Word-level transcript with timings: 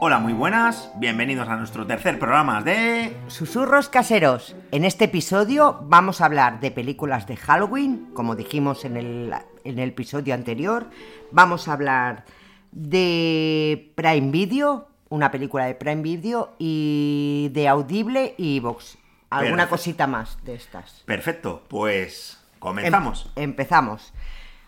Hola, 0.00 0.20
muy 0.20 0.32
buenas, 0.32 0.90
bienvenidos 0.96 1.48
a 1.48 1.56
nuestro 1.56 1.84
tercer 1.86 2.18
programa 2.20 2.62
de... 2.62 3.16
Susurros 3.26 3.88
caseros. 3.88 4.54
En 4.70 4.84
este 4.84 5.06
episodio 5.06 5.80
vamos 5.82 6.20
a 6.20 6.26
hablar 6.26 6.60
de 6.60 6.70
películas 6.70 7.26
de 7.26 7.36
Halloween, 7.36 8.10
como 8.14 8.36
dijimos 8.36 8.84
en 8.84 8.96
el, 8.96 9.34
en 9.64 9.78
el 9.80 9.88
episodio 9.88 10.34
anterior. 10.34 10.86
Vamos 11.32 11.66
a 11.66 11.72
hablar 11.72 12.24
de 12.70 13.92
Prime 13.96 14.30
Video, 14.30 14.88
una 15.08 15.32
película 15.32 15.64
de 15.64 15.74
Prime 15.74 16.02
Video, 16.02 16.54
y 16.58 17.50
de 17.52 17.66
Audible 17.66 18.34
y 18.38 18.60
Vox. 18.60 18.98
Alguna 19.30 19.64
Perfecto. 19.64 19.70
cosita 19.76 20.06
más 20.06 20.38
de 20.44 20.54
estas. 20.54 21.02
Perfecto, 21.06 21.64
pues 21.68 22.38
Em- 22.54 22.58
comenzamos. 22.60 23.32
empezamos. 23.34 24.12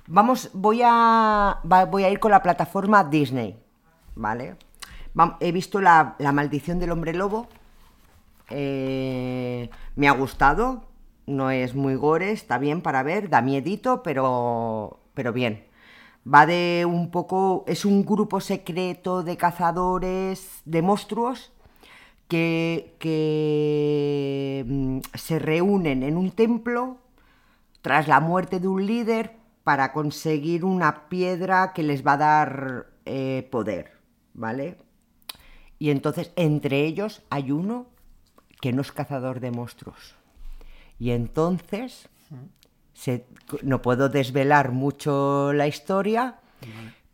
Vamos, 0.08 0.50
voy 0.55 0.80
a, 0.84 1.60
voy 1.62 2.02
a 2.02 2.10
ir 2.10 2.19
con 2.19 2.33
la 2.33 2.42
plataforma 2.42 3.05
Disney, 3.05 3.56
¿vale? 4.16 4.56
He 5.41 5.52
visto 5.52 5.80
la, 5.80 6.16
maldición 6.32 6.78
del 6.78 6.92
hombre 6.92 7.14
lobo. 7.14 7.48
eh, 8.50 9.70
me 9.96 10.09
ha 10.09 10.12
gustado. 10.12 10.84
No 11.27 11.50
es 11.50 11.74
muy 11.74 11.95
gore, 11.95 12.33
está 12.33 12.59
bien 12.59 12.83
para 12.83 13.02
ver, 13.05 13.30
da 13.30 13.41
miedito, 13.42 14.02
pero, 14.02 14.98
bien. 15.34 15.64
Va 16.27 16.46
de 16.46 16.84
un 16.88 17.10
poco. 17.10 17.64
Es 17.69 17.84
un 17.84 18.05
grupo 18.05 18.41
secreto 18.41 19.23
de 19.23 19.36
cazadores 19.36 20.62
de 20.64 20.83
monstruos 20.83 21.52
que, 22.28 22.97
que 22.98 24.64
mm, 24.66 25.00
se 25.14 25.38
reúnen 25.38 26.03
en 26.03 26.16
un 26.16 26.31
templo 26.33 26.98
tras 27.83 28.08
la 28.08 28.20
muerte 28.20 28.61
de 28.61 28.69
un 28.69 28.86
líder 28.86 29.36
para 29.64 29.92
conseguir 29.92 30.64
una 30.64 31.08
piedra 31.08 31.72
que 31.75 31.83
les 31.83 32.06
va 32.06 32.14
a 32.14 32.16
dar 32.16 32.86
eh, 33.05 33.48
poder, 33.50 33.92
¿vale? 34.34 34.78
Y 35.81 35.91
entonces 35.91 36.31
entre 36.36 36.84
ellos 36.84 37.23
hay 37.31 37.50
uno 37.50 37.86
que 38.61 38.73
no 38.73 38.83
es 38.83 38.92
cazador 38.92 39.41
de 39.41 39.50
monstruos. 39.50 40.14
Y 40.98 41.11
entonces 41.12 42.09
se- 42.92 43.25
no 43.62 43.81
puedo 43.83 44.09
desvelar 44.11 44.70
mucho 44.72 45.53
la 45.55 45.67
historia, 45.67 46.39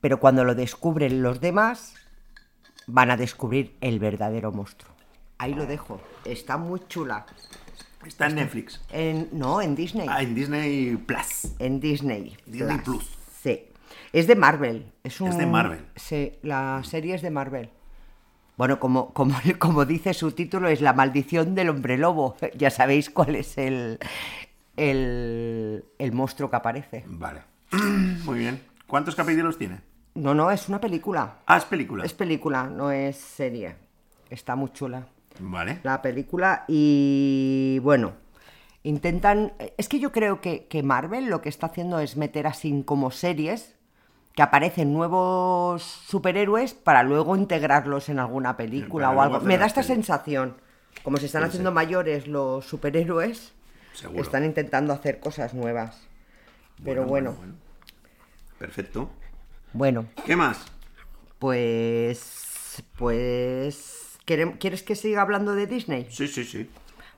pero 0.00 0.18
cuando 0.18 0.44
lo 0.44 0.54
descubren 0.56 1.22
los 1.22 1.40
demás 1.40 1.94
van 2.88 3.10
a 3.12 3.16
descubrir 3.16 3.76
el 3.80 3.98
verdadero 4.00 4.50
monstruo. 4.52 4.92
Ahí 5.38 5.54
lo 5.54 5.64
dejo. 5.66 6.00
Está 6.24 6.56
muy 6.56 6.80
chula. 6.88 7.24
Está 8.04 8.26
en 8.26 8.34
Netflix. 8.36 8.80
En, 8.90 9.28
no, 9.32 9.62
en 9.62 9.76
Disney. 9.76 10.06
Ah, 10.10 10.22
en 10.22 10.34
Disney 10.34 10.96
Plus. 10.96 11.52
En 11.60 11.78
Disney. 11.80 12.36
Disney 12.46 12.78
Plus. 12.78 13.08
Sí. 13.42 13.64
Es 14.12 14.26
de 14.26 14.34
Marvel. 14.34 14.92
Es, 15.04 15.20
un- 15.20 15.28
Es 15.28 15.38
de 15.38 15.46
Marvel. 15.46 15.84
Sí, 15.94 16.32
la 16.42 16.82
serie 16.84 17.14
es 17.14 17.22
de 17.22 17.30
Marvel. 17.30 17.70
Bueno, 18.56 18.80
como, 18.80 19.12
como, 19.12 19.34
como 19.58 19.84
dice 19.84 20.14
su 20.14 20.32
título, 20.32 20.68
es 20.68 20.80
La 20.80 20.92
maldición 20.92 21.54
del 21.54 21.68
hombre 21.70 21.98
lobo. 21.98 22.36
Ya 22.56 22.70
sabéis 22.70 23.10
cuál 23.10 23.36
es 23.36 23.58
el, 23.58 23.98
el, 24.76 25.84
el 25.98 26.12
monstruo 26.12 26.50
que 26.50 26.56
aparece. 26.56 27.04
Vale. 27.06 27.42
Muy 28.24 28.38
bien. 28.38 28.62
¿Cuántos 28.86 29.14
capítulos 29.14 29.58
tiene? 29.58 29.80
No, 30.14 30.34
no, 30.34 30.50
es 30.50 30.68
una 30.68 30.80
película. 30.80 31.38
Ah, 31.46 31.58
es 31.58 31.64
película. 31.64 32.04
Es 32.04 32.14
película, 32.14 32.64
no 32.68 32.90
es 32.90 33.16
serie. 33.16 33.76
Está 34.30 34.56
muy 34.56 34.72
chula. 34.72 35.06
Vale. 35.38 35.80
la 35.82 36.00
película 36.00 36.64
y 36.66 37.78
bueno, 37.82 38.14
intentan... 38.82 39.52
Es 39.76 39.86
que 39.86 39.98
yo 39.98 40.10
creo 40.10 40.40
que, 40.40 40.66
que 40.66 40.82
Marvel 40.82 41.26
lo 41.26 41.42
que 41.42 41.50
está 41.50 41.66
haciendo 41.66 41.98
es 42.00 42.16
meter 42.16 42.46
así 42.46 42.82
como 42.86 43.10
series 43.10 43.75
que 44.36 44.42
aparecen 44.42 44.92
nuevos 44.92 45.82
superhéroes 45.82 46.74
para 46.74 47.02
luego 47.02 47.36
integrarlos 47.36 48.10
en 48.10 48.18
alguna 48.18 48.56
película 48.58 49.10
o 49.10 49.20
algo. 49.22 49.40
Me 49.40 49.56
da 49.56 49.64
esta 49.64 49.82
sensación. 49.82 50.58
Como 51.02 51.16
se 51.16 51.26
están 51.26 51.42
haciendo 51.44 51.72
mayores 51.72 52.26
los 52.26 52.66
superhéroes, 52.66 53.54
Seguro. 53.94 54.22
están 54.22 54.44
intentando 54.44 54.92
hacer 54.92 55.20
cosas 55.20 55.54
nuevas. 55.54 56.02
Pero 56.84 57.04
bueno, 57.04 57.34
Perfecto. 58.58 59.08
bueno, 59.72 60.06
¿Qué 60.26 60.36
más? 60.36 60.58
pues... 61.38 62.82
Pues... 62.98 64.18
¿querem- 64.26 64.58
¿Quieres 64.58 64.82
que 64.82 64.96
siga 64.96 65.22
hablando 65.22 65.54
de 65.54 65.66
Disney? 65.66 66.06
Sí, 66.10 66.28
sí, 66.28 66.44
sí. 66.44 66.68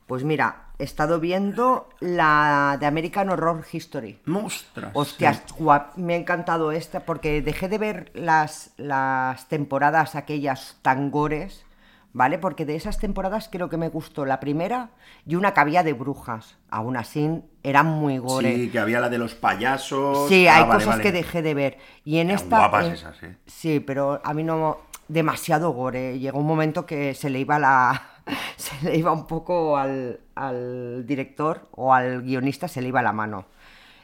Pues 0.08 0.24
mira, 0.24 0.64
he 0.78 0.84
estado 0.84 1.20
viendo 1.20 1.88
la 2.00 2.78
de 2.80 2.86
American 2.86 3.28
Horror 3.30 3.64
History. 3.70 4.18
Mostras. 4.24 4.90
Hostias, 4.94 5.44
guap- 5.56 5.94
me 5.96 6.14
ha 6.14 6.16
encantado 6.16 6.72
esta 6.72 7.00
porque 7.00 7.42
dejé 7.42 7.68
de 7.68 7.78
ver 7.78 8.10
las, 8.14 8.72
las 8.78 9.46
temporadas 9.48 10.14
aquellas 10.16 10.78
tan 10.80 11.10
gores, 11.10 11.66
¿vale? 12.14 12.38
Porque 12.38 12.64
de 12.64 12.74
esas 12.74 12.96
temporadas 12.98 13.50
creo 13.52 13.68
que 13.68 13.76
me 13.76 13.90
gustó 13.90 14.24
la 14.24 14.40
primera 14.40 14.88
y 15.26 15.34
una 15.34 15.52
que 15.52 15.60
había 15.60 15.82
de 15.82 15.92
brujas. 15.92 16.56
Aún 16.70 16.96
así, 16.96 17.42
eran 17.62 17.86
muy 17.86 18.16
gore. 18.16 18.54
Sí, 18.54 18.70
que 18.70 18.78
había 18.78 19.00
la 19.00 19.10
de 19.10 19.18
los 19.18 19.34
payasos. 19.34 20.26
Sí, 20.30 20.48
Ah, 20.48 20.56
hay 20.56 20.62
vale, 20.62 20.72
cosas 20.74 20.88
vale. 20.88 21.02
que 21.02 21.12
dejé 21.12 21.42
de 21.42 21.52
ver. 21.52 21.78
Y 22.06 22.18
en 22.18 22.30
Eran 22.30 22.42
esta. 22.42 22.58
guapas 22.60 22.86
eh, 22.86 22.92
esas, 22.94 23.22
¿eh? 23.24 23.36
Sí, 23.46 23.80
pero 23.80 24.22
a 24.24 24.32
mí 24.32 24.42
no. 24.42 24.78
Demasiado 25.06 25.70
gore. 25.70 26.18
Llegó 26.18 26.38
un 26.38 26.46
momento 26.46 26.84
que 26.84 27.14
se 27.14 27.30
le 27.30 27.38
iba 27.40 27.58
la. 27.58 28.02
Se 28.56 28.84
le 28.84 28.96
iba 28.96 29.12
un 29.12 29.26
poco 29.26 29.76
al, 29.76 30.20
al 30.34 31.06
director 31.06 31.68
o 31.72 31.92
al 31.94 32.22
guionista, 32.22 32.68
se 32.68 32.80
le 32.82 32.88
iba 32.88 33.02
la 33.02 33.12
mano. 33.12 33.46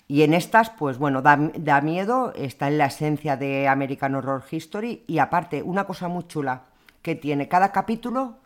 Y 0.07 0.23
en 0.23 0.35
estas, 0.35 0.71
pues 0.71 0.99
bueno, 0.99 1.23
da, 1.23 1.37
da 1.57 1.81
miedo, 1.81 2.33
está 2.37 2.69
en 2.69 2.79
la 2.79 2.87
esencia 2.87 3.37
de 3.37 3.69
American 3.69 4.15
Horror 4.15 4.43
History. 4.51 5.05
Y 5.07 5.19
aparte, 5.19 5.63
una 5.63 5.85
cosa 5.85 6.09
muy 6.09 6.25
chula 6.27 6.63
que 7.03 7.15
tiene 7.15 7.49
cada 7.49 7.73
capítulo 7.73 8.37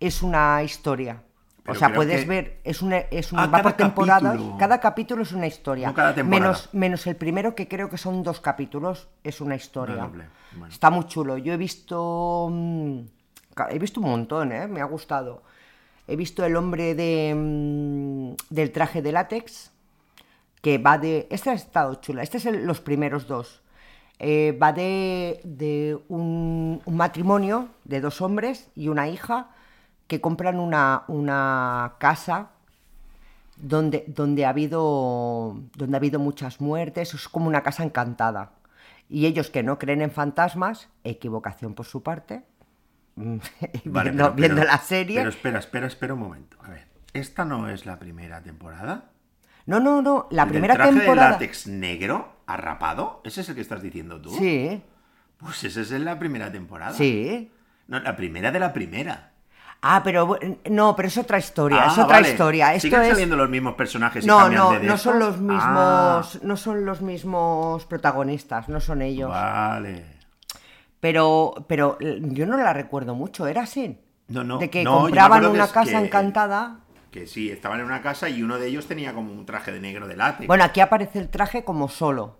es 0.00 0.22
una 0.22 0.62
historia. 0.62 1.22
Pero 1.62 1.76
o 1.76 1.78
sea, 1.78 1.92
puedes 1.94 2.22
que- 2.22 2.28
ver, 2.28 2.60
es 2.64 2.80
una, 2.82 2.96
es 2.98 3.32
un, 3.32 3.38
Ah, 3.40 3.46
va 3.46 3.50
cada 3.58 3.62
por 3.64 3.72
temporadas. 3.72 4.22
capítulo. 4.32 4.56
Cada 4.58 4.80
capítulo 4.80 5.22
es 5.22 5.32
una 5.32 5.46
historia. 5.46 5.88
No 5.88 5.94
cada 5.94 6.14
temporada. 6.14 6.40
menos, 6.44 6.68
menos 6.72 7.06
el 7.06 7.16
primero, 7.16 7.54
que 7.54 7.68
creo 7.68 7.88
que 7.90 7.98
son 7.98 8.22
dos 8.22 8.40
capítulos, 8.40 9.08
es 9.24 9.40
una 9.40 9.54
historia. 9.56 10.06
Bueno. 10.06 10.72
Está 10.72 10.88
muy 10.90 11.04
chulo. 11.06 11.36
Yo 11.38 11.52
he 11.52 11.56
visto. 11.58 12.50
He 13.70 13.78
visto 13.78 14.00
un 14.00 14.10
montón, 14.10 14.52
¿eh? 14.52 14.66
Me 14.68 14.80
ha 14.80 14.84
gustado. 14.84 15.42
He 16.06 16.16
visto 16.16 16.44
el 16.44 16.56
hombre 16.56 16.94
de, 16.94 17.34
mm, 17.34 18.54
del 18.54 18.72
traje 18.72 19.02
de 19.02 19.12
látex, 19.12 19.72
que 20.62 20.78
va 20.78 20.98
de. 20.98 21.26
Este 21.30 21.50
ha 21.50 21.54
estado 21.54 21.96
chula. 21.96 22.22
Este 22.22 22.38
es 22.38 22.44
los 22.44 22.80
primeros 22.80 23.26
dos. 23.26 23.62
Eh, 24.18 24.58
va 24.60 24.72
de, 24.72 25.40
de 25.44 25.98
un, 26.08 26.82
un 26.84 26.96
matrimonio 26.96 27.68
de 27.84 28.00
dos 28.00 28.20
hombres 28.20 28.68
y 28.74 28.88
una 28.88 29.08
hija 29.08 29.50
que 30.08 30.20
compran 30.20 30.58
una, 30.58 31.04
una 31.06 31.94
casa 31.98 32.50
donde, 33.56 34.04
donde, 34.08 34.46
ha 34.46 34.50
habido, 34.50 35.60
donde 35.76 35.96
ha 35.96 35.98
habido 35.98 36.18
muchas 36.18 36.60
muertes, 36.60 37.14
es 37.14 37.28
como 37.28 37.46
una 37.46 37.62
casa 37.62 37.84
encantada. 37.84 38.52
Y 39.08 39.26
ellos 39.26 39.50
que 39.50 39.62
no 39.62 39.78
creen 39.78 40.02
en 40.02 40.10
fantasmas, 40.10 40.88
equivocación 41.04 41.74
por 41.74 41.86
su 41.86 42.02
parte, 42.02 42.42
Vale, 43.84 44.10
viendo, 44.10 44.24
pero- 44.24 44.32
viendo 44.34 44.60
pero- 44.62 44.70
la 44.72 44.78
serie. 44.78 45.18
Pero 45.18 45.30
espera, 45.30 45.58
espera, 45.58 45.86
espera 45.86 46.14
un 46.14 46.20
momento. 46.20 46.56
A 46.64 46.70
ver, 46.70 46.86
¿esta 47.12 47.44
no 47.44 47.68
es 47.68 47.86
la 47.86 47.98
primera 47.98 48.42
temporada? 48.42 49.10
No, 49.66 49.80
no, 49.80 50.00
no, 50.00 50.28
la 50.30 50.44
¿El 50.44 50.48
primera 50.48 50.74
traje 50.74 50.92
temporada... 50.92 51.26
de 51.28 51.32
látex 51.34 51.66
negro, 51.66 52.36
arrapado? 52.46 53.20
¿Ese 53.24 53.42
es 53.42 53.48
el 53.50 53.54
que 53.54 53.60
estás 53.60 53.82
diciendo 53.82 54.20
tú? 54.20 54.30
Sí, 54.30 54.82
Pues 55.36 55.62
ese 55.64 55.82
es 55.82 55.90
la 55.90 56.18
primera 56.18 56.50
temporada. 56.50 56.94
sí. 56.94 57.52
No, 57.86 58.00
la 58.00 58.16
primera 58.16 58.50
de 58.50 58.58
la 58.60 58.72
primera. 58.74 59.32
Ah, 59.80 60.02
pero 60.04 60.38
no, 60.68 60.94
pero 60.96 61.08
es 61.08 61.16
otra 61.16 61.38
historia, 61.38 61.84
Ah, 61.84 61.86
es 61.92 61.92
otra 61.98 62.16
vale. 62.16 62.30
historia. 62.30 62.74
Esto 62.74 62.88
¿Siguen 62.88 63.02
es... 63.02 63.08
saliendo 63.10 63.36
los 63.36 63.48
mismos 63.48 63.74
personajes 63.76 64.24
y 64.24 64.26
No, 64.26 64.38
cambian 64.38 64.62
no, 64.62 64.70
de 64.72 64.80
no 64.86 64.98
son 64.98 65.18
los 65.20 65.38
mismos, 65.38 65.62
Ah, 65.64 66.22
no 66.42 66.56
son 66.56 66.84
los 66.84 67.00
mismos 67.00 67.86
protagonistas, 67.86 68.68
no 68.68 68.80
son 68.80 69.00
ellos. 69.02 69.30
vale. 69.30 70.04
Pero, 71.00 71.54
pero 71.68 71.96
eh, 72.00 72.18
yo 72.22 72.46
no 72.46 72.56
la 72.56 72.72
recuerdo 72.72 73.14
mucho, 73.14 73.46
era 73.46 73.62
así. 73.62 73.98
No, 74.28 74.44
no, 74.44 74.58
De 74.58 74.68
que 74.68 74.84
no, 74.84 75.02
compraban 75.02 75.40
que 75.42 75.48
una 75.48 75.68
casa 75.68 75.98
que- 76.00 76.06
encantada. 76.06 76.80
Que 77.10 77.26
sí, 77.26 77.50
estaban 77.50 77.80
en 77.80 77.86
una 77.86 78.02
casa 78.02 78.28
y 78.28 78.42
uno 78.42 78.58
de 78.58 78.66
ellos 78.66 78.86
tenía 78.86 79.14
como 79.14 79.32
un 79.32 79.46
traje 79.46 79.72
de 79.72 79.80
negro 79.80 80.06
de 80.06 80.16
látex. 80.16 80.46
Bueno, 80.46 80.64
aquí 80.64 80.80
aparece 80.80 81.18
el 81.18 81.30
traje 81.30 81.64
como 81.64 81.88
solo. 81.88 82.36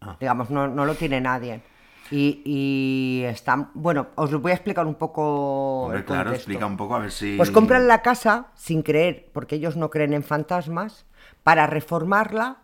Ah. 0.00 0.16
Digamos, 0.18 0.50
no, 0.50 0.66
no 0.66 0.84
lo 0.84 0.96
tiene 0.96 1.20
nadie. 1.20 1.62
Y, 2.10 2.42
y 2.44 3.22
está. 3.24 3.70
Bueno, 3.74 4.08
os 4.16 4.32
lo 4.32 4.40
voy 4.40 4.50
a 4.50 4.54
explicar 4.54 4.84
un 4.84 4.96
poco. 4.96 5.84
Hombre, 5.84 6.00
el 6.00 6.04
claro, 6.04 6.32
explica 6.32 6.66
un 6.66 6.76
poco 6.76 6.96
a 6.96 6.98
ver 6.98 7.12
si... 7.12 7.36
Pues 7.36 7.50
compran 7.52 7.86
la 7.86 8.02
casa 8.02 8.48
sin 8.54 8.82
creer, 8.82 9.30
porque 9.32 9.54
ellos 9.54 9.76
no 9.76 9.90
creen 9.90 10.12
en 10.12 10.24
fantasmas, 10.24 11.06
para 11.44 11.66
reformarla 11.68 12.58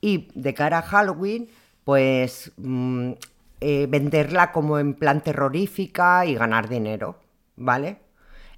y 0.00 0.28
de 0.34 0.54
cara 0.54 0.78
a 0.78 0.82
Halloween, 0.82 1.48
pues 1.82 2.52
mm, 2.56 3.12
eh, 3.60 3.86
venderla 3.88 4.52
como 4.52 4.78
en 4.78 4.94
plan 4.94 5.22
terrorífica 5.22 6.26
y 6.26 6.34
ganar 6.34 6.68
dinero, 6.68 7.20
¿vale? 7.56 8.00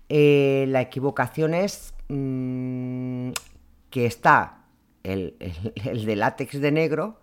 Eh, 0.08 0.66
la 0.68 0.80
equivocación 0.82 1.54
es 1.54 1.94
mm, 2.08 3.30
que 3.90 4.06
está 4.06 4.64
el, 5.04 5.36
el- 5.40 5.72
el 5.84 6.06
de 6.06 6.16
látex 6.16 6.60
de 6.60 6.72
negro, 6.72 7.20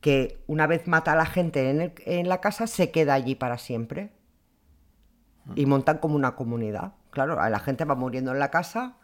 que 0.00 0.42
una 0.46 0.66
vez 0.66 0.88
mata 0.88 1.12
a 1.12 1.16
la 1.16 1.26
gente 1.26 1.70
en, 1.70 1.80
el- 1.82 1.94
en 2.06 2.28
la 2.28 2.40
casa, 2.40 2.66
se 2.66 2.90
queda 2.90 3.14
allí 3.14 3.34
para 3.36 3.58
siempre. 3.58 4.12
y 5.54 5.66
montan 5.66 5.98
como 5.98 6.16
una 6.16 6.34
comunidad. 6.36 6.94
Claro, 7.10 7.36
la 7.36 7.58
gente 7.58 7.84
va 7.84 7.94
muriendo 7.94 8.32
en 8.32 8.38
la 8.38 8.50
casa 8.50 8.96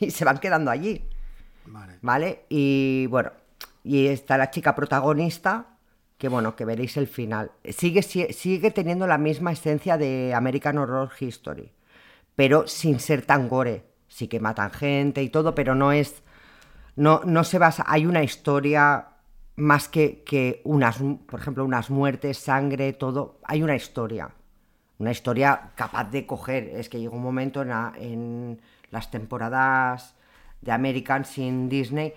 y 0.00 0.10
se 0.10 0.24
van 0.24 0.38
quedando 0.38 0.70
allí. 0.70 1.04
Vale. 1.66 1.98
¿Vale? 2.02 2.46
Y 2.48 3.06
bueno, 3.08 3.32
y 3.84 4.06
está 4.08 4.38
la 4.38 4.50
chica 4.50 4.74
protagonista, 4.74 5.69
que 6.20 6.28
bueno, 6.28 6.56
que 6.56 6.66
veréis 6.66 6.96
el 6.98 7.08
final. 7.08 7.52
Sigue, 7.64 8.02
si- 8.02 8.32
sigue 8.34 8.70
teniendo 8.70 9.06
la 9.08 9.18
misma 9.18 9.52
esencia 9.52 9.98
de 9.98 10.34
American 10.34 10.78
Horror 10.78 11.10
History, 11.18 11.72
pero 12.36 12.66
sin 12.68 13.00
ser 13.00 13.22
tan 13.26 13.48
gore. 13.48 13.84
Sí 14.08 14.28
que 14.28 14.40
matan 14.40 14.70
gente 14.72 15.22
y 15.22 15.30
todo, 15.30 15.54
pero 15.54 15.74
no 15.74 15.92
es. 15.92 16.22
No, 16.96 17.22
no 17.24 17.44
se 17.44 17.58
basa. 17.58 17.84
Hay 17.88 18.06
una 18.06 18.22
historia 18.22 19.08
más 19.56 19.88
que, 19.88 20.22
que 20.24 20.62
unas, 20.64 20.98
por 21.26 21.40
ejemplo, 21.40 21.64
unas 21.64 21.90
muertes, 21.90 22.38
sangre, 22.38 22.92
todo. 22.92 23.38
Hay 23.44 23.62
una 23.62 23.76
historia. 23.76 24.30
Una 24.98 25.12
historia 25.12 25.72
capaz 25.76 26.10
de 26.10 26.26
coger. 26.26 26.64
Es 26.74 26.88
que 26.88 27.00
llegó 27.00 27.16
un 27.16 27.22
momento 27.22 27.62
en, 27.62 27.70
en 27.96 28.60
las 28.90 29.10
temporadas 29.10 30.16
de 30.60 30.72
American 30.72 31.24
sin 31.24 31.68
Disney, 31.68 32.14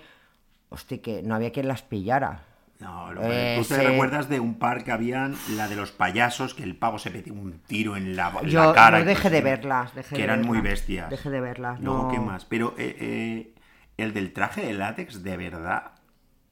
hostia, 0.70 1.02
que 1.02 1.24
no 1.24 1.36
había 1.36 1.52
quien 1.52 1.68
las 1.68 1.84
pillara. 1.84 2.44
No, 2.84 3.14
lo 3.14 3.22
Eh, 3.24 3.56
tú 3.62 3.66
te 3.68 3.76
sí. 3.80 3.82
recuerdas 3.88 4.28
de 4.30 4.40
un 4.42 4.56
par 4.60 4.84
que 4.84 4.92
habían, 4.92 5.36
la 5.56 5.68
de 5.70 5.76
los 5.78 5.92
payasos, 5.92 6.54
que 6.54 6.64
el 6.64 6.76
pavo 6.76 7.00
se 7.00 7.10
metió 7.12 7.34
un 7.34 7.60
tiro 7.66 7.96
en 7.96 8.16
la, 8.16 8.32
en 8.42 8.50
Yo, 8.50 8.66
la 8.66 8.74
cara. 8.74 8.98
yo 9.00 9.06
y 9.06 9.08
dejé 9.08 9.30
de 9.30 9.42
verlas. 9.42 9.96
Dejé 9.96 10.10
que 10.16 10.18
de 10.18 10.24
eran 10.24 10.42
muy 10.42 10.60
bestias. 10.60 11.10
Dejé 11.10 11.30
de 11.30 11.40
verlas. 11.42 11.80
Luego, 11.80 12.04
no. 12.04 12.10
¿qué 12.12 12.20
más? 12.20 12.46
Pero 12.46 12.76
eh, 12.78 12.96
eh, 13.00 13.54
el 13.98 14.14
del 14.14 14.34
traje 14.34 14.66
de 14.66 14.74
látex, 14.74 15.24
de 15.24 15.38
verdad. 15.38 15.92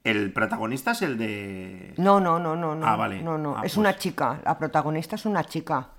El 0.03 0.31
protagonista 0.33 0.91
es 0.91 1.01
el 1.03 1.17
de. 1.17 1.93
No, 1.97 2.19
no, 2.19 2.39
no, 2.39 2.55
no, 2.55 2.73
no. 2.75 2.87
Ah, 2.87 2.95
vale. 2.95 3.21
No, 3.21 3.37
no. 3.37 3.51
Ah, 3.55 3.57
es 3.65 3.73
pues- 3.73 3.77
una 3.77 3.97
chica. 3.97 4.39
La 4.45 4.57
protagonista 4.57 5.15
es 5.15 5.25
una 5.25 5.43
chica. 5.43 5.89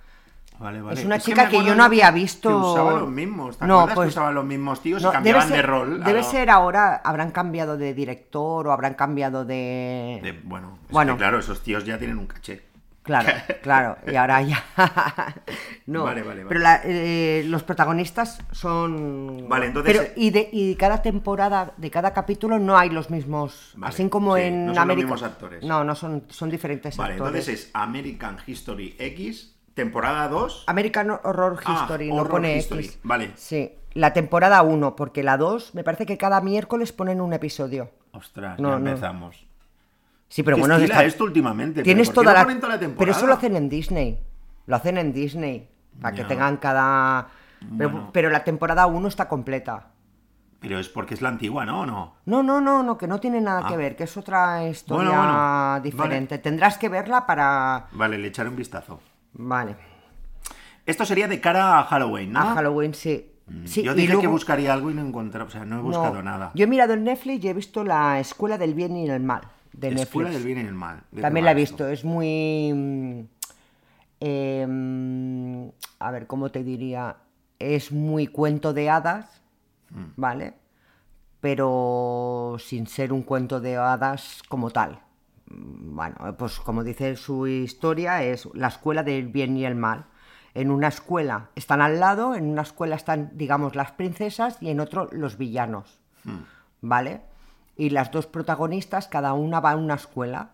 Vale, 0.62 0.80
vale. 0.80 1.00
Es 1.00 1.04
una 1.04 1.18
chica 1.18 1.48
que 1.48 1.64
yo 1.64 1.74
no 1.74 1.82
había 1.84 2.10
visto- 2.12 2.48
Que 2.48 2.54
usaban 2.54 3.00
los 3.00 3.10
mismos. 3.10 3.58
¿Te 3.58 3.66
No, 3.66 3.80
acuerdas 3.80 3.94
pues- 3.96 4.06
que 4.06 4.10
usaban 4.10 4.34
los 4.34 4.44
mismos 4.44 4.80
tíos 4.80 5.02
No, 5.02 5.08
y 5.08 5.12
cambiaban 5.12 5.50
de 5.50 5.62
rol? 5.62 6.04
Debe 6.04 6.20
lo- 6.20 6.24
ser 6.30 6.50
ahora, 6.50 6.96
habrán 7.04 7.32
cambiado 7.32 7.76
de 7.76 7.94
director 7.94 8.66
o 8.68 8.72
habrán 8.72 8.94
cambiado 8.94 9.44
de... 9.44 10.20
de- 10.22 10.40
bueno, 10.44 10.78
es 10.86 10.92
Bueno. 10.92 11.14
que, 11.14 11.18
claro, 11.18 11.38
esos 11.40 11.62
tíos 11.62 11.84
ya 11.84 11.98
tienen 11.98 12.16
un 12.18 12.26
caché. 12.26 12.62
Claro, 13.02 13.28
claro, 13.62 13.96
y 14.06 14.14
ahora 14.14 14.40
ya... 14.42 14.62
no, 15.86 16.04
Vale, 16.04 16.22
vale, 16.22 16.44
vale. 16.44 16.48
pero 16.48 16.60
la- 16.60 16.80
eh, 16.84 17.42
los 17.48 17.64
protagonistas 17.64 18.38
son... 18.52 19.46
Vale, 19.48 19.66
entonces, 19.66 19.96
Pero, 19.98 20.12
y, 20.14 20.30
de, 20.30 20.48
y 20.52 20.76
cada 20.76 21.02
temporada, 21.02 21.72
de 21.76 21.90
cada 21.90 22.12
capítulo 22.12 22.60
no 22.60 22.78
hay 22.78 22.90
los 22.90 23.10
mismos... 23.10 23.72
Vale, 23.74 23.92
así 23.92 24.08
como 24.08 24.36
sí, 24.36 24.42
en 24.42 24.66
no 24.66 24.74
son 24.76 24.86
los 24.86 24.96
mismos 24.96 25.22
actores. 25.24 25.64
No, 25.64 25.82
no, 25.82 25.96
son, 25.96 26.22
son 26.28 26.48
diferentes 26.50 26.96
Vale, 26.96 27.14
actores. 27.14 27.34
entonces 27.48 27.64
es 27.66 27.70
American 27.74 28.36
History 28.46 28.94
X, 28.98 29.56
temporada 29.74 30.28
2. 30.28 30.64
American 30.66 31.10
Horror 31.10 31.60
Ah, 31.64 31.80
History, 31.82 32.08
no 32.08 32.16
Horror 32.16 32.30
pone 32.30 32.56
History, 32.56 32.84
X. 32.84 32.98
vale. 33.02 33.32
Sí, 33.36 33.72
la 33.94 34.12
temporada 34.12 34.62
1, 34.62 34.96
porque 34.96 35.22
la 35.22 35.36
2, 35.36 35.74
me 35.74 35.84
parece 35.84 36.06
que 36.06 36.16
cada 36.19 36.40
miércoles 36.40 36.92
ponen 36.92 37.20
un 37.20 37.32
episodio. 37.32 37.90
Ostras, 38.12 38.58
No, 38.58 38.70
ya 38.70 38.78
no. 38.78 38.88
empezamos. 38.90 39.46
Sí, 40.28 40.42
pero 40.42 40.56
¿Qué 40.56 40.60
bueno, 40.62 40.76
está- 40.76 41.04
esto 41.04 41.24
últimamente? 41.24 41.82
tienes 41.82 42.08
¿Pero 42.08 42.14
por 42.14 42.22
qué 42.24 42.30
toda 42.30 42.44
no 42.44 42.48
la... 42.48 42.69
la 42.74 42.78
temporada? 42.80 42.98
Pero 42.98 43.12
eso 43.12 43.26
lo 43.26 43.34
hacen 43.34 43.56
en 43.56 43.69
Disney. 43.69 44.19
Lo 44.66 44.76
hacen 44.76 44.96
en 44.98 45.12
Disney. 45.12 45.69
Para 46.00 46.16
que 46.16 46.24
tengan 46.24 46.56
cada... 46.56 47.28
Pero, 47.76 47.90
Bueno. 47.90 48.10
pero 48.12 48.30
la 48.30 48.42
temporada 48.42 48.86
1 48.86 49.08
está 49.08 49.28
completa. 49.28 49.88
Pero 50.58 50.78
es 50.78 50.88
porque 50.88 51.14
es 51.14 51.20
la 51.22 51.28
antigua, 51.28 51.66
¿no? 51.66 51.80
¿O 51.82 51.86
no? 51.86 52.14
No, 52.24 52.42
no, 52.42 52.60
no, 52.60 52.82
no, 52.82 52.96
que 52.96 53.06
no 53.06 53.20
tiene 53.20 53.40
nada 53.40 53.62
Ah. 53.64 53.69
que 53.69 53.76
ver, 53.76 53.94
que 53.94 54.04
es 54.04 54.16
otra 54.16 54.66
historia 54.66 55.08
Bueno, 55.10 55.22
bueno, 55.22 55.80
diferente. 55.82 56.38
Tendrás 56.38 56.78
que 56.78 56.88
verla 56.88 57.26
para... 57.26 57.88
Vale, 57.92 58.16
le 58.16 58.28
echaré 58.28 58.48
un 58.48 58.56
vistazo. 58.56 59.00
Vale. 59.34 59.76
Esto 60.87 61.05
sería 61.05 61.29
de 61.29 61.40
cara 61.40 61.79
a 61.79 61.84
Halloween, 61.84 62.32
¿no? 62.32 62.40
A 62.40 62.55
Halloween, 62.55 62.94
sí. 62.94 63.29
Sí, 63.64 63.82
Yo 63.82 63.94
dije 63.94 64.19
que 64.19 64.26
buscaría 64.26 64.73
algo 64.73 64.90
y 64.90 64.94
no 64.94 65.02
encontré, 65.06 65.43
o 65.43 65.50
sea, 65.50 65.64
no 65.64 65.76
he 65.76 65.79
no, 65.79 65.84
buscado 65.84 66.23
nada. 66.23 66.52
Yo 66.55 66.64
he 66.64 66.67
mirado 66.67 66.94
en 66.94 67.05
Netflix 67.05 67.44
y 67.44 67.49
he 67.49 67.52
visto 67.55 67.84
la 67.84 68.19
Escuela 68.20 68.56
del 68.56 68.73
Bien 68.75 68.96
y 68.96 69.08
el 69.11 69.20
Mal 69.23 69.43
de 69.73 69.88
Escuela 69.88 70.31
Netflix. 70.31 70.44
del 70.44 70.55
bien 70.55 70.67
y 70.67 70.69
el 70.69 70.75
mal. 70.75 71.02
¿De 71.11 71.17
qué 71.17 71.23
También 71.23 71.44
la 71.44 71.52
he 71.52 71.55
visto, 71.55 71.87
es 71.88 72.05
muy... 72.05 72.73
mm, 72.75 73.20
eh, 74.20 74.67
mm, 74.69 75.67
a 75.99 76.11
ver, 76.11 76.26
¿cómo 76.26 76.50
te 76.50 76.62
diría? 76.62 77.17
Es 77.58 77.90
muy 77.93 78.26
cuento 78.26 78.73
de 78.73 78.88
hadas, 78.90 79.40
Mm. 79.90 80.12
¿vale? 80.17 80.55
Pero 81.40 82.56
sin 82.58 82.87
ser 82.87 83.12
un 83.12 83.23
cuento 83.23 83.61
de 83.61 83.76
hadas 83.76 84.43
como 84.49 84.70
tal. 84.70 85.00
Bueno, 85.54 86.37
pues 86.38 86.58
como 86.60 86.84
dice 86.84 87.16
su 87.16 87.46
historia, 87.46 88.22
es 88.22 88.49
la 88.54 88.69
escuela 88.69 89.02
del 89.02 89.28
bien 89.28 89.56
y 89.56 89.64
el 89.64 89.75
mal. 89.75 90.06
En 90.54 90.70
una 90.70 90.88
escuela 90.88 91.50
están 91.54 91.81
al 91.81 92.00
lado, 92.00 92.34
en 92.34 92.46
una 92.46 92.62
escuela 92.62 92.96
están, 92.96 93.31
digamos, 93.34 93.75
las 93.75 93.93
princesas 93.93 94.58
y 94.60 94.70
en 94.70 94.81
otro 94.81 95.08
los 95.12 95.38
villanos. 95.38 96.00
¿vale? 96.82 97.22
Y 97.76 97.90
las 97.90 98.10
dos 98.10 98.26
protagonistas, 98.26 99.08
cada 99.08 99.32
una 99.32 99.60
va 99.60 99.72
a 99.72 99.76
una 99.76 99.94
escuela. 99.94 100.50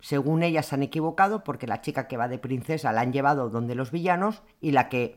Según 0.00 0.42
ellas 0.42 0.66
se 0.66 0.74
han 0.74 0.82
equivocado, 0.82 1.44
porque 1.44 1.66
la 1.66 1.82
chica 1.82 2.08
que 2.08 2.16
va 2.16 2.28
de 2.28 2.38
princesa 2.38 2.92
la 2.92 3.02
han 3.02 3.12
llevado 3.12 3.50
donde 3.50 3.74
los 3.74 3.90
villanos 3.90 4.42
y 4.60 4.70
la 4.70 4.88
que, 4.88 5.16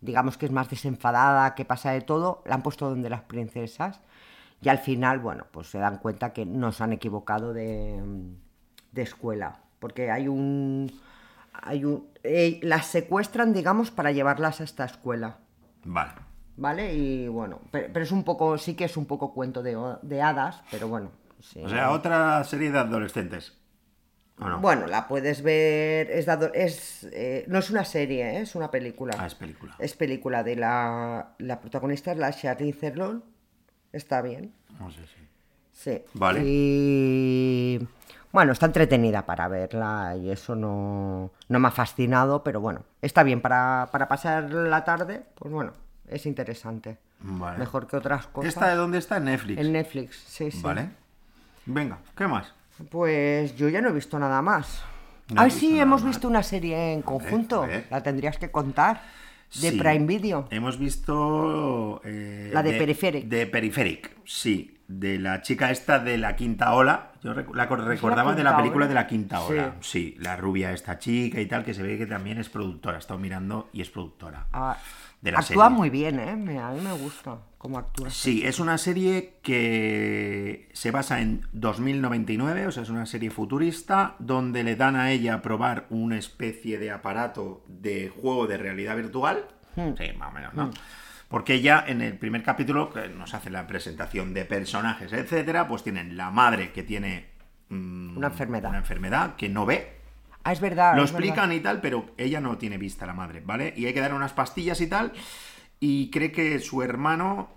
digamos 0.00 0.36
que 0.36 0.46
es 0.46 0.52
más 0.52 0.68
desenfadada, 0.68 1.54
que 1.54 1.64
pasa 1.64 1.92
de 1.92 2.00
todo, 2.00 2.42
la 2.44 2.56
han 2.56 2.62
puesto 2.62 2.90
donde 2.90 3.08
las 3.08 3.22
princesas. 3.22 4.00
Y 4.60 4.68
al 4.68 4.78
final, 4.78 5.20
bueno, 5.20 5.46
pues 5.52 5.68
se 5.68 5.78
dan 5.78 5.98
cuenta 5.98 6.32
que 6.32 6.44
no 6.44 6.72
se 6.72 6.82
han 6.82 6.92
equivocado 6.92 7.52
de, 7.52 8.02
de 8.96 9.02
escuela. 9.02 9.60
Porque 9.78 10.10
hay 10.10 10.26
un... 10.26 10.90
Hay 11.52 11.84
un 11.84 12.08
eh, 12.24 12.58
las 12.62 12.86
secuestran, 12.86 13.52
digamos, 13.52 13.90
para 13.92 14.10
llevarlas 14.10 14.60
a 14.60 14.64
esta 14.64 14.84
escuela. 14.84 15.38
Vale. 15.84 16.12
¿Vale? 16.56 16.94
Y 16.94 17.28
bueno, 17.28 17.60
pero, 17.70 17.88
pero 17.92 18.04
es 18.04 18.10
un 18.12 18.24
poco, 18.24 18.58
sí 18.58 18.74
que 18.74 18.84
es 18.84 18.96
un 18.96 19.06
poco 19.06 19.32
cuento 19.32 19.62
de, 19.62 19.76
de 20.02 20.22
hadas, 20.22 20.62
pero 20.70 20.88
bueno. 20.88 21.10
sí. 21.40 21.62
O 21.62 21.68
sea, 21.68 21.92
otra 21.92 22.42
serie 22.44 22.70
de 22.70 22.78
adolescentes. 22.78 23.56
¿O 24.38 24.48
no? 24.48 24.58
Bueno, 24.60 24.86
la 24.86 25.06
puedes 25.08 25.40
ver, 25.42 26.10
es, 26.10 26.26
de 26.26 26.50
es 26.54 27.04
eh, 27.12 27.44
no 27.48 27.58
es 27.58 27.70
una 27.70 27.84
serie, 27.84 28.36
¿eh? 28.36 28.40
es 28.40 28.54
una 28.54 28.70
película. 28.70 29.14
Ah, 29.18 29.26
es 29.26 29.34
película. 29.34 29.76
Es 29.78 29.94
película 29.94 30.42
de 30.42 30.56
la, 30.56 31.34
la 31.38 31.60
protagonista 31.60 32.12
es 32.12 32.18
la 32.18 32.32
Charlize 32.32 32.90
Theron, 32.90 33.24
está 33.92 34.20
bien, 34.20 34.52
No 34.78 34.90
sé 34.90 35.06
si. 35.06 35.20
sí. 35.72 36.02
Vale. 36.14 36.42
Y 36.44 37.86
bueno, 38.36 38.52
está 38.52 38.66
entretenida 38.66 39.24
para 39.24 39.48
verla 39.48 40.14
y 40.14 40.28
eso 40.30 40.54
no, 40.54 41.30
no 41.48 41.58
me 41.58 41.68
ha 41.68 41.70
fascinado, 41.70 42.44
pero 42.44 42.60
bueno, 42.60 42.82
está 43.00 43.22
bien 43.22 43.40
para, 43.40 43.88
para 43.90 44.08
pasar 44.08 44.50
la 44.52 44.84
tarde, 44.84 45.22
pues 45.36 45.50
bueno, 45.50 45.72
es 46.06 46.26
interesante. 46.26 46.98
Vale. 47.20 47.56
Mejor 47.56 47.86
que 47.86 47.96
otras 47.96 48.26
cosas. 48.26 48.50
¿Esta 48.50 48.68
de 48.68 48.74
dónde 48.76 48.98
está? 48.98 49.16
En 49.16 49.24
Netflix. 49.24 49.58
En 49.58 49.72
Netflix, 49.72 50.16
sí, 50.26 50.50
sí. 50.50 50.60
Vale. 50.60 50.90
Venga, 51.64 51.96
¿qué 52.14 52.26
más? 52.26 52.52
Pues 52.90 53.56
yo 53.56 53.70
ya 53.70 53.80
no 53.80 53.88
he 53.88 53.92
visto 53.92 54.18
nada 54.18 54.42
más. 54.42 54.82
No 55.32 55.40
ah, 55.40 55.48
sí, 55.48 55.80
hemos 55.80 56.02
más. 56.02 56.10
visto 56.10 56.28
una 56.28 56.42
serie 56.42 56.92
en 56.92 57.00
conjunto. 57.00 57.62
a 57.62 57.66
ver. 57.68 57.86
La 57.90 58.02
tendrías 58.02 58.36
que 58.36 58.50
contar. 58.50 59.00
De 59.62 59.70
Sí. 59.70 59.78
Prime 59.78 60.04
Video. 60.06 60.46
Hemos 60.50 60.78
visto. 60.78 62.02
eh, 62.04 62.50
La 62.52 62.62
de 62.62 62.74
Peripheric. 62.74 63.24
De 63.28 63.46
Peripheric, 63.46 64.14
sí. 64.26 64.75
De 64.88 65.18
la 65.18 65.42
chica 65.42 65.70
esta 65.72 65.98
de 65.98 66.16
la 66.16 66.36
quinta 66.36 66.72
ola. 66.74 67.10
Yo 67.22 67.34
la 67.34 67.68
co- 67.68 67.76
recordaba 67.76 68.34
de 68.34 68.44
la 68.44 68.56
película 68.56 68.84
Ola? 68.84 68.88
de 68.88 68.94
la 68.94 69.06
quinta 69.08 69.40
ola. 69.40 69.74
Sí. 69.80 70.14
la 70.20 70.36
rubia 70.36 70.70
esta 70.72 70.98
chica 71.00 71.40
y 71.40 71.46
tal, 71.46 71.64
que 71.64 71.74
se 71.74 71.82
ve 71.82 71.98
que 71.98 72.06
también 72.06 72.38
es 72.38 72.48
productora. 72.48 72.96
He 72.96 73.00
estado 73.00 73.18
mirando 73.18 73.68
y 73.72 73.80
es 73.80 73.90
productora. 73.90 74.46
Ah, 74.52 74.76
de 75.20 75.32
la 75.32 75.38
actúa 75.40 75.64
serie. 75.64 75.76
muy 75.76 75.90
bien, 75.90 76.20
¿eh? 76.20 76.36
Me- 76.36 76.60
a 76.60 76.70
mí 76.70 76.80
me 76.80 76.92
gusta 76.92 77.38
cómo 77.58 77.78
actúa. 77.78 78.10
Sí, 78.10 78.42
es 78.46 78.60
una 78.60 78.78
serie 78.78 79.38
que 79.42 80.68
se 80.72 80.90
basa 80.92 81.20
en 81.20 81.46
2099, 81.52 82.66
o 82.68 82.70
sea, 82.70 82.82
es 82.84 82.90
una 82.90 83.06
serie 83.06 83.30
futurista, 83.30 84.14
donde 84.20 84.62
le 84.62 84.76
dan 84.76 84.94
a 84.96 85.10
ella 85.10 85.34
a 85.34 85.42
probar 85.42 85.86
una 85.90 86.16
especie 86.16 86.78
de 86.78 86.90
aparato 86.92 87.64
de 87.66 88.08
juego 88.08 88.46
de 88.46 88.56
realidad 88.58 88.94
virtual. 88.96 89.44
Hmm. 89.74 89.94
Sí, 89.98 90.04
más 90.16 90.30
o 90.30 90.32
menos, 90.32 90.54
¿no? 90.54 90.70
Porque 91.28 91.54
ella 91.54 91.84
en 91.86 92.02
el 92.02 92.16
primer 92.18 92.42
capítulo, 92.42 92.90
que 92.92 93.08
nos 93.08 93.34
hace 93.34 93.50
la 93.50 93.66
presentación 93.66 94.32
de 94.32 94.44
personajes, 94.44 95.12
etcétera, 95.12 95.66
pues 95.66 95.82
tienen 95.82 96.16
la 96.16 96.30
madre 96.30 96.72
que 96.72 96.82
tiene 96.84 97.26
mm, 97.68 98.16
Una 98.16 98.28
enfermedad. 98.28 98.68
Una 98.70 98.78
enfermedad 98.78 99.36
que 99.36 99.48
no 99.48 99.66
ve, 99.66 99.94
Ah, 100.44 100.52
es 100.52 100.60
verdad. 100.60 100.94
lo 100.96 101.02
es 101.02 101.10
verdad. 101.12 101.26
explican 101.26 101.52
y 101.52 101.58
tal, 101.60 101.80
pero 101.80 102.06
ella 102.16 102.40
no 102.40 102.56
tiene 102.56 102.78
vista 102.78 103.04
la 103.04 103.12
madre, 103.14 103.42
¿vale? 103.44 103.74
Y 103.76 103.86
hay 103.86 103.92
que 103.94 104.00
dar 104.00 104.14
unas 104.14 104.32
pastillas 104.32 104.80
y 104.80 104.86
tal. 104.86 105.12
Y 105.80 106.08
cree 106.10 106.30
que 106.30 106.60
su 106.60 106.82
hermano, 106.82 107.50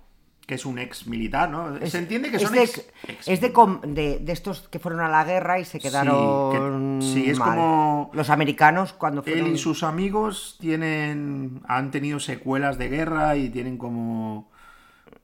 que 0.50 0.56
es 0.56 0.66
un 0.66 0.80
ex 0.80 1.06
militar, 1.06 1.48
¿no? 1.48 1.76
Es- 1.76 1.92
Se 1.92 1.98
entiende 1.98 2.28
que 2.28 2.38
es 2.38 2.42
son 2.42 2.52
de, 2.54 2.64
ex. 2.64 2.84
es 3.24 3.40
de, 3.40 3.52
com- 3.52 3.80
de, 3.82 4.18
de 4.18 4.32
estos 4.32 4.66
que 4.68 4.80
fueron 4.80 4.98
a 5.00 5.08
la 5.08 5.22
guerra 5.24 5.60
y 5.60 5.64
se 5.64 5.78
quedaron. 5.78 6.98
que- 6.98 7.06
sí, 7.06 7.30
es 7.30 7.38
mal. 7.38 7.50
como- 7.50 8.10
Los 8.14 8.30
americanos 8.30 8.92
cuando 8.92 9.22
fueron. 9.22 9.46
Él 9.46 9.52
y 9.54 9.58
sus 9.58 9.84
amigos 9.84 10.56
tienen. 10.60 11.60
han 11.68 11.92
tenido 11.92 12.18
secuelas 12.18 12.78
de 12.78 12.88
guerra 12.88 13.36
y 13.36 13.48
tienen 13.48 13.78
como. 13.78 14.50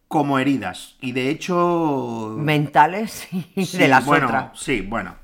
como 0.07 0.39
heridas. 0.39 0.95
Y 1.01 1.11
de 1.11 1.31
hecho. 1.31 2.37
mentales 2.39 3.27
y 3.57 3.67
Sí, 3.67 3.79
de 3.79 3.89
las 3.89 4.07
bueno, 4.07 4.27
otras. 4.27 4.51
Sí, 4.61 4.81
bueno. 4.81 5.17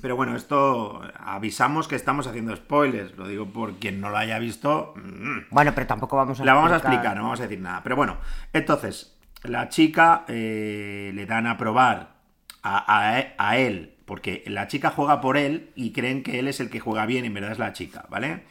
Pero 0.00 0.16
bueno, 0.16 0.34
esto 0.34 1.00
avisamos 1.16 1.86
que 1.86 1.94
estamos 1.94 2.26
haciendo 2.26 2.56
spoilers. 2.56 3.16
Lo 3.16 3.28
digo 3.28 3.46
por 3.46 3.74
quien 3.74 4.00
no 4.00 4.10
lo 4.10 4.16
haya 4.16 4.36
visto. 4.40 4.94
mm, 4.96 5.42
Bueno, 5.52 5.70
pero 5.76 5.86
tampoco 5.86 6.16
vamos 6.16 6.40
a 6.40 6.44
La 6.44 6.54
vamos 6.54 6.72
a 6.72 6.78
explicar, 6.78 7.16
no 7.16 7.22
vamos 7.22 7.38
a 7.38 7.44
decir 7.44 7.60
nada. 7.60 7.82
Pero 7.84 7.94
bueno, 7.94 8.16
entonces, 8.52 9.11
la 9.44 9.68
chica 9.68 10.24
eh, 10.28 11.10
le 11.14 11.26
dan 11.26 11.46
a 11.46 11.56
probar 11.56 12.14
a, 12.62 13.28
a- 13.38 13.58
él, 13.58 13.94
porque 14.04 14.44
la 14.46 14.68
chica 14.68 14.90
juega 14.90 15.20
por 15.20 15.36
él 15.36 15.70
y 15.74 15.92
creen 15.92 16.22
que 16.22 16.38
él 16.38 16.48
es 16.48 16.60
el 16.60 16.70
que 16.70 16.80
juega 16.80 17.06
bien, 17.06 17.24
en 17.24 17.34
verdad 17.34 17.52
es 17.52 17.58
la 17.58 17.72
chica, 17.72 18.06
¿vale? 18.08 18.42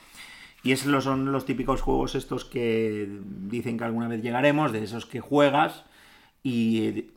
Y 0.64 0.74
esos 0.74 1.04
son 1.04 1.32
los 1.32 1.46
típicos 1.46 1.82
juegos 1.82 2.14
estos 2.16 2.46
que 2.46 3.08
dicen 3.26 3.78
que 3.78 3.84
alguna 3.84 4.08
vez 4.08 4.22
llegaremos, 4.22 4.72
de 4.72 4.84
esos 4.84 5.06
que 5.06 5.20
juegas 5.20 5.86
y 6.44 6.88
eh, 6.88 7.10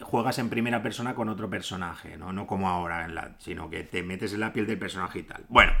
juegas 0.00 0.38
en 0.38 0.50
primera 0.50 0.82
persona 0.82 1.14
con 1.14 1.28
otro 1.28 1.48
personaje, 1.48 2.16
¿no? 2.18 2.32
No 2.32 2.46
como 2.46 2.68
ahora, 2.68 3.04
en 3.04 3.14
la- 3.14 3.36
sino 3.38 3.70
que 3.70 3.84
te 3.84 4.02
metes 4.02 4.32
en 4.34 4.40
la 4.40 4.52
piel 4.52 4.66
del 4.66 4.78
personaje 4.78 5.20
y 5.20 5.22
tal. 5.22 5.44
Bueno, 5.48 5.72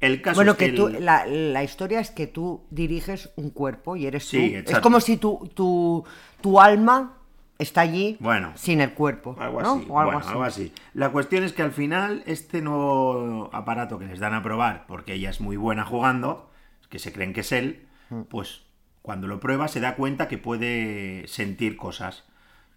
el 0.00 0.20
caso 0.22 0.36
Bueno, 0.36 0.52
es 0.52 0.58
que 0.58 0.70
que 0.70 0.76
tú, 0.76 0.88
la, 0.88 1.24
la 1.26 1.62
historia 1.64 2.00
es 2.00 2.10
que 2.10 2.26
tú 2.26 2.64
diriges 2.70 3.30
un 3.36 3.50
cuerpo 3.50 3.96
y 3.96 4.06
eres 4.06 4.24
Sí, 4.26 4.54
tú. 4.64 4.72
Es 4.72 4.78
como 4.80 5.00
si 5.00 5.16
tu, 5.16 5.50
tu, 5.54 6.04
tu 6.40 6.60
alma 6.60 7.18
está 7.58 7.82
allí 7.82 8.16
Bueno. 8.20 8.52
sin 8.56 8.80
el 8.80 8.92
cuerpo. 8.92 9.36
Algo 9.38 9.62
¿no? 9.62 9.74
así. 9.76 9.86
O 9.88 9.98
algo 10.00 10.12
bueno, 10.12 10.18
así. 10.18 10.28
algo 10.30 10.42
así. 10.44 10.72
La 10.92 11.10
cuestión 11.10 11.44
es 11.44 11.52
que 11.52 11.62
al 11.62 11.72
final, 11.72 12.22
este 12.26 12.60
nuevo 12.60 13.48
aparato 13.52 13.98
que 13.98 14.06
les 14.06 14.18
dan 14.18 14.34
a 14.34 14.42
probar, 14.42 14.84
porque 14.86 15.14
ella 15.14 15.30
es 15.30 15.40
muy 15.40 15.56
buena 15.56 15.84
jugando, 15.84 16.50
que 16.90 16.98
se 16.98 17.12
creen 17.12 17.32
que 17.32 17.40
es 17.40 17.52
él, 17.52 17.86
Mm. 18.10 18.22
pues 18.24 18.60
cuando 19.00 19.26
lo 19.26 19.40
prueba 19.40 19.66
se 19.68 19.80
da 19.80 19.96
cuenta 19.96 20.28
que 20.28 20.36
puede 20.36 21.26
sentir 21.28 21.76
cosas. 21.76 22.24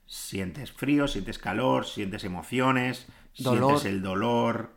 Sientes 0.06 0.72
frío, 0.72 1.08
sientes 1.10 1.38
calor, 1.38 1.86
sientes 1.86 2.24
emociones, 2.24 3.08
Dolor. 3.38 3.72
sientes 3.80 3.86
el 3.86 4.02
dolor. 4.02 4.72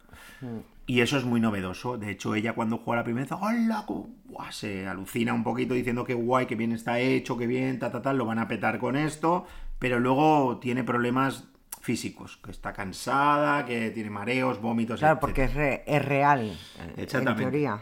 Y 0.90 1.02
eso 1.02 1.18
es 1.18 1.24
muy 1.24 1.40
novedoso. 1.40 1.98
De 1.98 2.10
hecho, 2.10 2.34
ella 2.34 2.52
cuando 2.54 2.78
juega 2.78 3.02
la 3.02 3.04
primera 3.04 3.24
vez, 3.24 3.32
¡hola! 3.40 3.84
buah, 4.24 4.50
Se 4.50 4.88
alucina 4.88 5.32
un 5.32 5.44
poquito 5.44 5.74
diciendo 5.74 6.04
que 6.04 6.14
guay, 6.14 6.46
que 6.46 6.56
bien 6.56 6.72
está 6.72 6.98
hecho, 6.98 7.36
que 7.36 7.46
bien, 7.46 7.78
ta, 7.78 7.92
ta, 7.92 8.02
tal, 8.02 8.18
lo 8.18 8.26
van 8.26 8.40
a 8.40 8.48
petar 8.48 8.78
con 8.80 8.96
esto. 8.96 9.46
Pero 9.78 10.00
luego 10.00 10.58
tiene 10.58 10.82
problemas 10.82 11.44
físicos, 11.80 12.38
que 12.38 12.50
está 12.50 12.72
cansada, 12.72 13.64
que 13.66 13.90
tiene 13.90 14.10
mareos, 14.10 14.60
vómitos, 14.60 14.98
Claro, 14.98 15.20
porque 15.20 15.44
etcétera. 15.44 15.74
es, 15.74 15.84
re- 15.86 15.96
es 15.96 16.04
real, 16.04 16.40
eh, 16.50 16.92
en 16.96 17.02
Exactamente. 17.04 17.42
teoría. 17.42 17.78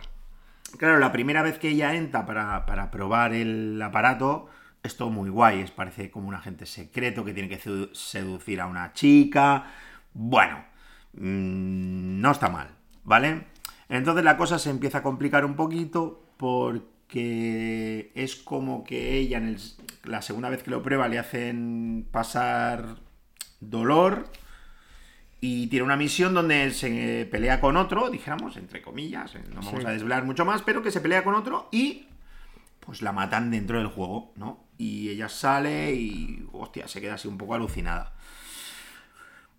Claro, 0.77 0.99
la 0.99 1.11
primera 1.11 1.43
vez 1.43 1.59
que 1.59 1.71
ella 1.71 1.95
entra 1.95 2.27
para, 2.27 2.67
para 2.67 2.91
probar 2.91 3.33
el 3.33 3.81
aparato, 3.81 4.49
es 4.83 4.99
todo 4.99 5.09
muy 5.09 5.31
guay. 5.31 5.61
Es, 5.63 5.71
parece 5.71 6.11
como 6.11 6.29
un 6.29 6.35
agente 6.35 6.67
secreto 6.67 7.25
que 7.25 7.33
tiene 7.33 7.49
que 7.49 7.59
sedu- 7.59 7.89
seducir 7.95 8.61
a 8.61 8.67
una 8.67 8.93
chica. 8.93 9.65
Bueno, 10.13 10.59
mm, 11.15 12.21
no 12.21 12.31
está 12.33 12.49
mal, 12.51 12.69
¿vale? 13.09 13.47
Entonces 13.89 14.23
la 14.23 14.37
cosa 14.37 14.59
se 14.59 14.69
empieza 14.71 14.99
a 14.99 15.03
complicar 15.03 15.45
un 15.47 15.57
poquito 15.57 16.23
porque 16.37 18.13
es 18.15 18.37
como 18.37 18.85
que 18.85 19.17
ella, 19.17 19.39
en 19.39 19.49
el- 19.49 19.61
la 20.05 20.21
segunda 20.23 20.51
vez 20.51 20.63
que 20.63 20.71
lo 20.71 20.83
prueba, 20.83 21.09
le 21.09 21.19
hacen 21.19 22.07
pasar 22.11 22.97
dolor 23.61 24.31
y 25.41 25.69
tiene 25.69 25.85
una 25.85 25.97
misión 25.97 26.35
donde 26.35 26.71
se 26.73 27.27
pelea 27.31 27.61
con 27.61 27.77
otro, 27.77 28.11
dijéramos, 28.11 28.57
entre 28.57 28.83
comillas, 28.83 29.35
eh, 29.37 29.43
no 29.49 29.63
vamos 29.63 29.81
Sí. 29.81 29.87
a 29.87 29.91
desvelar 29.91 30.25
mucho 30.25 30.45
más, 30.45 30.63
pero 30.63 30.83
que 30.83 30.91
se 30.91 31.01
pelea 31.01 31.25
con 31.25 31.35
otro 31.35 31.69
y 31.73 32.05
pues 32.81 33.03
la 33.03 33.13
matan 33.13 33.51
dentro 33.51 33.79
del 33.79 33.89
juego, 33.89 34.33
¿no? 34.37 34.65
Y 34.79 35.11
ella 35.11 35.29
sale 35.29 35.93
y, 35.95 36.47
hostia, 36.53 36.89
se 36.89 37.01
queda 37.01 37.15
así 37.15 37.29
un 37.29 37.37
poco 37.39 37.55
alucinada. 37.55 38.15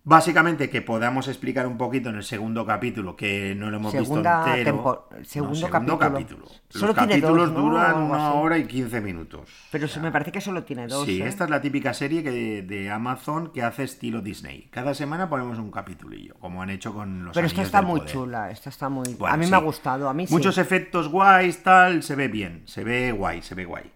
Básicamente 0.02 0.70
que 0.70 0.80
podamos 0.80 1.28
explicar 1.28 1.66
un 1.66 1.76
poquito 1.76 2.08
en 2.08 2.16
el 2.16 2.24
segundo 2.24 2.64
capítulo, 2.64 3.14
que 3.16 3.54
no 3.54 3.70
lo 3.70 3.76
hemos 3.76 3.92
Segunda 3.92 4.44
visto 4.44 4.50
entero. 4.56 4.76
tempo- 4.76 5.08
No, 5.10 5.24
segundo 5.24 5.98
capítulo. 5.98 6.46
Los 6.46 6.62
Solo 6.70 6.94
tiene 6.94 7.20
capítulos 7.20 7.54
duran 7.54 7.96
una 8.04 8.32
hora 8.32 8.56
y 8.56 8.64
15 8.66 9.02
minutos. 9.02 9.50
Pero 9.70 9.86
me 10.00 10.10
parece 10.10 10.32
que 10.32 10.40
solo 10.40 10.64
tiene 10.64 10.86
dos. 10.86 11.04
Sí, 11.04 11.20
¿eh? 11.20 11.26
esta 11.28 11.44
es 11.44 11.50
la 11.50 11.60
típica 11.60 11.92
serie 11.92 12.22
que 12.22 12.62
de 12.62 12.90
Amazon 12.90 13.52
que 13.52 13.62
hace 13.62 13.82
estilo 13.84 14.22
Disney. 14.22 14.68
Cada 14.70 14.94
semana 14.94 15.28
ponemos 15.28 15.58
un 15.58 15.70
capitulillo, 15.70 16.34
como 16.40 16.62
han 16.62 16.70
hecho 16.70 16.94
con 16.94 17.26
los 17.26 17.34
Pero 17.34 17.46
esta 17.46 17.60
está 17.60 17.82
muy 17.82 18.00
Poder. 18.00 18.12
chula, 18.14 18.50
esta 18.50 18.70
está 18.70 18.88
muy... 18.88 19.14
Bueno, 19.18 19.34
a 19.34 19.36
mí 19.36 19.44
sí. 19.44 19.50
me 19.50 19.56
ha 19.58 19.60
gustado, 19.60 20.08
a 20.08 20.14
mí 20.14 20.26
sí. 20.26 20.32
Muchos 20.32 20.56
efectos 20.56 21.08
guays, 21.08 21.62
tal, 21.62 22.02
se 22.02 22.14
ve 22.14 22.28
bien, 22.28 22.62
se 22.64 22.84
ve 22.84 23.12
guay, 23.12 23.42
se 23.42 23.54
ve 23.54 23.66
guay. 23.66 23.92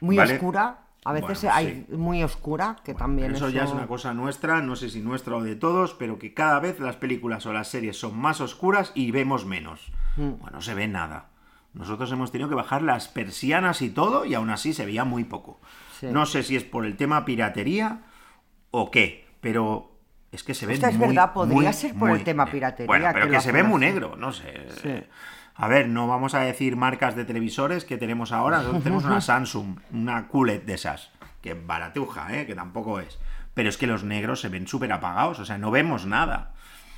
Muy 0.00 0.16
¿Vale? 0.16 0.34
oscura, 0.34 0.78
a 1.04 1.12
veces 1.12 1.42
Bueno, 1.42 1.56
hay 1.56 1.86
sí. 1.88 1.96
muy 1.96 2.22
oscura, 2.22 2.76
que 2.84 2.94
también 2.94 3.34
eso, 3.34 3.48
eso... 3.48 3.56
ya 3.56 3.64
es 3.64 3.70
una 3.70 3.86
cosa 3.86 4.14
nuestra, 4.14 4.62
no 4.62 4.76
sé 4.76 4.88
si 4.88 5.00
nuestra 5.00 5.36
o 5.36 5.42
de 5.42 5.56
todos, 5.56 5.94
pero 5.94 6.18
que 6.18 6.32
cada 6.32 6.60
vez 6.60 6.78
las 6.78 6.96
películas 6.96 7.44
o 7.46 7.52
las 7.52 7.68
series 7.68 7.98
son 7.98 8.16
más 8.16 8.40
oscuras 8.40 8.92
y 8.94 9.10
vemos 9.10 9.44
menos. 9.44 9.90
Mm. 10.16 10.38
Bueno, 10.40 10.56
no 10.56 10.60
se 10.62 10.74
ve 10.74 10.86
nada. 10.86 11.30
Nosotros 11.74 12.12
hemos 12.12 12.30
tenido 12.30 12.48
que 12.48 12.54
bajar 12.54 12.82
las 12.82 13.08
persianas 13.08 13.82
y 13.82 13.90
todo 13.90 14.24
y 14.24 14.34
aún 14.34 14.50
así 14.50 14.74
se 14.74 14.86
veía 14.86 15.04
muy 15.04 15.24
poco. 15.24 15.60
Sí. 15.98 16.06
No 16.10 16.26
sé 16.26 16.42
si 16.42 16.54
es 16.54 16.64
por 16.64 16.84
el 16.84 16.96
tema 16.96 17.24
piratería 17.24 18.02
o 18.70 18.90
qué, 18.90 19.26
pero 19.40 19.92
es 20.30 20.44
que 20.44 20.54
se 20.54 20.66
ve 20.66 20.74
Hostia, 20.74 20.90
es 20.90 20.96
muy, 20.96 21.08
verdad, 21.08 21.32
podría 21.32 21.54
muy, 21.54 21.72
ser 21.72 21.94
por 21.94 22.10
el 22.10 22.24
tema 22.24 22.46
piratería, 22.46 22.86
Bueno, 22.86 23.08
pero 23.12 23.26
que 23.26 23.32
que, 23.32 23.40
se 23.40 23.52
ve 23.52 23.62
muy 23.62 23.80
negro, 23.80 24.16
no 24.16 24.32
sé. 24.32 24.66
Sí. 24.82 25.04
A 25.62 25.68
ver, 25.68 25.88
no 25.88 26.08
vamos 26.08 26.34
a 26.34 26.40
decir 26.40 26.74
marcas 26.74 27.14
de 27.14 27.24
televisores 27.24 27.84
que 27.84 27.96
tenemos 27.96 28.32
ahora. 28.32 28.58
Nosotros 28.58 28.82
tenemos 28.84 29.04
una 29.04 29.20
Samsung, 29.20 29.78
una 29.92 30.26
QLED 30.26 30.62
de 30.62 30.74
esas, 30.74 31.10
que 31.40 31.54
baratuja, 31.54 32.36
¿eh? 32.36 32.46
que 32.46 32.54
tampoco 32.56 32.98
es. 32.98 33.18
Pero 33.54 33.68
es 33.68 33.76
que 33.76 33.86
los 33.86 34.02
negros 34.02 34.40
se 34.40 34.48
ven 34.48 34.66
súper 34.66 34.92
apagados, 34.92 35.38
o 35.38 35.44
sea, 35.44 35.58
no 35.58 35.70
vemos 35.70 36.04
nada. 36.04 36.52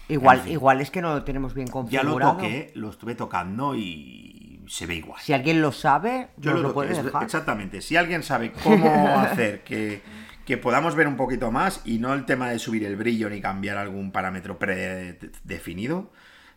Igual, 0.08 0.38
En 0.38 0.42
fin. 0.44 0.52
igual 0.52 0.80
es 0.80 0.90
que 0.90 1.02
no 1.02 1.12
lo 1.12 1.24
tenemos 1.24 1.52
bien 1.54 1.66
Ya 1.66 1.72
configurado. 1.72 2.18
lo 2.18 2.36
toqué, 2.36 2.72
lo 2.74 2.88
estuve 2.90 3.14
tocando 3.14 3.74
y 3.76 4.62
se 4.66 4.86
ve 4.86 4.94
igual. 4.94 5.20
Si 5.20 5.32
alguien 5.34 5.60
lo 5.60 5.70
sabe, 5.72 6.28
Yo 6.38 6.52
nos 6.52 6.62
lo 6.62 6.68
lo, 6.68 6.74
puede 6.74 6.92
es- 6.92 7.04
dejar. 7.04 7.22
exactamente. 7.22 7.82
Si 7.82 7.96
alguien 7.96 8.22
sabe 8.22 8.52
cómo 8.62 9.18
hacer 9.18 9.62
que, 9.62 10.02
que 10.46 10.56
podamos 10.56 10.94
ver 10.94 11.06
un 11.06 11.16
poquito 11.16 11.50
más 11.50 11.82
y 11.84 11.98
no 11.98 12.14
el 12.14 12.24
tema 12.24 12.48
de 12.48 12.58
subir 12.58 12.84
el 12.84 12.96
brillo 12.96 13.28
ni 13.28 13.40
cambiar 13.42 13.76
algún 13.76 14.10
parámetro 14.10 14.58
predefinido, 14.58 16.10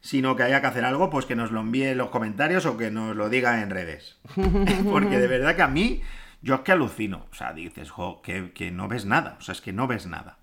sino 0.08 0.38
que 0.38 0.44
haya 0.44 0.62
que 0.62 0.68
hacer 0.68 0.86
algo, 0.86 1.10
pues 1.10 1.26
que 1.26 1.36
nos 1.36 1.52
lo 1.52 1.60
envíe 1.60 1.88
en 1.88 1.98
los 1.98 2.08
comentarios 2.08 2.66
o 2.66 2.78
que 2.78 2.90
nos 2.90 3.14
lo 3.14 3.28
diga 3.28 3.62
en 3.62 3.70
redes. 3.70 4.16
Porque 4.90 5.20
de 5.20 5.28
verdad 5.28 5.58
que 5.58 5.64
a 5.64 5.68
mí, 5.68 6.02
yo 6.42 6.56
es 6.56 6.62
que 6.62 6.72
alucino. 6.72 7.26
O 7.30 7.36
sea, 7.36 7.52
dices, 7.52 7.92
jo, 7.92 8.22
que, 8.22 8.54
que 8.54 8.72
no 8.72 8.88
ves 8.88 9.04
nada. 9.04 9.36
O 9.38 9.42
sea, 9.42 9.52
es 9.52 9.60
que 9.60 9.74
no 9.74 9.86
ves 9.86 10.08
nada. 10.08 10.38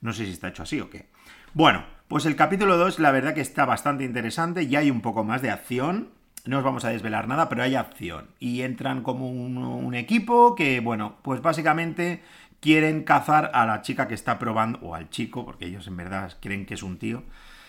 No 0.00 0.12
sé 0.12 0.24
si 0.24 0.30
está 0.30 0.46
hecho 0.46 0.62
así 0.62 0.80
o 0.80 0.88
qué. 0.88 1.06
Bueno, 1.52 1.84
pues 2.06 2.26
el 2.26 2.36
capítulo 2.36 2.76
2, 2.76 3.00
la 3.00 3.10
verdad 3.10 3.34
que 3.34 3.40
está 3.40 3.64
bastante 3.64 4.04
interesante. 4.04 4.68
Ya 4.68 4.78
hay 4.78 4.90
un 4.92 5.00
poco 5.00 5.24
más 5.24 5.42
de 5.42 5.50
acción. 5.50 6.10
No 6.44 6.58
os 6.58 6.64
vamos 6.64 6.84
a 6.84 6.90
desvelar 6.90 7.26
nada, 7.26 7.48
pero 7.48 7.64
hay 7.64 7.74
acción. 7.74 8.28
Y 8.38 8.62
entran 8.62 9.02
como 9.02 9.28
un, 9.28 9.58
un 9.58 9.94
equipo 9.96 10.54
que, 10.54 10.78
bueno, 10.78 11.16
pues 11.22 11.42
básicamente 11.42 12.22
quieren 12.60 13.02
cazar 13.02 13.50
a 13.52 13.66
la 13.66 13.82
chica 13.82 14.06
que 14.06 14.14
está 14.14 14.38
probando, 14.38 14.78
o 14.78 14.94
al 14.94 15.10
chico, 15.10 15.44
porque 15.44 15.66
ellos 15.66 15.88
en 15.88 15.96
verdad 15.96 16.36
creen 16.40 16.66
que 16.66 16.74
es 16.74 16.84
un 16.84 16.98
tío, 16.98 17.24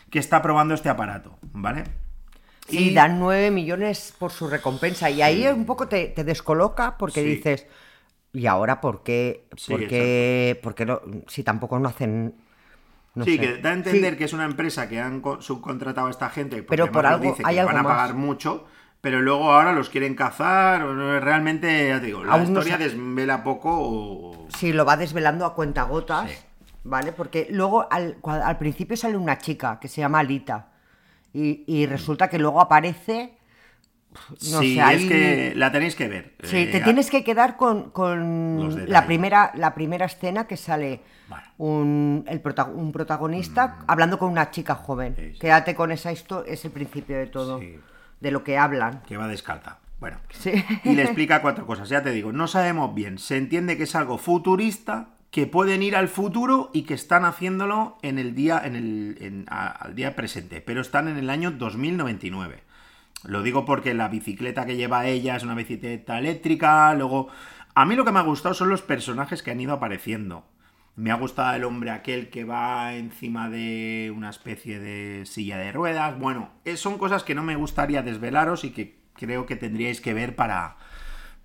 que 0.10 0.20
está 0.20 0.42
probando 0.42 0.74
este 0.74 0.90
aparato, 0.90 1.38
¿vale? 1.54 1.84
Y 2.70 2.94
dan 2.94 3.20
9 3.20 3.50
millones 3.52 4.14
por 4.18 4.32
su 4.32 4.48
recompensa. 4.48 5.10
Y 5.10 5.22
ahí 5.22 5.48
un 5.48 5.66
poco 5.66 5.88
te, 5.88 6.08
te 6.08 6.24
descoloca 6.24 6.98
porque 6.98 7.22
Sí. 7.24 7.28
dices, 7.28 7.66
¿y 8.34 8.46
ahora 8.46 8.80
por 8.80 9.02
qué? 9.04 9.48
¿Por 9.68 9.88
qué, 9.88 10.60
por 10.62 10.76
qué 10.76 10.86
no? 10.86 11.02
Si 11.28 11.44
tampoco 11.44 11.80
no 11.80 11.90
hacen. 11.90 12.36
no 13.16 13.26
sí, 13.26 13.36
sé. 13.38 13.40
que 13.42 13.58
da 13.58 13.72
a 13.72 13.74
entender 13.74 14.18
que 14.18 14.26
es 14.26 14.34
una 14.34 14.46
empresa 14.46 14.88
que 14.88 15.00
han 15.00 15.20
co- 15.22 15.42
subcontratado 15.42 16.08
a 16.08 16.12
esta 16.12 16.30
gente, 16.30 16.58
porque 16.58 16.68
Pero 16.70 16.92
por 16.92 17.06
algo- 17.08 17.24
dice 17.32 17.42
hay 17.44 17.56
que 17.56 17.60
algo 17.62 17.72
van 17.74 17.80
a 17.80 17.84
más. 17.84 17.98
pagar 17.98 18.14
mucho, 18.16 18.66
pero 19.02 19.20
luego 19.20 19.52
ahora 19.52 19.74
los 19.74 19.90
quieren 19.90 20.14
cazar, 20.14 20.86
realmente, 21.22 21.88
ya 21.90 22.00
te 22.00 22.06
digo, 22.06 22.24
la 22.24 22.34
Aún 22.34 22.54
no 22.54 22.60
historia 22.60 22.78
desvela 22.78 23.44
poco 23.44 23.70
o... 23.72 24.48
sí, 24.56 24.74
lo 24.74 24.86
va 24.86 24.96
desvelando 24.96 25.46
a 25.46 25.56
cuentagotas, 25.56 26.30
Sí. 26.30 26.38
¿Vale? 26.84 27.12
Porque 27.12 27.48
luego 27.52 27.88
al, 27.92 28.18
al 28.24 28.58
principio 28.58 28.96
sale 28.98 29.18
una 29.18 29.38
chica 29.38 29.80
que 29.80 29.88
se 29.88 30.02
llama 30.02 30.20
Alita. 30.20 30.68
Y, 31.34 31.64
y 31.68 31.86
resulta 31.86 32.28
que 32.30 32.40
luego 32.40 32.60
aparece. 32.62 33.36
No 34.52 34.60
sí, 34.62 34.76
sé, 34.76 34.82
hay- 34.82 35.04
es 35.04 35.10
que 35.10 35.54
la 35.56 35.72
tenéis 35.72 35.96
que 35.96 36.08
ver. 36.08 36.34
Sí, 36.44 36.58
Eh, 36.58 36.66
te 36.72 36.82
tienes 36.82 37.12
que 37.12 37.24
quedar 37.24 37.56
con, 37.58 37.92
con 37.92 38.90
la, 38.90 39.06
primera, 39.06 39.52
la 39.54 39.76
primera 39.76 40.08
escena 40.08 40.48
que 40.48 40.58
sale 40.58 41.02
Vale. 41.30 41.44
un, 41.60 42.26
el 42.28 42.42
prota- 42.42 42.66
un 42.66 42.92
protagonista 42.92 43.78
hablando 43.86 44.18
con 44.18 44.32
una 44.32 44.50
chica 44.50 44.74
joven. 44.74 45.16
Sí, 45.16 45.34
sí. 45.34 45.40
Quédate 45.40 45.76
con 45.76 45.92
esa 45.92 46.12
historia, 46.12 46.52
es 46.52 46.66
el 46.66 46.72
principio 46.72 47.18
de 47.20 47.28
todo, 47.28 47.60
Sí. 47.60 47.78
de 48.20 48.32
lo 48.32 48.44
que 48.44 48.58
hablan. 48.58 49.04
Que 49.04 49.16
va 49.16 49.28
descarta. 49.28 49.78
Bueno. 50.00 50.18
Y 50.84 50.96
le 50.96 51.04
explica 51.04 51.42
cuatro 51.44 51.68
cosas. 51.68 51.88
Ya 51.90 52.02
te 52.02 52.10
digo, 52.10 52.32
no 52.32 52.48
sabemos 52.48 52.96
bien. 52.96 53.20
Se 53.20 53.38
entiende 53.38 53.78
que 53.78 53.84
es 53.84 53.94
algo 53.96 54.18
futurista, 54.18 55.10
que 55.32 55.46
pueden 55.46 55.84
ir 55.84 55.96
al 55.96 56.08
futuro 56.08 56.72
y 56.74 56.84
que 56.84 56.96
están 56.96 57.24
haciéndolo 57.24 57.98
en 58.02 58.18
el 58.18 58.34
día, 58.34 58.62
en 58.64 58.76
el, 58.76 59.46
al 59.48 59.96
día 59.96 60.16
presente. 60.16 60.62
Pero 60.62 60.82
están 60.82 61.08
en 61.08 61.18
el 61.18 61.30
año 61.30 61.52
2099. 61.52 62.64
Lo 63.26 63.44
digo 63.44 63.66
porque 63.66 63.94
la 63.94 64.08
bicicleta 64.08 64.66
que 64.66 64.78
lleva 64.78 65.06
ella 65.06 65.36
es 65.36 65.44
una 65.44 65.56
bicicleta 65.56 66.18
eléctrica. 66.18 66.94
Luego, 66.96 67.28
a 67.76 67.86
mí 67.86 67.96
lo 67.96 68.06
que 68.06 68.12
me 68.12 68.20
ha 68.20 68.24
gustado 68.24 68.56
son 68.56 68.70
los 68.70 68.82
personajes 68.82 69.44
que 69.44 69.52
han 69.52 69.62
ido 69.62 69.74
apareciendo. 69.74 70.46
Me 70.96 71.12
ha 71.12 71.16
gustado 71.16 71.56
el 71.56 71.64
hombre 71.64 71.92
aquel 71.92 72.30
que 72.30 72.44
va 72.44 72.96
encima 72.96 73.50
de 73.50 74.12
una 74.16 74.30
especie 74.30 74.80
de 74.80 75.26
silla 75.26 75.58
de 75.58 75.72
ruedas. 75.72 76.18
Bueno, 76.18 76.50
son 76.76 76.98
cosas 76.98 77.24
que 77.24 77.36
no 77.36 77.44
me 77.44 77.56
gustaría 77.56 78.02
desvelaros 78.02 78.64
y 78.64 78.72
que 78.72 79.00
creo 79.14 79.46
que 79.46 79.56
tendríais 79.56 80.02
que 80.02 80.14
ver 80.14 80.36
para, 80.36 80.78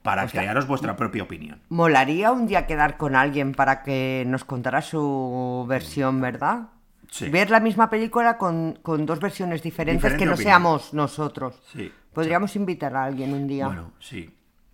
para 0.05 0.27
crearos 0.29 0.67
vuestra 0.67 0.97
propia 0.97 1.23
opinión. 1.23 1.63
Molaría 1.71 2.31
un 2.31 2.47
día 2.47 2.67
quedar 2.67 2.99
con 2.99 3.17
alguien 3.17 3.53
para 3.53 3.83
que 3.83 4.23
nos 4.27 4.45
contara 4.45 4.83
su 4.83 5.65
versión, 5.67 6.21
¿verdad? 6.21 6.69
Sí. 7.11 7.31
Ver 7.31 7.49
la 7.51 7.59
misma 7.59 7.89
película 7.89 8.37
con, 8.37 8.79
con 8.83 9.07
dos 9.07 9.19
versiones 9.19 9.63
diferentes 9.63 10.03
Diferente 10.03 10.23
que 10.23 10.27
no 10.29 10.35
opinión. 10.35 10.51
seamos 10.53 10.93
nosotros. 10.93 11.59
Sí. 11.73 11.91
Podríamos 12.13 12.55
invitar 12.55 12.95
a 12.95 13.05
alguien 13.05 13.33
un 13.33 13.47
día. 13.49 13.67
Bueno, 13.67 13.93
sí, 13.99 14.31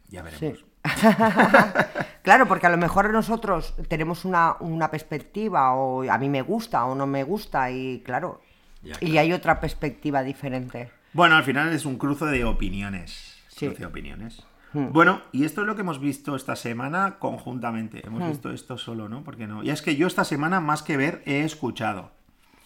ya 0.08 0.22
veremos. 0.22 0.64
claro, 2.22 2.46
porque 2.48 2.66
a 2.66 2.70
lo 2.70 2.76
mejor 2.76 3.12
nosotros 3.12 3.74
tenemos 3.88 4.24
una, 4.24 4.56
una 4.60 4.90
perspectiva 4.90 5.74
o 5.74 6.10
a 6.10 6.18
mí 6.18 6.28
me 6.28 6.42
gusta 6.42 6.84
o 6.86 6.94
no 6.96 7.06
me 7.06 7.22
gusta 7.22 7.70
y 7.70 8.00
claro, 8.04 8.40
Ya, 8.82 8.94
y 9.00 9.06
claro. 9.12 9.20
hay 9.20 9.32
otra 9.32 9.60
perspectiva 9.60 10.22
diferente. 10.22 10.90
Bueno, 11.12 11.36
al 11.36 11.44
final 11.44 11.72
es 11.72 11.84
un 11.84 11.98
cruce 11.98 12.24
de 12.26 12.44
opiniones. 12.44 13.36
Sí. 13.48 13.66
Cruce 13.66 13.80
de 13.80 13.86
opiniones. 13.86 14.42
Hmm. 14.72 14.92
Bueno, 14.92 15.20
y 15.32 15.44
esto 15.44 15.62
es 15.62 15.66
lo 15.66 15.74
que 15.74 15.80
hemos 15.80 16.00
visto 16.00 16.36
esta 16.36 16.54
semana 16.56 17.18
conjuntamente. 17.18 18.06
Hemos 18.06 18.22
Hmm. 18.22 18.28
visto 18.28 18.50
esto 18.52 18.78
solo, 18.78 19.08
¿no? 19.08 19.24
Porque 19.24 19.46
no. 19.46 19.62
Y 19.62 19.70
es 19.70 19.82
que 19.82 19.96
yo 19.96 20.06
esta 20.06 20.24
semana, 20.24 20.60
más 20.60 20.82
que 20.82 20.96
ver, 20.96 21.22
he 21.26 21.40
escuchado. 21.44 22.12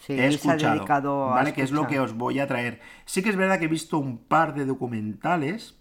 Sí, 0.01 0.13
he 0.13 0.25
él 0.27 0.37
se 0.37 0.49
ha 0.49 0.53
escuchado. 0.53 0.75
dedicado 0.75 1.29
a 1.31 1.35
¿Vale? 1.35 1.53
Que 1.53 1.63
es 1.63 1.71
lo 1.71 1.87
que 1.87 1.99
os 1.99 2.13
voy 2.13 2.39
a 2.39 2.47
traer. 2.47 2.79
Sí 3.05 3.23
que 3.23 3.29
es 3.29 3.35
verdad 3.35 3.57
que 3.57 3.65
he 3.65 3.69
visto 3.69 3.97
un 3.97 4.19
par 4.19 4.53
de 4.53 4.65
documentales. 4.65 5.79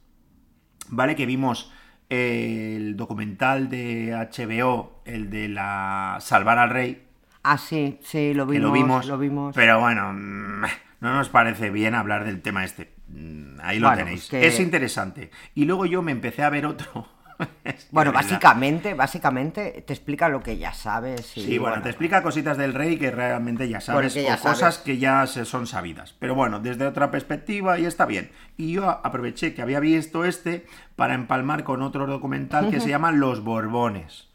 ¿Vale? 0.89 1.15
Que 1.17 1.27
vimos 1.27 1.73
eh, 2.11 2.75
el 2.77 2.97
documental 2.97 3.69
de 3.69 4.13
HBO, 4.15 5.03
el 5.05 5.29
de 5.31 5.49
la 5.49 6.19
Salvar 6.21 6.59
al 6.59 6.71
Rey. 6.71 7.07
Ah, 7.43 7.59
sí, 7.59 7.99
sí, 8.03 8.33
lo 8.33 8.47
vimos. 8.47 8.63
lo 8.69 8.73
vimos. 8.73 9.07
lo 9.07 9.19
vimos. 9.19 9.55
Pero 9.55 9.81
bueno, 9.81 10.13
mm, 10.15 10.63
no 11.01 11.15
nos 11.15 11.29
parece 11.29 11.69
bien 11.71 11.95
hablar 11.95 12.25
del 12.25 12.41
tema 12.41 12.65
este. 12.65 12.94
Mm, 13.15 13.61
Ahí 13.63 13.79
lo 13.79 13.89
Bueno, 13.89 14.05
tenéis. 14.05 14.25
es 14.25 14.29
que- 14.31 14.47
Es 14.47 14.61
interesante. 14.61 15.31
Y 15.55 15.65
luego 15.65 15.87
yo 15.87 16.03
me 16.03 16.13
empecé 16.13 16.43
a 16.43 16.51
ver 16.51 16.67
otro. 16.67 17.09
Bueno, 17.91 18.13
básicamente, 18.13 18.95
básicamente 18.95 19.83
te 19.85 19.93
explica 19.93 20.29
lo 20.29 20.41
que 20.41 20.57
ya 20.57 20.73
sabes. 20.73 21.37
y, 21.37 21.45
Sí, 21.45 21.59
bueno, 21.59 21.83
te 21.83 21.89
explica 21.89 22.23
cositas 22.23 22.57
del 22.57 22.75
rey 22.75 22.97
que 22.97 23.11
realmente 23.11 23.69
ya 23.69 23.81
sabes, 23.81 24.15
ya 24.15 24.37
o 24.37 24.39
cosas 24.39 24.79
que 24.79 24.99
ya 24.99 25.27
se 25.27 25.45
son 25.45 25.67
sabidas. 25.67 26.15
Pero 26.21 26.37
bueno, 26.37 26.61
desde 26.61 26.87
otra 26.87 27.11
perspectiva 27.11 27.77
y 27.79 27.87
está 27.87 28.07
bien. 28.07 28.31
Y 28.57 28.73
yo 28.75 28.89
aproveché 28.89 29.53
que 29.53 29.63
había 29.63 29.81
visto 29.81 30.25
este 30.25 30.65
para 30.95 31.15
empalmar 31.15 31.65
con 31.65 31.83
otro 31.83 32.07
documental 32.07 32.71
que 32.71 32.79
se 32.81 32.89
llama 32.91 33.11
Los 33.11 33.43
Borbones. 33.43 34.29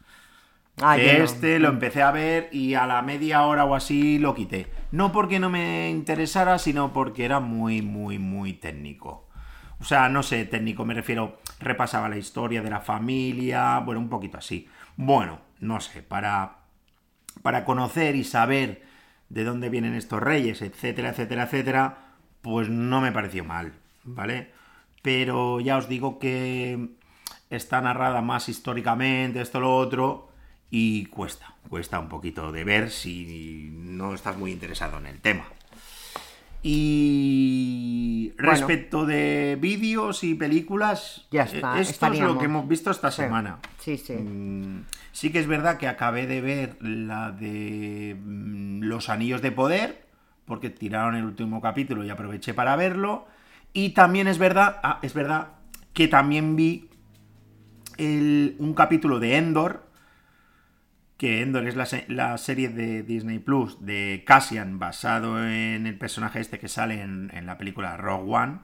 Ah, 0.82 0.96
este 0.96 1.58
lo 1.58 1.68
empecé 1.68 2.02
a 2.02 2.10
ver 2.10 2.48
y 2.52 2.74
a 2.74 2.86
la 2.86 3.02
media 3.02 3.44
hora 3.44 3.64
o 3.64 3.74
así 3.74 4.18
lo 4.18 4.34
quité. 4.34 4.66
No 4.92 5.12
porque 5.12 5.38
no 5.38 5.50
me 5.50 5.90
interesara, 5.90 6.58
sino 6.58 6.92
porque 6.92 7.24
era 7.24 7.38
muy, 7.40 7.82
muy, 7.82 8.18
muy 8.18 8.54
técnico. 8.54 9.28
O 9.80 9.84
sea, 9.84 10.08
no 10.08 10.22
sé, 10.22 10.44
técnico, 10.44 10.84
me 10.84 10.94
refiero, 10.94 11.38
repasaba 11.58 12.08
la 12.08 12.18
historia 12.18 12.62
de 12.62 12.70
la 12.70 12.80
familia, 12.80 13.78
bueno, 13.78 14.00
un 14.00 14.08
poquito 14.08 14.38
así. 14.38 14.68
Bueno, 14.96 15.40
no 15.60 15.80
sé, 15.80 16.02
para, 16.02 16.58
para 17.42 17.64
conocer 17.64 18.16
y 18.16 18.24
saber 18.24 18.82
de 19.28 19.44
dónde 19.44 19.70
vienen 19.70 19.94
estos 19.94 20.20
reyes, 20.20 20.60
etcétera, 20.60 21.10
etcétera, 21.10 21.44
etcétera, 21.44 21.98
pues 22.42 22.68
no 22.68 23.00
me 23.00 23.12
pareció 23.12 23.44
mal, 23.44 23.72
¿vale? 24.04 24.50
Pero 25.02 25.60
ya 25.60 25.76
os 25.76 25.88
digo 25.88 26.18
que 26.18 26.90
está 27.48 27.80
narrada 27.80 28.22
más 28.22 28.48
históricamente, 28.48 29.40
esto, 29.40 29.60
lo 29.60 29.76
otro, 29.76 30.29
y 30.70 31.06
cuesta, 31.06 31.54
cuesta 31.68 31.98
un 31.98 32.08
poquito 32.08 32.52
de 32.52 32.64
ver 32.64 32.90
si 32.90 33.70
no 33.72 34.14
estás 34.14 34.36
muy 34.38 34.52
interesado 34.52 34.98
en 34.98 35.06
el 35.06 35.20
tema. 35.20 35.44
Y 36.62 38.32
Bueno. 38.36 38.50
respecto 38.52 39.06
de 39.06 39.56
vídeos 39.60 40.22
y 40.24 40.34
películas, 40.34 41.26
Ya 41.30 41.44
eh, 41.44 41.52
está, 41.54 41.80
esto 41.80 42.12
es 42.12 42.20
lo 42.20 42.38
que 42.38 42.44
hemos 42.44 42.68
visto 42.68 42.90
esta 42.90 43.10
Sí, 43.10 43.22
semana. 43.22 43.58
Sí, 43.78 43.96
sí. 43.96 44.14
Mm, 44.14 44.82
Sí 45.12 45.30
que 45.32 45.40
es 45.40 45.46
verdad 45.48 45.76
que 45.76 45.88
acabé 45.88 46.26
de 46.28 46.40
ver 46.40 46.76
la 46.80 47.32
de 47.32 48.16
mm, 48.22 48.82
Los 48.84 49.08
Anillos 49.08 49.42
de 49.42 49.50
Poder, 49.50 50.06
porque 50.44 50.70
tiraron 50.70 51.16
el 51.16 51.24
último 51.24 51.60
capítulo 51.60 52.04
y 52.04 52.10
aproveché 52.10 52.54
para 52.54 52.76
verlo. 52.76 53.26
Y 53.72 53.90
también 53.90 54.28
es 54.28 54.38
verdad, 54.38 54.78
ah, 54.82 54.98
es 55.02 55.12
verdad 55.14 55.48
que 55.94 56.06
también 56.08 56.54
vi 56.56 56.88
el- 57.98 58.54
un 58.58 58.74
capítulo 58.74 59.18
de 59.18 59.36
Endor, 59.36 59.86
que 61.20 61.42
Endor 61.42 61.66
es 61.68 61.76
la, 61.76 61.86
se- 61.86 62.06
la 62.08 62.36
serie 62.38 62.70
de 62.70 63.02
Disney 63.04 63.38
Plus 63.40 63.84
de 63.84 64.24
Cassian, 64.26 64.78
basado 64.80 65.44
en 65.44 65.86
el 65.86 65.98
personaje 65.98 66.40
este 66.40 66.58
que 66.58 66.68
sale 66.68 67.02
en, 67.02 67.30
en 67.34 67.46
la 67.46 67.58
película 67.58 67.96
Rogue 67.98 68.32
One. 68.34 68.58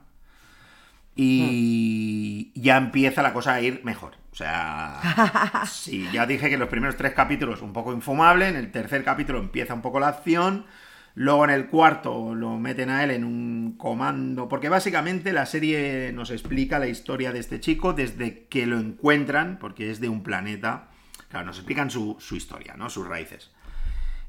Y 1.18 2.52
ya 2.54 2.76
empieza 2.76 3.22
la 3.22 3.32
cosa 3.32 3.54
a 3.54 3.60
ir 3.62 3.80
mejor. 3.84 4.14
O 4.32 4.34
sea, 4.36 5.62
sí, 5.66 6.06
ya 6.12 6.26
dije 6.26 6.50
que 6.50 6.58
los 6.58 6.68
primeros 6.68 6.96
tres 6.96 7.14
capítulos 7.14 7.62
un 7.62 7.72
poco 7.72 7.92
infumable, 7.94 8.48
en 8.48 8.56
el 8.56 8.70
tercer 8.70 9.02
capítulo 9.02 9.38
empieza 9.38 9.72
un 9.72 9.80
poco 9.80 9.98
la 9.98 10.08
acción, 10.08 10.66
luego 11.14 11.44
en 11.44 11.50
el 11.50 11.68
cuarto 11.68 12.34
lo 12.34 12.58
meten 12.58 12.90
a 12.90 13.02
él 13.02 13.10
en 13.12 13.24
un 13.24 13.76
comando, 13.78 14.46
porque 14.48 14.68
básicamente 14.68 15.32
la 15.32 15.46
serie 15.46 16.12
nos 16.12 16.30
explica 16.30 16.78
la 16.78 16.88
historia 16.88 17.32
de 17.32 17.38
este 17.38 17.60
chico 17.60 17.94
desde 17.94 18.44
que 18.48 18.66
lo 18.66 18.78
encuentran, 18.78 19.58
porque 19.58 19.90
es 19.90 20.00
de 20.00 20.10
un 20.10 20.22
planeta, 20.22 20.88
claro, 21.36 21.46
nos 21.46 21.58
explican 21.58 21.90
su, 21.90 22.16
su 22.18 22.34
historia, 22.36 22.74
¿no? 22.76 22.88
Sus 22.90 23.06
raíces. 23.06 23.50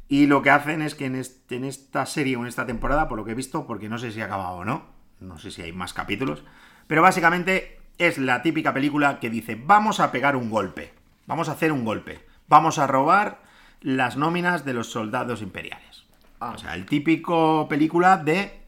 Y 0.10 0.28
lo 0.28 0.42
que 0.42 0.50
hacen 0.50 0.82
es 0.82 0.96
que 0.96 1.06
en, 1.06 1.16
este- 1.16 1.56
en 1.56 1.64
esta 1.66 2.06
serie 2.06 2.36
o 2.38 2.42
en 2.42 2.48
esta 2.48 2.66
temporada, 2.66 3.08
por 3.08 3.18
lo 3.18 3.26
que 3.26 3.32
he 3.32 3.36
visto, 3.36 3.66
porque 3.66 3.90
no 3.90 3.98
sé 3.98 4.12
si 4.12 4.22
ha 4.22 4.26
acabado 4.26 4.58
o 4.58 4.66
no, 4.66 4.86
no 5.20 5.38
sé 5.38 5.52
si 5.52 5.62
hay 5.62 5.72
más 5.74 5.94
capítulos, 5.94 6.44
pero 6.88 7.02
básicamente 7.02 7.80
es 7.98 8.18
la 8.18 8.42
típica 8.42 8.74
película 8.74 9.20
que 9.20 9.30
dice, 9.30 9.56
vamos 9.56 10.00
a 10.00 10.12
pegar 10.12 10.36
un 10.36 10.50
golpe, 10.50 10.94
vamos 11.26 11.50
a 11.50 11.54
hacer 11.54 11.72
un 11.72 11.84
golpe, 11.84 12.20
vamos 12.48 12.78
a 12.80 12.88
robar 12.88 13.42
las 13.82 14.18
nóminas 14.18 14.66
de 14.66 14.74
los 14.74 14.92
soldados 14.92 15.42
imperiales. 15.42 16.06
Ah. 16.40 16.52
O 16.56 16.58
sea, 16.58 16.76
el 16.76 16.86
típico 16.86 17.68
película 17.68 18.18
de... 18.18 18.62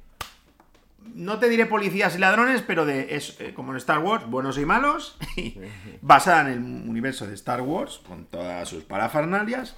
No 1.15 1.37
te 1.39 1.49
diré 1.49 1.65
policías 1.65 2.15
y 2.15 2.19
ladrones, 2.19 2.61
pero 2.65 2.85
de 2.85 3.15
es 3.15 3.39
eh, 3.41 3.53
como 3.53 3.71
en 3.71 3.77
Star 3.77 3.99
Wars, 3.99 4.25
buenos 4.27 4.57
y 4.57 4.65
malos, 4.65 5.17
y 5.35 5.57
basada 6.01 6.51
en 6.51 6.83
el 6.83 6.89
universo 6.89 7.27
de 7.27 7.33
Star 7.35 7.61
Wars, 7.61 7.99
con 8.07 8.25
todas 8.25 8.67
sus 8.69 8.83
parafernalias, 8.83 9.75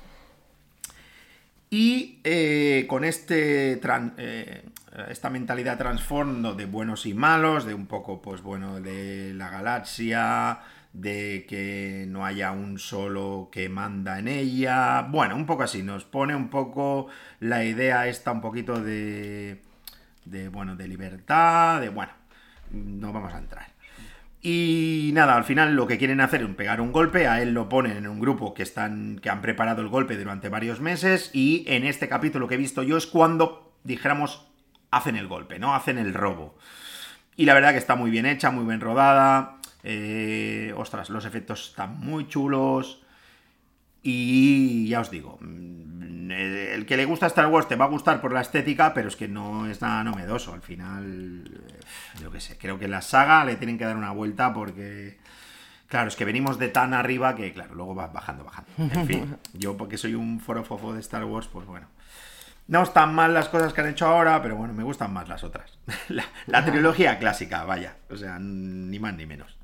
y 1.70 2.20
eh, 2.24 2.86
con 2.90 3.04
este 3.06 3.80
tran- 3.82 4.14
eh, 4.18 4.64
esta 5.10 5.30
mentalidad 5.30 5.78
trasfondo 5.78 6.54
de 6.54 6.66
buenos 6.66 7.06
y 7.06 7.14
malos, 7.14 7.66
de 7.66 7.74
un 7.74 7.88
poco, 7.88 8.22
pues 8.22 8.42
bueno, 8.42 8.82
de 8.82 9.34
la 9.34 9.50
galaxia, 9.50 10.60
de 10.92 11.46
que 11.48 12.06
no 12.10 12.26
haya 12.26 12.52
un 12.52 12.78
solo 12.78 13.48
que 13.54 13.70
manda 13.70 14.20
en 14.20 14.28
ella. 14.28 15.04
Bueno, 15.04 15.36
un 15.38 15.46
poco 15.46 15.64
así, 15.64 15.82
nos 15.82 16.04
pone 16.04 16.36
un 16.36 16.50
poco 16.50 17.08
la 17.40 17.64
idea 17.64 18.08
esta 18.08 18.34
un 18.34 18.42
poquito 18.42 18.82
de, 18.82 19.62
de 20.26 20.50
bueno, 20.50 20.76
de 20.76 20.88
libertad, 20.88 21.82
de 21.82 21.90
bueno, 21.90 22.12
no 22.72 23.12
vamos 23.14 23.34
a 23.34 23.40
entrar. 23.40 23.68
Y 24.42 25.12
nada, 25.14 25.36
al 25.36 25.44
final 25.44 25.76
lo 25.76 25.86
que 25.86 26.00
quieren 26.00 26.20
hacer 26.20 26.42
es 26.42 26.50
pegar 26.56 26.82
un 26.82 26.92
golpe, 26.92 27.28
a 27.28 27.42
él 27.44 27.54
lo 27.54 27.70
ponen 27.70 27.98
en 27.98 28.08
un 28.08 28.20
grupo 28.20 28.56
que 28.56 28.64
están 28.64 29.20
que 29.22 29.30
han 29.30 29.42
preparado 29.42 29.82
el 29.82 29.88
golpe 29.88 30.18
durante 30.18 30.50
varios 30.50 30.82
meses 30.82 31.30
y 31.34 31.64
en 31.68 31.86
este 31.86 32.10
capítulo 32.10 32.48
que 32.48 32.56
he 32.56 32.58
visto 32.58 32.82
yo 32.82 32.98
es 32.98 33.06
cuando 33.06 33.76
dijéramos 33.84 34.48
hacen 34.90 35.16
el 35.16 35.28
golpe, 35.28 35.60
¿no? 35.60 35.76
Hacen 35.76 35.98
el 36.00 36.14
robo. 36.14 36.58
Y 37.36 37.46
la 37.46 37.54
verdad 37.54 37.72
que 37.72 37.78
está 37.78 37.96
muy 37.96 38.12
bien 38.12 38.26
hecha, 38.26 38.52
muy 38.52 38.66
bien 38.66 38.82
rodada. 38.82 39.58
eh, 39.84 40.74
ostras, 40.76 41.10
los 41.10 41.26
efectos 41.26 41.70
están 41.70 42.00
muy 42.00 42.28
chulos. 42.28 43.04
Y 44.04 44.88
ya 44.88 45.02
os 45.02 45.12
digo, 45.12 45.38
mm, 45.42 46.32
el 46.32 46.86
que 46.86 46.98
le 46.98 47.06
gusta 47.06 47.28
Star 47.28 47.48
Wars 47.48 47.68
te 47.68 47.76
va 47.76 47.86
a 47.86 47.90
gustar 47.90 48.22
por 48.22 48.34
la 48.34 48.42
estética, 48.42 48.94
pero 48.94 49.08
es 49.08 49.16
que 49.16 49.28
no 49.28 49.68
es 49.68 49.82
nada 49.82 50.04
novedoso. 50.04 50.54
Al 50.54 50.62
final, 50.62 51.44
eh, 51.46 51.80
yo 52.22 52.32
qué 52.32 52.40
sé, 52.40 52.58
creo 52.58 52.80
que 52.80 52.88
la 52.88 53.02
saga 53.02 53.46
le 53.46 53.56
tienen 53.56 53.78
que 53.78 53.86
dar 53.86 53.98
una 53.98 54.12
vuelta 54.12 54.54
porque, 54.54 55.20
claro, 55.88 56.08
es 56.08 56.16
que 56.16 56.26
venimos 56.26 56.58
de 56.58 56.70
tan 56.70 56.94
arriba 56.94 57.36
que, 57.36 57.54
claro, 57.54 57.76
luego 57.76 57.96
va 57.96 58.08
bajando, 58.08 58.44
bajando. 58.44 58.72
En 58.78 59.06
fin, 59.08 59.38
yo 59.54 59.78
porque 59.78 59.98
soy 59.98 60.16
un 60.16 60.40
forofofo 60.40 60.94
de 60.94 61.00
Star 61.02 61.26
Wars, 61.26 61.48
pues 61.48 61.68
bueno. 61.68 61.88
No 62.68 62.84
están 62.84 63.14
mal 63.14 63.34
las 63.34 63.50
cosas 63.50 63.74
que 63.74 63.82
han 63.82 63.88
hecho 63.88 64.08
ahora, 64.08 64.42
pero 64.42 64.56
bueno, 64.56 64.74
me 64.74 64.84
gustan 64.84 65.12
más 65.12 65.28
las 65.28 65.44
otras. 65.44 65.78
La, 66.08 66.24
la 66.46 66.64
trilogía 66.64 67.20
clásica, 67.20 67.66
vaya. 67.66 67.98
O 68.10 68.16
sea, 68.16 68.38
ni 68.40 68.98
más 68.98 69.14
ni 69.16 69.26
menos. 69.26 69.58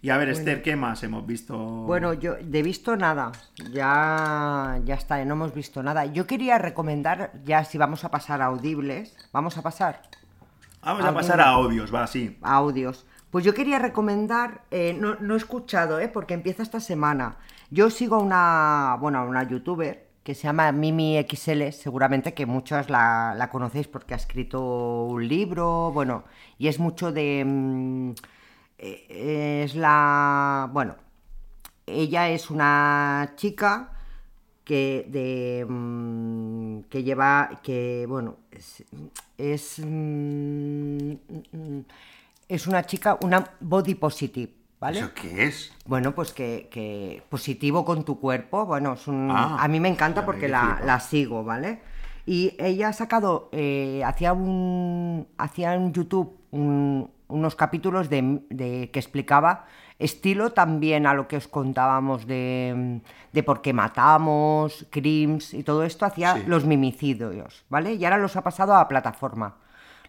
Y 0.00 0.10
a 0.10 0.16
ver, 0.16 0.28
Esther, 0.28 0.62
¿qué 0.62 0.76
más 0.76 1.02
hemos 1.02 1.26
visto? 1.26 1.58
Bueno, 1.58 2.14
yo 2.14 2.36
de 2.40 2.62
visto 2.62 2.96
nada, 2.96 3.32
ya, 3.72 4.78
ya 4.84 4.94
está, 4.94 5.24
no 5.24 5.34
hemos 5.34 5.52
visto 5.52 5.82
nada. 5.82 6.04
Yo 6.06 6.26
quería 6.26 6.56
recomendar, 6.58 7.32
ya 7.44 7.64
si 7.64 7.78
vamos 7.78 8.04
a 8.04 8.10
pasar 8.10 8.40
a 8.40 8.46
audibles, 8.46 9.16
vamos 9.32 9.58
a 9.58 9.62
pasar 9.62 10.02
Vamos 10.82 11.04
a 11.04 11.12
pasar 11.12 11.40
a 11.40 11.48
audios, 11.48 11.92
va, 11.92 12.06
sí. 12.06 12.38
a 12.42 12.54
audios. 12.54 13.04
Pues 13.30 13.44
yo 13.44 13.52
quería 13.52 13.78
recomendar, 13.78 14.62
eh, 14.70 14.96
no, 14.98 15.16
no 15.16 15.34
he 15.34 15.36
escuchado, 15.36 15.98
eh, 16.00 16.08
porque 16.08 16.34
empieza 16.34 16.62
esta 16.62 16.80
semana. 16.80 17.36
Yo 17.70 17.90
sigo 17.90 18.16
a 18.16 18.20
una, 18.20 18.96
bueno, 19.00 19.18
a 19.18 19.24
una 19.24 19.42
youtuber 19.42 20.06
que 20.22 20.34
se 20.34 20.44
llama 20.44 20.70
Mimi 20.72 21.18
XL, 21.28 21.70
seguramente 21.72 22.34
que 22.34 22.46
muchos 22.46 22.88
la, 22.88 23.34
la 23.36 23.50
conocéis 23.50 23.88
porque 23.88 24.14
ha 24.14 24.16
escrito 24.16 25.04
un 25.06 25.26
libro, 25.26 25.90
bueno, 25.92 26.24
y 26.56 26.68
es 26.68 26.78
mucho 26.78 27.12
de... 27.12 27.44
mm, 27.44 28.12
es 28.78 29.74
la... 29.74 30.68
Bueno, 30.72 30.94
ella 31.86 32.28
es 32.30 32.50
una 32.50 33.32
chica 33.36 33.92
que 34.64 35.06
de 35.08 35.64
mm, 35.68 36.80
que 36.90 37.02
lleva 37.02 37.48
que 37.62 38.04
bueno 38.06 38.36
es, 38.50 38.84
es, 39.38 39.80
mm, 39.82 41.12
es 42.48 42.66
una 42.66 42.84
chica 42.84 43.18
una 43.22 43.44
body 43.60 43.94
positive 43.94 44.52
vale 44.78 45.00
¿Eso 45.00 45.10
qué 45.14 45.44
es? 45.46 45.72
bueno 45.86 46.14
pues 46.14 46.32
que, 46.32 46.68
que 46.70 47.22
positivo 47.30 47.84
con 47.84 48.04
tu 48.04 48.20
cuerpo 48.20 48.66
bueno 48.66 48.92
es 48.92 49.06
un- 49.08 49.30
Ah, 49.30 49.56
a 49.58 49.68
mí 49.68 49.80
me 49.80 49.88
encanta 49.88 50.24
porque 50.26 50.48
la, 50.48 50.80
la 50.84 51.00
sigo 51.00 51.42
vale 51.44 51.80
y 52.26 52.54
ella 52.58 52.88
ha 52.88 52.92
sacado 52.92 53.48
eh, 53.52 54.02
hacía 54.04 54.34
un 54.34 55.26
hacía 55.38 55.74
en 55.74 55.92
YouTube 55.94 56.36
un- 56.50 57.10
unos 57.28 57.54
capítulos 57.54 58.08
de, 58.10 58.42
de- 58.50 58.90
que 58.90 58.98
explicaba 58.98 59.64
estilo 59.98 60.52
también 60.52 61.06
a 61.06 61.14
lo 61.14 61.26
que 61.28 61.36
os 61.36 61.48
contábamos 61.48 62.26
de, 62.26 63.00
de 63.32 63.42
por 63.42 63.62
qué 63.62 63.72
matamos, 63.72 64.86
crimes 64.90 65.52
y 65.54 65.62
todo 65.62 65.82
esto, 65.84 66.06
hacía 66.06 66.36
Sí. 66.36 66.44
los 66.46 66.64
mimicidios, 66.64 67.64
¿vale? 67.68 67.94
Y 67.94 68.04
ahora 68.04 68.18
los 68.18 68.36
ha 68.36 68.42
pasado 68.42 68.74
a 68.76 68.86
plataforma. 68.88 69.56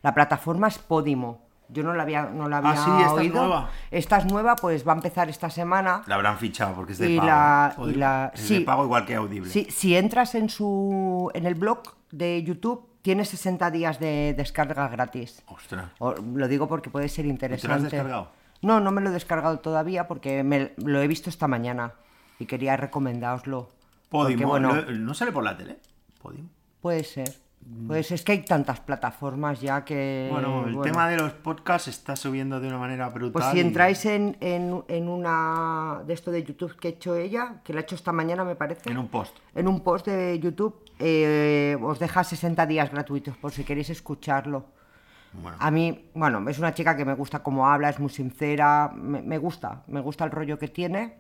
La 0.02 0.14
plataforma 0.14 0.68
es 0.68 0.78
Podimo. 0.80 1.48
Yo 1.72 1.84
no 1.84 1.94
la 1.94 2.02
había, 2.04 2.24
no 2.24 2.50
la 2.50 2.58
había 2.58 2.72
Ah, 2.72 2.76
sí, 2.78 2.90
esta 2.90 3.06
es 3.06 3.12
oído. 3.20 3.42
nueva. 3.42 3.70
Esta 3.92 4.18
es 4.18 4.26
nueva, 4.26 4.56
pues 4.56 4.88
va 4.88 4.94
a 4.94 4.96
empezar 4.96 5.30
esta 5.30 5.50
semana. 5.52 6.02
La 6.08 6.16
habrán 6.16 6.38
fichado 6.38 6.74
porque 6.74 6.94
es 6.94 6.98
de 7.00 7.12
Y 7.12 7.18
pago. 7.18 7.28
la- 7.28 7.76
y 7.88 7.94
la- 7.96 8.32
es 8.34 8.42
sí. 8.42 8.60
de 8.60 8.62
pago 8.66 8.86
igual 8.86 9.06
que 9.06 9.16
Audible. 9.16 9.50
Sí, 9.52 9.68
si 9.70 9.96
entras 9.96 10.34
en 10.36 10.50
su 10.50 11.30
en 11.36 11.46
el 11.46 11.54
blog 11.56 11.82
de 12.12 12.42
YouTube, 12.44 12.88
tiene 13.10 13.26
60 13.26 13.72
días 13.72 14.00
de 14.00 14.36
descarga 14.38 14.88
gratis. 14.88 15.42
Ostras. 15.48 15.90
O- 15.98 16.14
lo 16.14 16.48
digo 16.48 16.68
porque 16.68 16.92
puede 16.92 17.10
ser 17.10 17.26
interesante. 17.26 17.86
descargado? 17.90 18.30
No, 18.62 18.80
no 18.80 18.92
me 18.92 19.02
lo 19.02 19.10
he 19.10 19.14
descargado 19.14 19.58
todavía 19.62 20.08
porque 20.08 20.44
me, 20.44 20.74
lo 20.78 21.02
he 21.02 21.08
visto 21.08 21.28
esta 21.32 21.48
mañana 21.48 21.94
y 22.38 22.46
quería 22.46 22.78
recomendaoslo. 22.78 23.68
Porque, 24.10 24.34
Podimo. 24.36 24.48
bueno, 24.50 24.76
¿no- 24.76 24.92
¿No 24.92 25.14
sale 25.16 25.32
por 25.32 25.44
la 25.44 25.58
tele? 25.58 25.78
Podimo. 26.22 26.50
puede 26.82 27.04
ser. 27.04 27.34
Pues 27.88 28.12
es 28.12 28.24
que 28.24 28.32
hay 28.32 28.42
tantas 28.44 28.80
plataformas 28.80 29.62
ya 29.62 29.86
que... 29.86 30.28
Bueno, 30.32 30.66
el 30.66 30.76
bueno. 30.76 30.82
tema 30.92 31.08
de 31.08 31.18
los 31.18 31.34
podcasts 31.34 31.88
está 31.88 32.16
subiendo 32.16 32.60
de 32.60 32.68
una 32.68 32.78
manera 32.78 33.10
brutal. 33.10 33.32
Pues 33.32 33.46
si 33.52 33.60
entráis 33.60 34.06
en, 34.06 34.38
en, 34.40 34.84
en 34.88 35.08
una 35.08 36.02
de 36.06 36.14
esto 36.14 36.32
de 36.32 36.44
YouTube 36.44 36.76
que 36.78 36.88
ha 36.88 36.92
hecho 36.92 37.16
ella, 37.16 37.62
que 37.64 37.74
la 37.74 37.80
ha 37.82 37.84
hecho 37.84 37.96
esta 37.96 38.12
mañana 38.12 38.44
me 38.44 38.56
parece, 38.56 38.90
En 38.90 38.98
un 38.98 39.08
post. 39.08 39.38
en 39.54 39.68
un 39.68 39.82
post 39.82 40.08
de 40.08 40.40
YouTube, 40.40 40.84
eh, 40.98 41.78
os 41.82 42.00
deja 42.00 42.24
60 42.24 42.66
días 42.66 42.92
gratuitos 42.92 43.38
por 43.38 43.52
si 43.52 43.64
queréis 43.64 43.90
escucharlo. 43.92 44.66
Bueno, 45.34 45.58
A 45.60 45.70
mí, 45.70 46.10
bueno, 46.16 46.48
es 46.50 46.58
una 46.58 46.74
chica 46.74 46.98
que 46.98 47.06
me 47.06 47.14
gusta 47.14 47.44
cómo 47.44 47.68
habla, 47.70 47.90
es 47.90 48.00
muy 48.00 48.10
sincera, 48.10 48.92
me, 48.96 49.22
me 49.22 49.38
gusta, 49.38 49.84
me 49.88 50.00
gusta 50.02 50.26
el 50.26 50.32
rollo 50.32 50.58
que 50.58 50.70
tiene 50.70 51.18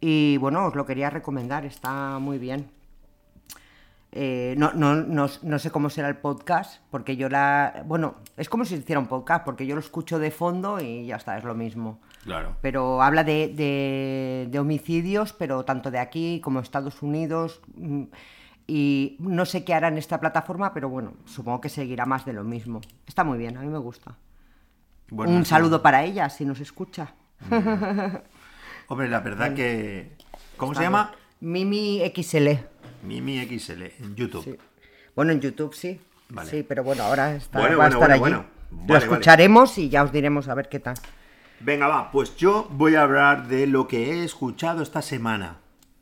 y 0.00 0.38
bueno, 0.38 0.64
os 0.66 0.74
lo 0.74 0.86
quería 0.86 1.10
recomendar, 1.10 1.66
está 1.66 2.18
muy 2.18 2.38
bien. 2.38 2.70
Eh, 4.16 4.54
no, 4.56 4.72
no, 4.74 4.94
no, 4.94 5.26
no 5.42 5.58
sé 5.58 5.70
cómo 5.72 5.90
será 5.90 6.08
el 6.08 6.16
podcast, 6.18 6.80
porque 6.92 7.16
yo 7.16 7.28
la... 7.28 7.82
Bueno, 7.84 8.14
es 8.36 8.48
como 8.48 8.64
si 8.64 8.76
hiciera 8.76 9.00
un 9.00 9.08
podcast, 9.08 9.44
porque 9.44 9.66
yo 9.66 9.74
lo 9.74 9.80
escucho 9.80 10.20
de 10.20 10.30
fondo 10.30 10.80
y 10.80 11.06
ya 11.06 11.16
está, 11.16 11.36
es 11.36 11.42
lo 11.42 11.56
mismo. 11.56 11.98
claro. 12.22 12.54
Pero 12.62 13.02
habla 13.02 13.24
de, 13.24 13.48
de- 13.48 14.46
de 14.50 14.58
homicidios, 14.60 15.32
pero 15.32 15.64
tanto 15.64 15.90
de 15.90 15.98
aquí 15.98 16.40
como 16.44 16.60
Estados 16.60 17.02
Unidos. 17.02 17.60
mm, 17.76 18.04
Y 18.68 19.16
no 19.18 19.44
sé 19.46 19.64
qué 19.64 19.74
hará 19.74 19.88
en 19.88 19.98
esta 19.98 20.20
plataforma, 20.20 20.72
pero 20.72 20.88
bueno, 20.88 21.14
supongo 21.24 21.60
que 21.60 21.68
seguirá 21.68 22.06
más 22.06 22.24
de 22.24 22.34
lo 22.34 22.44
mismo. 22.44 22.80
Está 23.08 23.24
muy 23.24 23.36
bien, 23.36 23.56
a 23.56 23.62
mí 23.62 23.66
me 23.68 23.78
gusta. 23.78 24.16
Bueno, 25.10 25.32
Un 25.32 25.44
sí. 25.44 25.50
saludo 25.50 25.82
para 25.82 26.04
ella, 26.04 26.30
si 26.30 26.44
nos 26.44 26.60
escucha. 26.60 27.14
Hombre, 28.88 29.08
la 29.08 29.20
verdad 29.20 29.54
que. 29.54 30.12
¿Cómo 30.56 30.72
se 30.74 30.82
llama? 30.82 31.12
Mimi 31.40 32.00
XL. 32.14 32.48
Mimi 33.04 33.44
XL 33.58 33.82
en 34.00 34.14
YouTube. 34.16 34.44
Sí. 34.44 34.56
Bueno, 35.14 35.32
en 35.32 35.40
YouTube 35.40 35.74
sí. 35.74 36.00
Vale. 36.30 36.50
Sí, 36.50 36.62
pero 36.66 36.82
bueno, 36.82 37.04
ahora 37.04 37.34
está, 37.36 37.60
Bueno, 37.60 37.78
va 37.78 37.84
a 37.84 37.88
estar 37.88 38.18
bueno, 38.18 38.24
allí. 38.24 38.46
lo 38.70 38.76
Vale, 38.78 38.86
vale. 38.92 39.04
escucharemos 39.04 39.78
y 39.78 39.88
ya 39.88 40.02
os 40.02 40.10
diremos 40.12 40.48
a 40.48 40.54
ver 40.54 40.68
qué 40.68 40.80
tal. 40.80 40.96
Venga, 41.60 41.86
va, 41.86 42.10
pues 42.10 42.36
yo 42.36 42.66
voy 42.72 42.94
a 42.96 43.02
hablar 43.02 43.46
de 43.46 43.66
lo 43.66 43.86
que 43.86 44.10
he 44.12 44.24
escuchado 44.24 44.82
esta 44.82 45.02
semana. 45.02 45.58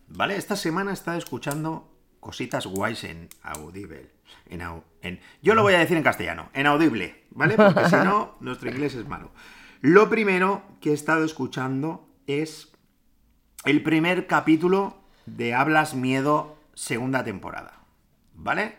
¿Vale? 0.08 0.36
Esta 0.36 0.56
semana 0.56 0.90
he 0.90 0.94
estado 0.94 1.18
escuchando 1.18 1.88
cositas 2.20 2.66
guays 2.66 3.04
en 3.04 3.28
Audible. 3.42 4.10
En, 4.48 4.60
au- 4.60 4.82
en- 5.02 5.20
yo 5.42 5.54
lo 5.54 5.62
voy 5.62 5.74
a 5.74 5.78
decir 5.78 5.96
en 5.96 6.02
castellano, 6.02 6.48
en 6.54 6.66
Audible, 6.66 7.24
¿vale? 7.30 7.56
Porque 7.56 7.84
si 7.88 7.96
no, 7.96 8.36
nuestro 8.40 8.70
inglés 8.70 8.94
es 8.94 9.06
malo. 9.08 9.30
Lo 9.80 10.08
primero 10.08 10.62
que 10.80 10.90
he 10.90 10.94
estado 10.94 11.24
escuchando 11.24 12.06
es 12.26 12.72
el 13.64 13.82
primer 13.82 14.26
capítulo 14.26 14.96
de 15.26 15.54
Hablas 15.54 15.94
Miedo, 15.94 16.56
segunda 16.74 17.22
temporada. 17.24 17.78
¿Vale? 18.34 18.76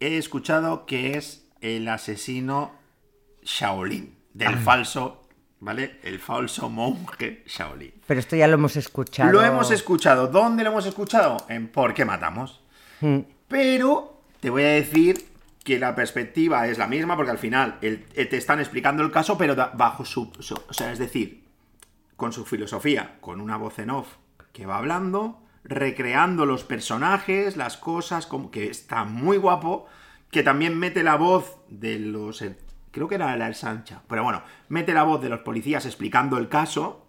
He 0.00 0.18
escuchado 0.18 0.84
que 0.86 1.16
es 1.16 1.46
el 1.60 1.88
asesino 1.88 2.72
Shaolin, 3.42 4.16
del 4.34 4.56
falso, 4.58 5.26
¿vale? 5.60 6.00
El 6.02 6.18
falso 6.18 6.68
monje 6.68 7.42
Shaolin. 7.46 7.92
Pero 8.06 8.20
esto 8.20 8.36
ya 8.36 8.46
lo 8.48 8.54
hemos 8.54 8.76
escuchado. 8.76 9.30
Lo 9.32 9.42
hemos 9.44 9.70
escuchado. 9.70 10.26
¿Dónde 10.28 10.64
lo 10.64 10.70
hemos 10.70 10.86
escuchado? 10.86 11.36
En 11.48 11.68
¿Por 11.68 11.94
qué 11.94 12.04
matamos? 12.04 12.60
Mm. 13.00 13.18
Pero 13.48 14.22
te 14.40 14.50
voy 14.50 14.62
a 14.64 14.68
decir 14.70 15.28
que 15.64 15.78
la 15.78 15.94
perspectiva 15.94 16.66
es 16.66 16.78
la 16.78 16.88
misma 16.88 17.14
porque 17.16 17.30
al 17.30 17.38
final 17.38 17.78
el- 17.82 18.06
eh, 18.14 18.24
te 18.26 18.36
están 18.36 18.58
explicando 18.58 19.02
el 19.04 19.12
caso, 19.12 19.38
pero 19.38 19.54
bajo 19.74 20.04
su, 20.04 20.32
su- 20.40 20.60
O 20.68 20.72
sea, 20.74 20.90
es 20.92 20.98
decir, 20.98 21.44
con 22.16 22.32
su 22.32 22.44
filosofía, 22.44 23.18
con 23.20 23.40
una 23.40 23.56
voz 23.56 23.78
en 23.78 23.90
off 23.90 24.08
que 24.52 24.66
va 24.66 24.78
hablando, 24.78 25.41
recreando 25.64 26.46
los 26.46 26.64
personajes, 26.64 27.56
las 27.56 27.76
cosas, 27.76 28.26
como 28.26 28.50
que 28.50 28.68
está 28.68 29.04
muy 29.04 29.36
guapo, 29.36 29.86
que 30.30 30.42
también 30.42 30.78
mete 30.78 31.02
la 31.02 31.16
voz 31.16 31.58
de 31.68 31.98
los... 31.98 32.42
eh, 32.42 32.56
Creo 32.90 33.08
que 33.08 33.14
era 33.14 33.34
la 33.36 33.52
Sancha, 33.54 34.02
pero 34.06 34.22
bueno, 34.22 34.42
mete 34.68 34.92
la 34.92 35.04
voz 35.04 35.22
de 35.22 35.30
los 35.30 35.40
policías 35.40 35.86
explicando 35.86 36.36
el 36.36 36.50
caso, 36.50 37.06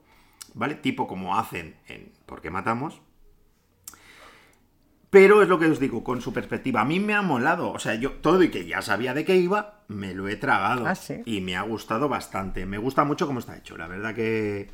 ¿vale? 0.53 0.75
Tipo 0.75 1.07
como 1.07 1.37
hacen 1.37 1.75
en 1.87 2.13
¿Por 2.25 2.41
qué 2.41 2.49
matamos? 2.49 3.01
Pero 5.09 5.43
es 5.43 5.47
lo 5.47 5.59
que 5.59 5.67
os 5.67 5.79
digo, 5.79 6.03
con 6.03 6.21
su 6.21 6.33
perspectiva. 6.33 6.81
A 6.81 6.85
mí 6.85 6.99
me 6.99 7.13
ha 7.13 7.21
molado. 7.21 7.71
O 7.71 7.77
sea, 7.77 7.93
yo 7.93 8.13
todo 8.13 8.41
y 8.41 8.49
que 8.49 8.65
ya 8.65 8.81
sabía 8.81 9.13
de 9.13 9.25
qué 9.25 9.35
iba, 9.35 9.83
me 9.87 10.15
lo 10.15 10.27
he 10.27 10.37
tragado. 10.37 10.87
Ah, 10.87 10.95
¿sí? 10.95 11.21
Y 11.25 11.41
me 11.41 11.55
ha 11.55 11.61
gustado 11.61 12.09
bastante. 12.09 12.65
Me 12.65 12.79
gusta 12.79 13.03
mucho 13.03 13.27
cómo 13.27 13.37
está 13.37 13.55
hecho. 13.55 13.77
La 13.77 13.87
verdad 13.87 14.15
que 14.15 14.71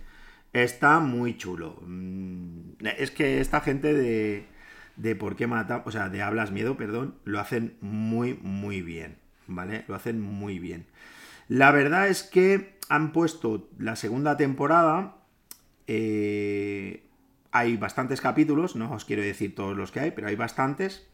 está 0.54 1.00
muy 1.00 1.38
chulo. 1.38 1.78
Mm, 1.86 2.86
Es 2.98 3.12
que 3.12 3.40
esta 3.42 3.62
gente 3.62 3.94
de, 3.94 4.46
de 4.96 5.16
por 5.16 5.36
qué 5.36 5.48
mata, 5.48 5.84
o 5.86 5.92
sea, 5.92 6.10
de 6.10 6.22
hablas 6.22 6.52
miedo, 6.52 6.78
perdón, 6.78 7.16
lo 7.26 7.40
hacen 7.40 7.76
muy, 7.82 8.36
muy 8.42 8.82
bien. 8.82 9.18
¿Vale? 9.48 9.84
Lo 9.88 9.96
hacen 9.96 10.22
muy 10.22 10.60
bien. 10.60 10.86
La 11.48 11.72
verdad 11.72 12.08
es 12.08 12.24
que 12.24 12.78
han 12.90 13.12
puesto 13.12 13.70
la 13.80 13.96
segunda 13.96 14.38
temporada. 14.38 15.16
eh, 15.88 17.04
hay 17.52 17.78
bastantes 17.78 18.22
capítulos, 18.22 18.76
no 18.76 18.92
os 18.94 19.06
quiero 19.06 19.24
decir 19.24 19.56
todos 19.56 19.76
los 19.76 19.92
que 19.92 20.00
hay, 20.02 20.12
pero 20.12 20.28
hay 20.28 20.36
bastantes. 20.36 21.08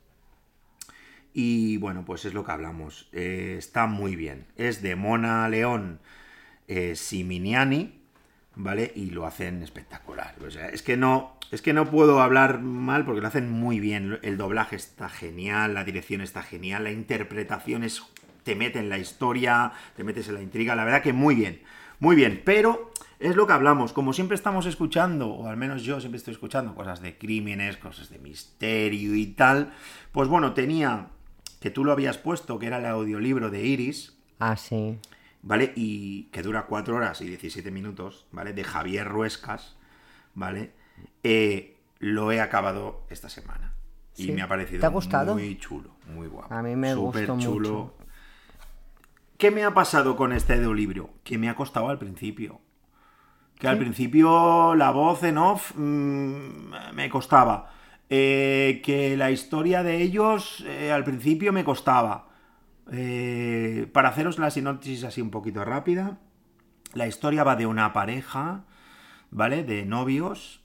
Y 1.34 1.78
bueno, 1.78 2.06
pues 2.06 2.26
es 2.26 2.34
lo 2.34 2.46
que 2.46 2.52
hablamos. 2.52 3.10
Eh, 3.12 3.56
está 3.58 3.88
muy 3.88 4.16
bien. 4.16 4.48
Es 4.56 4.82
de 4.82 4.96
Mona 4.96 5.48
León 5.50 6.00
eh, 6.68 6.96
Siminiani, 6.96 8.02
¿vale? 8.56 8.92
Y 8.96 9.12
lo 9.12 9.26
hacen 9.26 9.62
espectacular. 9.64 10.36
O 10.46 10.50
sea, 10.52 10.70
es 10.70 10.82
que 10.82 10.98
no. 10.98 11.36
Es 11.52 11.62
que 11.62 11.74
no 11.74 11.90
puedo 11.90 12.22
hablar 12.22 12.62
mal 12.62 13.06
porque 13.06 13.22
lo 13.22 13.28
hacen 13.28 13.50
muy 13.52 13.80
bien. 13.80 14.20
El 14.24 14.38
doblaje 14.38 14.76
está 14.76 15.10
genial, 15.10 15.74
la 15.74 15.84
dirección 15.84 16.22
está 16.22 16.42
genial, 16.42 16.84
la 16.84 16.92
interpretación 16.92 17.84
es. 17.84 18.04
te 18.44 18.56
mete 18.56 18.80
en 18.80 18.90
la 18.90 18.98
historia, 18.98 19.72
te 19.96 20.04
metes 20.04 20.28
en 20.28 20.36
la 20.36 20.42
intriga. 20.42 20.76
La 20.76 20.86
verdad 20.86 21.02
que 21.02 21.14
muy 21.14 21.36
bien. 21.36 21.62
Muy 22.00 22.16
bien. 22.16 22.42
Pero 22.44 22.92
es 23.20 23.36
lo 23.36 23.48
que 23.48 23.54
hablamos. 23.54 23.94
Como 23.94 24.12
siempre 24.12 24.36
estamos 24.36 24.66
escuchando, 24.66 25.30
o 25.30 25.48
al 25.48 25.58
menos 25.58 25.84
yo 25.84 26.00
siempre 26.00 26.18
estoy 26.18 26.34
escuchando 26.34 26.76
cosas 26.76 27.02
de 27.02 27.18
crímenes, 27.18 27.78
cosas 27.78 28.10
de 28.10 28.20
misterio 28.20 29.16
y 29.16 29.28
tal. 29.28 29.72
Pues 30.12 30.28
bueno, 30.28 30.54
tenía. 30.54 31.08
que 31.60 31.70
tú 31.70 31.86
lo 31.86 31.92
habías 31.92 32.18
puesto, 32.18 32.60
que 32.60 32.68
era 32.68 32.80
el 32.80 32.86
audiolibro 32.86 33.50
de 33.50 33.66
Iris. 33.66 34.16
Ah, 34.40 34.58
sí. 34.58 35.00
¿Vale? 35.46 35.72
Y 35.78 36.24
que 36.32 36.42
dura 36.42 36.66
4 36.66 36.96
horas 36.98 37.22
y 37.22 37.28
17 37.28 37.72
minutos, 37.72 38.28
¿vale? 38.34 38.52
De 38.52 38.66
Javier 38.66 39.08
Ruescas, 39.08 39.78
¿vale? 40.34 40.74
Eh, 41.24 41.78
lo 42.00 42.32
he 42.34 42.42
acabado 42.42 43.06
esta 43.10 43.30
semana. 43.30 43.74
Y 44.18 44.26
Sí. 44.26 44.32
me 44.34 44.42
ha 44.42 44.48
parecido 44.48 44.82
¿Te 44.82 44.86
ha 44.88 44.90
gustado? 44.90 45.34
muy 45.36 45.58
chulo, 45.58 45.96
muy 46.14 46.28
guapo. 46.28 46.54
A 46.54 46.62
mí 46.62 46.76
me 46.76 46.94
Súper 46.94 47.28
gustó 47.28 47.40
chulo. 47.46 47.70
mucho. 47.70 47.94
¿Qué 49.38 49.52
me 49.52 49.64
ha 49.64 49.74
pasado 49.74 50.16
con 50.16 50.32
este 50.34 50.54
audiolibro? 50.54 51.10
Que 51.24 51.38
me 51.38 51.50
ha 51.50 51.56
costado 51.56 51.90
al 51.90 52.00
principio. 52.00 52.60
Que 53.60 53.68
al 53.70 53.78
principio 53.78 54.76
la 54.76 54.92
voz 54.92 55.24
en 55.24 55.38
off 55.38 55.74
mm, 55.76 56.94
me 56.94 57.10
costaba. 57.10 57.72
Eh, 58.10 58.82
que 58.84 59.16
la 59.18 59.32
historia 59.32 59.82
de 59.84 60.02
ellos 60.02 60.64
eh, 60.68 60.92
al 60.92 61.04
principio 61.04 61.52
me 61.54 61.64
costaba. 61.64 62.30
Eh, 62.92 63.90
para 63.94 64.10
haceros 64.10 64.38
la 64.38 64.52
sinopsis 64.52 65.04
así 65.04 65.22
un 65.22 65.32
poquito 65.32 65.66
rápida, 65.66 66.20
la 66.94 67.08
historia 67.08 67.44
va 67.44 67.56
de 67.56 67.66
una 67.66 67.94
pareja, 67.94 68.64
¿vale? 69.32 69.64
De 69.64 69.86
novios 69.86 70.62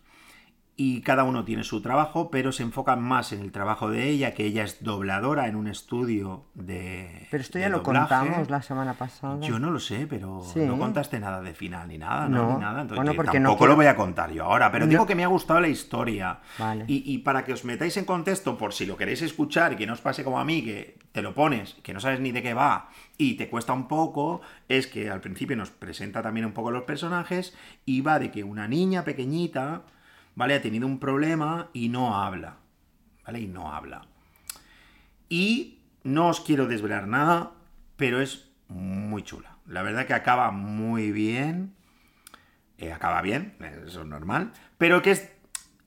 y 0.82 1.02
cada 1.02 1.24
uno 1.24 1.44
tiene 1.44 1.62
su 1.62 1.82
trabajo, 1.82 2.30
pero 2.30 2.52
se 2.52 2.62
enfocan 2.62 3.02
más 3.02 3.32
en 3.34 3.42
el 3.42 3.52
trabajo 3.52 3.90
de 3.90 4.08
ella, 4.08 4.32
que 4.32 4.46
ella 4.46 4.64
es 4.64 4.82
dobladora 4.82 5.46
en 5.46 5.56
un 5.56 5.68
estudio 5.68 6.44
de. 6.54 7.26
Pero 7.30 7.42
esto 7.42 7.58
ya 7.58 7.68
lo 7.68 7.82
contamos 7.82 8.48
la 8.48 8.62
semana 8.62 8.94
pasada. 8.94 9.38
Yo 9.46 9.58
no 9.58 9.70
lo 9.70 9.78
sé, 9.78 10.06
pero 10.08 10.40
Sí. 10.42 10.60
no 10.60 10.78
contaste 10.78 11.20
nada 11.20 11.42
de 11.42 11.52
final 11.52 11.86
ni 11.88 11.98
nada, 11.98 12.30
¿no? 12.30 12.48
No. 12.48 12.54
Ni 12.54 12.60
nada. 12.60 12.80
Entonces, 12.80 12.96
Bueno, 12.96 13.12
no 13.12 13.16
tampoco 13.16 13.58
quiero- 13.58 13.66
lo 13.72 13.76
voy 13.76 13.86
a 13.86 13.94
contar 13.96 14.32
yo 14.32 14.44
ahora, 14.46 14.72
pero 14.72 14.86
No. 14.86 14.90
digo 14.90 15.06
que 15.06 15.14
me 15.14 15.22
ha 15.22 15.26
gustado 15.26 15.60
la 15.60 15.68
historia. 15.68 16.38
Vale. 16.58 16.86
Y, 16.88 17.12
y 17.12 17.18
para 17.18 17.44
que 17.44 17.52
os 17.52 17.62
metáis 17.66 17.98
en 17.98 18.06
contexto, 18.06 18.56
por 18.56 18.72
si 18.72 18.86
lo 18.86 18.96
queréis 18.96 19.20
escuchar 19.20 19.74
y 19.74 19.76
que 19.76 19.86
no 19.86 19.92
os 19.92 20.00
pase 20.00 20.24
como 20.24 20.40
a 20.40 20.46
mí, 20.46 20.62
que 20.64 20.96
te 21.12 21.20
lo 21.20 21.34
pones, 21.34 21.74
que 21.82 21.92
no 21.92 22.00
sabes 22.00 22.20
ni 22.20 22.32
de 22.32 22.42
qué 22.42 22.54
va 22.54 22.88
y 23.18 23.34
te 23.34 23.50
cuesta 23.50 23.74
un 23.74 23.86
poco, 23.86 24.40
es 24.66 24.86
que 24.86 25.10
al 25.10 25.20
principio 25.20 25.56
nos 25.56 25.68
presenta 25.70 26.22
también 26.22 26.46
un 26.46 26.52
poco 26.52 26.70
los 26.70 26.84
personajes 26.84 27.54
y 27.84 28.00
va 28.00 28.18
de 28.18 28.30
que 28.30 28.44
una 28.44 28.66
niña 28.66 29.04
pequeñita, 29.04 29.82
¿vale? 30.34 30.54
Ha 30.54 30.62
tenido 30.62 30.86
un 30.86 30.98
problema 30.98 31.68
y 31.72 31.88
no 31.88 32.16
habla, 32.16 32.56
¿vale? 33.24 33.40
Y 33.40 33.46
no 33.46 33.72
habla. 33.72 34.02
Y 35.28 35.78
no 36.02 36.28
os 36.28 36.40
quiero 36.40 36.66
desvelar 36.66 37.06
nada, 37.06 37.52
pero 37.96 38.20
es 38.20 38.50
muy 38.68 39.22
chula. 39.22 39.56
La 39.66 39.82
verdad 39.82 40.06
que 40.06 40.14
acaba 40.14 40.50
muy 40.50 41.12
bien. 41.12 41.74
Eh, 42.78 42.92
acaba 42.92 43.20
bien, 43.22 43.56
eso 43.86 44.00
es 44.00 44.06
normal. 44.06 44.52
Pero 44.78 45.02
que 45.02 45.12
es, 45.12 45.30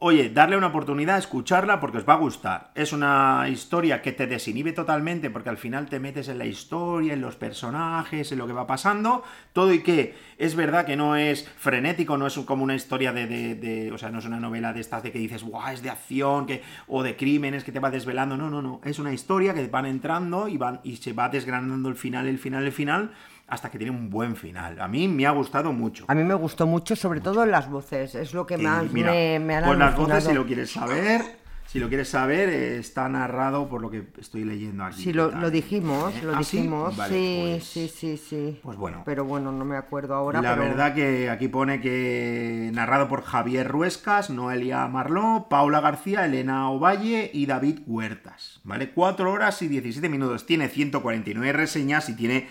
oye, 0.05 0.29
darle 0.29 0.57
una 0.57 0.67
oportunidad, 0.67 1.17
escucharla 1.17 1.79
porque 1.79 1.97
os 1.97 2.07
va 2.07 2.13
a 2.13 2.17
gustar. 2.17 2.71
Es 2.75 2.91
una 2.91 3.45
historia 3.49 4.01
que 4.01 4.11
te 4.11 4.27
desinhibe 4.27 4.73
totalmente 4.73 5.29
porque 5.29 5.49
al 5.49 5.57
final 5.57 5.87
te 5.87 5.99
metes 5.99 6.27
en 6.27 6.37
la 6.39 6.45
historia, 6.45 7.13
en 7.13 7.21
los 7.21 7.37
personajes, 7.37 8.31
en 8.31 8.37
lo 8.37 8.45
que 8.45 8.51
va 8.53 8.67
pasando. 8.67 9.23
Todo 9.53 9.73
y 9.73 9.81
que 9.81 10.13
es 10.37 10.55
verdad 10.55 10.85
que 10.85 10.97
no 10.97 11.15
es 11.15 11.47
frenético, 11.57 12.17
no 12.17 12.27
es 12.27 12.37
como 12.39 12.63
una 12.65 12.75
historia 12.75 13.13
de, 13.13 13.27
de- 13.27 13.55
de- 13.55 13.91
O 13.93 13.97
sea, 13.97 14.09
no 14.09 14.19
es 14.19 14.25
una 14.25 14.39
novela 14.39 14.73
de 14.73 14.81
estas 14.81 15.03
de 15.03 15.11
que 15.11 15.19
dices, 15.19 15.43
guau, 15.43 15.71
es 15.71 15.81
de 15.81 15.89
acción 15.89 16.45
que, 16.47 16.61
o 16.87 17.01
de 17.01 17.15
crímenes 17.15 17.63
que 17.63 17.71
te 17.71 17.79
va 17.79 17.89
desvelando. 17.89 18.35
No, 18.35 18.49
no, 18.49 18.61
no. 18.61 18.81
Es 18.83 18.99
una 18.99 19.13
historia 19.13 19.53
que 19.53 19.65
van 19.67 19.85
entrando 19.85 20.47
y, 20.49 20.57
van, 20.57 20.81
y 20.83 20.97
se 20.97 21.13
va 21.13 21.29
desgranando 21.29 21.87
el 21.87 21.95
final, 21.95 22.27
el 22.27 22.39
final, 22.39 22.65
el 22.65 22.71
final, 22.73 23.11
hasta 23.53 23.69
que 23.71 23.77
tiene 23.77 23.91
un 23.91 24.09
buen 24.09 24.35
final. 24.35 24.79
A 24.81 24.87
mí 24.87 25.07
me 25.07 25.25
ha 25.25 25.31
gustado 25.31 25.71
mucho. 25.73 26.05
A 26.07 26.15
mí 26.15 26.23
me 26.23 26.33
gustó 26.33 26.65
mucho, 26.67 26.95
sobre 26.95 27.21
todo 27.21 27.45
las 27.45 27.69
voces. 27.69 28.15
Es 28.15 28.33
lo 28.33 28.45
que 28.45 28.57
más 28.57 28.91
mira, 28.91 29.11
me, 29.11 29.39
me 29.39 29.55
han 29.55 29.65
pues 29.65 29.77
las 29.77 29.95
voces, 29.95 30.23
si 30.25 30.33
lo 30.33 30.45
quieres 30.45 30.71
saber, 30.71 31.21
si 31.67 31.79
lo 31.79 31.87
quieres 31.87 32.07
saber, 32.09 32.49
eh, 32.49 32.77
está 32.77 33.07
narrado 33.09 33.67
por 33.67 33.81
lo 33.81 33.89
que 33.89 34.03
estoy 34.19 34.43
leyendo 34.43 34.83
aquí. 34.83 35.01
Sí, 35.03 35.13
lo, 35.13 35.29
dijimos, 35.49 36.13
¿Eh? 36.15 36.21
lo 36.23 36.35
¿Ah, 36.35 36.43
sí? 36.43 36.57
dijimos. 36.57 36.95
Vale, 36.95 37.13
sí, 37.15 37.49
pues- 37.53 37.63
sí, 37.63 37.87
sí, 37.87 38.17
sí. 38.17 38.59
pues 38.61 38.77
bueno. 38.77 39.01
Pero 39.05 39.25
bueno, 39.25 39.51
no 39.51 39.65
me 39.65 39.75
acuerdo 39.77 40.13
ahora. 40.13 40.41
La 40.41 40.51
pero- 40.55 40.63
verdad 40.69 40.93
que 40.93 41.29
aquí 41.31 41.47
pone 41.47 41.79
que 41.81 42.69
narrado 42.73 43.07
por 43.07 43.23
Javier 43.23 43.67
Ruescas, 43.67 44.29
Noelia 44.29 44.87
Marló, 44.87 45.47
Paula 45.49 45.79
García, 45.81 46.25
Elena 46.25 46.69
Ovalle 46.69 47.31
y 47.33 47.45
David 47.47 47.79
Huertas. 47.87 48.61
¿Vale? 48.63 48.91
4 48.91 49.31
horas 49.31 49.61
y 49.61 49.67
17 49.67 50.09
minutos. 50.09 50.45
Tiene 50.45 50.69
149 50.69 51.53
reseñas 51.53 52.07
y 52.09 52.15
tiene 52.15 52.47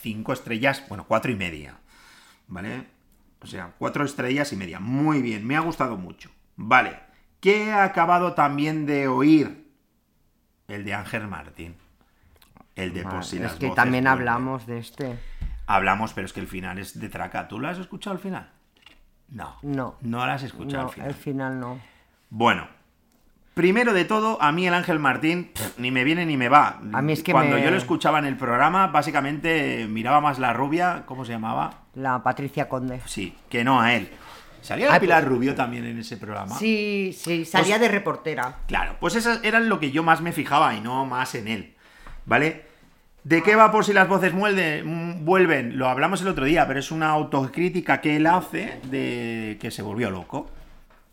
5 0.00 0.32
estrellas, 0.32 0.84
bueno, 0.88 1.04
4 1.06 1.30
y 1.30 1.36
media. 1.36 1.78
¿Vale? 2.48 2.86
O 3.40 3.46
sea, 3.46 3.72
4 3.78 4.04
estrellas 4.04 4.52
y 4.52 4.56
media. 4.56 4.80
Muy 4.80 5.22
bien, 5.22 5.46
me 5.46 5.56
ha 5.56 5.60
gustado 5.60 5.96
mucho. 5.96 6.30
Vale. 6.56 7.00
¿Qué 7.40 7.66
he 7.66 7.72
acabado 7.72 8.34
también 8.34 8.86
de 8.86 9.08
oír? 9.08 9.70
El 10.68 10.84
de 10.84 10.94
Ángel 10.94 11.28
Martín. 11.28 11.76
El 12.74 12.92
de 12.92 13.02
por 13.04 13.24
si 13.24 13.36
es 13.36 13.42
las 13.42 13.54
que 13.54 13.66
voces 13.68 13.76
también 13.76 14.06
hablamos 14.06 14.66
de 14.66 14.78
este. 14.78 15.18
Hablamos, 15.66 16.12
pero 16.12 16.26
es 16.26 16.32
que 16.32 16.40
el 16.40 16.48
final 16.48 16.78
es 16.78 16.98
de 16.98 17.08
traca. 17.08 17.48
¿Tú 17.48 17.58
lo 17.58 17.68
has 17.68 17.78
escuchado 17.78 18.14
al 18.14 18.22
final? 18.22 18.50
No. 19.28 19.56
No. 19.62 19.96
No 20.00 20.26
lo 20.26 20.32
has 20.32 20.42
escuchado 20.42 20.82
No, 20.82 20.88
al 20.88 20.94
final. 20.94 21.08
el 21.08 21.14
final 21.14 21.60
no. 21.60 21.80
Bueno. 22.30 22.68
Primero 23.56 23.94
de 23.94 24.04
todo, 24.04 24.36
a 24.42 24.52
mí 24.52 24.66
el 24.66 24.74
Ángel 24.74 24.98
Martín 24.98 25.50
pff, 25.54 25.78
ni 25.78 25.90
me 25.90 26.04
viene 26.04 26.26
ni 26.26 26.36
me 26.36 26.50
va. 26.50 26.78
A 26.92 27.00
mí 27.00 27.14
es 27.14 27.22
que 27.22 27.32
Cuando 27.32 27.56
me- 27.56 27.62
yo 27.62 27.70
lo 27.70 27.78
escuchaba 27.78 28.18
en 28.18 28.26
el 28.26 28.36
programa, 28.36 28.88
básicamente 28.88 29.86
miraba 29.88 30.20
más 30.20 30.38
la 30.38 30.52
rubia, 30.52 31.04
¿cómo 31.06 31.24
se 31.24 31.32
llamaba? 31.32 31.70
La 31.94 32.22
Patricia 32.22 32.68
Conde. 32.68 33.00
Sí, 33.06 33.34
que 33.48 33.64
no 33.64 33.80
a 33.80 33.94
él. 33.94 34.10
¿Salía 34.60 34.90
la 34.90 35.00
Pilar 35.00 35.22
pues- 35.22 35.32
Rubio 35.34 35.54
también 35.54 35.86
en 35.86 35.98
ese 35.98 36.18
programa? 36.18 36.54
Sí, 36.58 37.16
sí, 37.18 37.46
salía 37.46 37.78
de 37.78 37.88
reportera. 37.88 38.56
Claro, 38.68 38.96
pues 39.00 39.14
esas 39.16 39.42
eran 39.42 39.70
lo 39.70 39.80
que 39.80 39.90
yo 39.90 40.02
más 40.02 40.20
me 40.20 40.32
fijaba 40.32 40.74
y 40.74 40.82
no 40.82 41.06
más 41.06 41.34
en 41.34 41.48
él. 41.48 41.74
¿Vale? 42.26 42.66
¿De 43.24 43.42
qué 43.42 43.56
va 43.56 43.72
por 43.72 43.86
si 43.86 43.94
las 43.94 44.06
voces 44.06 44.34
muelde- 44.34 44.82
mm, 44.84 45.24
vuelven? 45.24 45.78
Lo 45.78 45.88
hablamos 45.88 46.20
el 46.20 46.28
otro 46.28 46.44
día, 46.44 46.66
pero 46.68 46.78
es 46.78 46.90
una 46.90 47.08
autocrítica 47.08 48.02
que 48.02 48.16
él 48.16 48.26
hace 48.26 48.80
de 48.90 49.56
que 49.58 49.70
se 49.70 49.80
volvió 49.80 50.10
loco. 50.10 50.50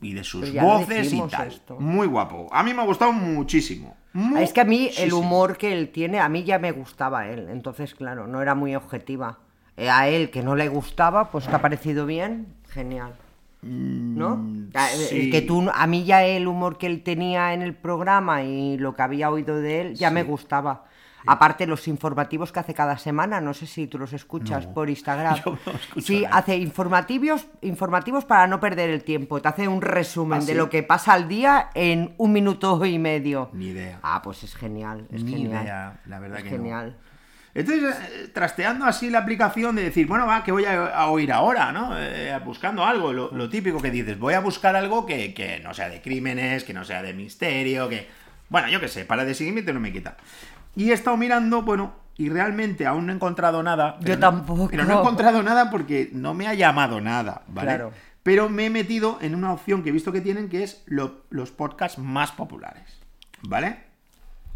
Y 0.03 0.13
de 0.13 0.23
sus 0.23 0.53
voces 0.53 1.13
y 1.13 1.21
tal. 1.29 1.47
esto. 1.47 1.79
Muy 1.79 2.07
guapo. 2.07 2.47
A 2.51 2.61
mí 2.63 2.73
me 2.73 2.81
ha 2.81 2.85
gustado 2.85 3.11
muchísimo. 3.13 3.95
Ah, 4.13 4.41
Es 4.41 4.53
que 4.53 4.61
a 4.61 4.65
mí 4.65 4.89
el 4.97 5.13
humor 5.13 5.57
que 5.57 5.73
él 5.73 5.89
tiene, 5.89 6.19
a 6.19 6.29
mí 6.29 6.43
ya 6.43 6.59
me 6.59 6.71
gustaba 6.71 7.27
él. 7.27 7.47
Entonces, 7.49 7.95
claro, 7.95 8.27
no 8.27 8.41
era 8.41 8.53
muy 8.55 8.75
objetiva. 8.75 9.39
Eh, 9.77 9.89
A 9.89 10.07
él 10.07 10.29
que 10.29 10.43
no 10.43 10.55
le 10.55 10.67
gustaba, 10.67 11.31
pues 11.31 11.47
te 11.47 11.55
ha 11.55 11.61
parecido 11.61 12.05
bien, 12.05 12.47
genial. 12.69 13.13
¿No? 13.63 14.45
Ah, 14.73 14.89
el- 14.93 14.99
Mm, 14.99 15.03
sí. 15.07 15.29
Que 15.31 15.41
tú, 15.41 15.69
a 15.73 15.87
mí 15.87 16.03
ya 16.03 16.23
el 16.25 16.47
humor 16.47 16.77
que 16.77 16.85
él 16.85 17.01
tenía 17.01 17.53
en 17.53 17.61
el 17.61 17.73
programa 17.73 18.43
y 18.43 18.77
lo 18.77 18.93
que 18.95 19.01
había 19.01 19.29
oído 19.31 19.55
de 19.61 19.81
él 19.81 19.95
ya 19.95 20.11
me 20.11 20.23
gustaba. 20.23 20.85
Aparte 21.25 21.65
los 21.67 21.87
informativos 21.87 22.51
que 22.51 22.59
hace 22.59 22.73
cada 22.73 22.97
semana, 22.97 23.39
no 23.41 23.53
sé 23.53 23.65
si 23.67 23.87
tú 23.87 23.97
los 23.97 24.13
escuchas 24.13 24.67
por 24.67 24.89
Instagram. 24.89 25.35
yo 25.43 25.57
no 25.65 25.71
escucho 25.73 26.05
sí, 26.07 26.21
nada. 26.21 26.37
hace 26.37 26.57
informativos, 26.57 27.47
informativos 27.61 28.25
para 28.25 28.47
no 28.47 28.59
perder 28.59 28.89
el 28.89 29.03
tiempo. 29.03 29.41
Te 29.41 29.47
hace 29.47 29.67
un 29.67 29.81
resumen 29.81 30.39
¿Ah, 30.41 30.45
de 30.45 30.51
sí? 30.51 30.57
lo 30.57 30.69
que 30.69 30.83
pasa 30.83 31.13
al 31.13 31.27
día 31.27 31.69
en 31.75 32.13
un 32.17 32.33
minuto 32.33 32.83
y 32.85 32.99
medio. 32.99 33.49
Ni 33.53 33.67
idea. 33.67 33.99
Ah, 34.03 34.21
pues 34.23 34.43
es 34.43 34.55
genial, 34.55 35.07
es 35.11 35.23
Ni 35.23 35.31
genial. 35.33 35.63
idea, 35.63 36.01
la 36.05 36.19
verdad 36.19 36.39
Es 36.39 36.43
que 36.43 36.51
no. 36.51 36.57
genial. 36.57 36.97
Entonces, 37.55 37.95
eh, 37.95 38.29
trasteando 38.33 38.85
así 38.85 39.11
la 39.11 39.19
aplicación 39.19 39.75
de 39.75 39.83
decir, 39.83 40.07
bueno, 40.07 40.25
va, 40.25 40.43
que 40.43 40.51
voy 40.51 40.65
a, 40.65 40.87
a 40.87 41.07
oír 41.11 41.31
ahora, 41.31 41.71
¿no? 41.71 41.91
Eh, 41.99 42.35
buscando 42.43 42.83
algo, 42.83 43.13
lo, 43.13 43.31
lo 43.31 43.47
típico 43.47 43.79
que 43.79 43.91
dices, 43.91 44.17
voy 44.17 44.33
a 44.33 44.39
buscar 44.39 44.75
algo 44.75 45.05
que, 45.05 45.35
que 45.35 45.59
no 45.59 45.71
sea 45.75 45.87
de 45.87 46.01
crímenes, 46.01 46.63
que 46.63 46.73
no 46.73 46.83
sea 46.83 47.03
de 47.03 47.13
misterio, 47.13 47.87
que... 47.89 48.07
Bueno, 48.49 48.69
yo 48.69 48.79
qué 48.79 48.87
sé, 48.87 49.05
para 49.05 49.23
de 49.23 49.35
seguimiento 49.35 49.71
no 49.71 49.79
me 49.79 49.91
quita. 49.93 50.17
Y 50.75 50.89
he 50.89 50.93
estado 50.93 51.17
mirando, 51.17 51.61
bueno, 51.61 51.93
y 52.17 52.29
realmente 52.29 52.85
aún 52.85 53.05
no 53.07 53.11
he 53.11 53.15
encontrado 53.15 53.61
nada. 53.63 53.97
Yo 54.01 54.15
no- 54.15 54.19
tampoco. 54.19 54.67
Pero 54.69 54.85
no 54.85 54.95
he 54.97 54.99
encontrado 54.99 55.43
nada 55.43 55.69
porque 55.69 56.09
no 56.13 56.33
me 56.33 56.47
ha 56.47 56.53
llamado 56.53 57.01
nada, 57.01 57.43
¿vale? 57.47 57.67
Claro. 57.69 57.91
Pero 58.23 58.49
me 58.49 58.65
he 58.67 58.69
metido 58.69 59.17
en 59.21 59.35
una 59.35 59.51
opción 59.51 59.83
que 59.83 59.89
he 59.89 59.91
visto 59.91 60.11
que 60.11 60.21
tienen, 60.21 60.47
que 60.49 60.63
es 60.63 60.83
lo- 60.85 61.23
los 61.29 61.51
podcasts 61.51 61.97
más 61.99 62.31
populares, 62.31 62.99
¿vale? 63.41 63.79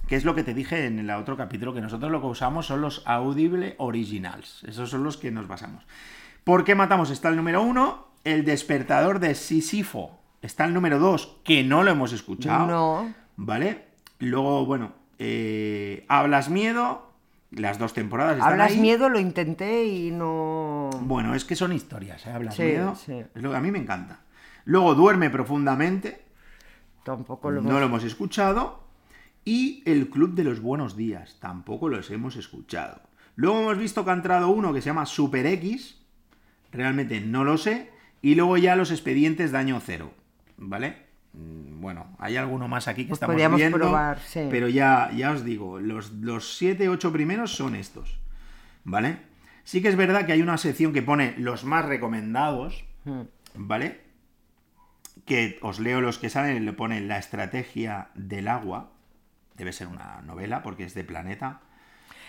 Que 0.07 0.15
es 0.15 0.23
lo 0.23 0.35
que 0.35 0.43
te 0.43 0.53
dije 0.53 0.85
en 0.85 0.99
el 0.99 1.09
otro 1.11 1.35
capítulo, 1.35 1.73
que 1.73 1.81
nosotros 1.81 2.09
lo 2.11 2.21
que 2.21 2.27
usamos 2.27 2.65
son 2.67 2.79
los 2.81 3.03
Audible 3.05 3.75
Originals. 3.77 4.63
Esos 4.65 4.89
son 4.89 5.03
los 5.03 5.17
que 5.17 5.31
nos 5.31 5.47
basamos. 5.49 5.83
¿Por 6.45 6.63
qué 6.63 6.75
matamos? 6.75 7.09
Está 7.09 7.27
el 7.29 7.35
número 7.35 7.61
uno, 7.61 8.07
El 8.23 8.45
despertador 8.45 9.19
de 9.19 9.35
Sísifo. 9.35 10.19
Está 10.41 10.63
el 10.65 10.73
número 10.73 10.97
dos, 10.99 11.37
que 11.43 11.63
no 11.63 11.83
lo 11.83 11.91
hemos 11.91 12.13
escuchado. 12.13 12.67
No. 12.67 13.13
¿Vale? 13.35 13.85
Luego, 14.19 14.65
bueno, 14.65 14.93
eh, 15.19 16.05
Hablas 16.07 16.49
Miedo, 16.49 17.11
las 17.51 17.79
dos 17.79 17.93
temporadas 17.93 18.37
están 18.37 18.51
Hablas 18.53 18.71
ahí. 18.71 18.79
miedo, 18.79 19.09
lo 19.09 19.19
intenté 19.19 19.85
y 19.85 20.11
no. 20.11 20.89
Bueno, 21.01 21.33
es 21.35 21.45
que 21.45 21.55
son 21.55 21.73
historias, 21.73 22.25
¿eh? 22.25 22.31
Hablas 22.31 22.55
Sí, 22.55 22.63
Miedo. 22.63 22.95
sí. 22.95 23.23
Es 23.33 23.41
lo 23.41 23.51
que 23.51 23.57
a 23.57 23.61
mí 23.61 23.71
me 23.71 23.79
encanta. 23.79 24.19
Luego, 24.65 24.95
Duerme 24.95 25.29
Profundamente. 25.29 26.21
Tampoco 27.03 27.51
lo 27.51 27.61
no 27.61 27.79
lo 27.79 27.85
hemos 27.85 28.03
escuchado. 28.03 28.83
Y 29.45 29.81
el 29.85 30.09
Club 30.09 30.33
de 30.33 30.43
los 30.43 30.59
Buenos 30.61 30.97
Días, 30.97 31.37
tampoco 31.39 31.87
los 31.87 32.11
hemos 32.11 32.35
escuchado. 32.35 32.99
Luego 33.37 33.61
hemos 33.61 33.77
visto 33.77 34.03
que 34.03 34.11
ha 34.11 34.13
entrado 34.13 34.49
uno 34.49 34.73
que 34.73 34.81
se 34.81 34.87
llama 34.87 35.05
Super 35.05 35.45
X, 35.45 36.01
realmente 36.73 37.21
no 37.21 37.45
lo 37.45 37.57
sé. 37.57 37.91
Y 38.21 38.35
luego 38.35 38.57
ya 38.57 38.75
los 38.75 38.91
expedientes 38.91 39.53
Daño 39.53 39.79
Cero, 39.79 40.11
¿vale? 40.57 41.06
Mm, 41.37 41.79
Bueno, 41.81 42.07
hay 42.19 42.35
alguno 42.37 42.67
más 42.67 42.87
aquí 42.87 43.03
que 43.03 43.09
Pues 43.09 43.17
estamos 43.17 43.33
podríamos 43.35 43.57
viendo, 43.57 43.77
probar, 43.77 44.19
sí. 44.19 44.47
pero 44.49 44.67
ya, 44.67 45.11
ya 45.15 45.31
os 45.31 45.43
digo, 45.43 45.79
los, 45.79 46.11
los 46.13 46.57
siete, 46.57 46.89
ocho 46.89 47.11
primeros 47.13 47.55
son 47.55 47.75
estos, 47.75 48.19
¿vale? 48.83 49.19
Sí 49.63 49.81
que 49.81 49.89
es 49.89 49.95
verdad 49.95 50.25
que 50.25 50.31
hay 50.33 50.41
una 50.41 50.57
sección 50.57 50.91
que 50.93 51.01
pone 51.03 51.35
los 51.37 51.63
más 51.63 51.85
recomendados, 51.85 52.83
Hmm. 53.05 53.21
¿vale? 53.55 54.01
que 55.25 55.59
os 55.61 55.79
leo 55.79 55.99
los 56.01 56.19
que 56.19 56.29
salen, 56.29 56.65
le 56.65 56.73
pone 56.73 57.01
La 57.01 57.17
estrategia 57.17 58.09
del 58.15 58.47
agua. 58.47 58.91
Debe 59.55 59.73
ser 59.73 59.87
una 59.87 60.21
novela 60.21 60.61
porque 60.63 60.83
es 60.85 60.93
de 60.93 61.03
Planeta. 61.03 61.59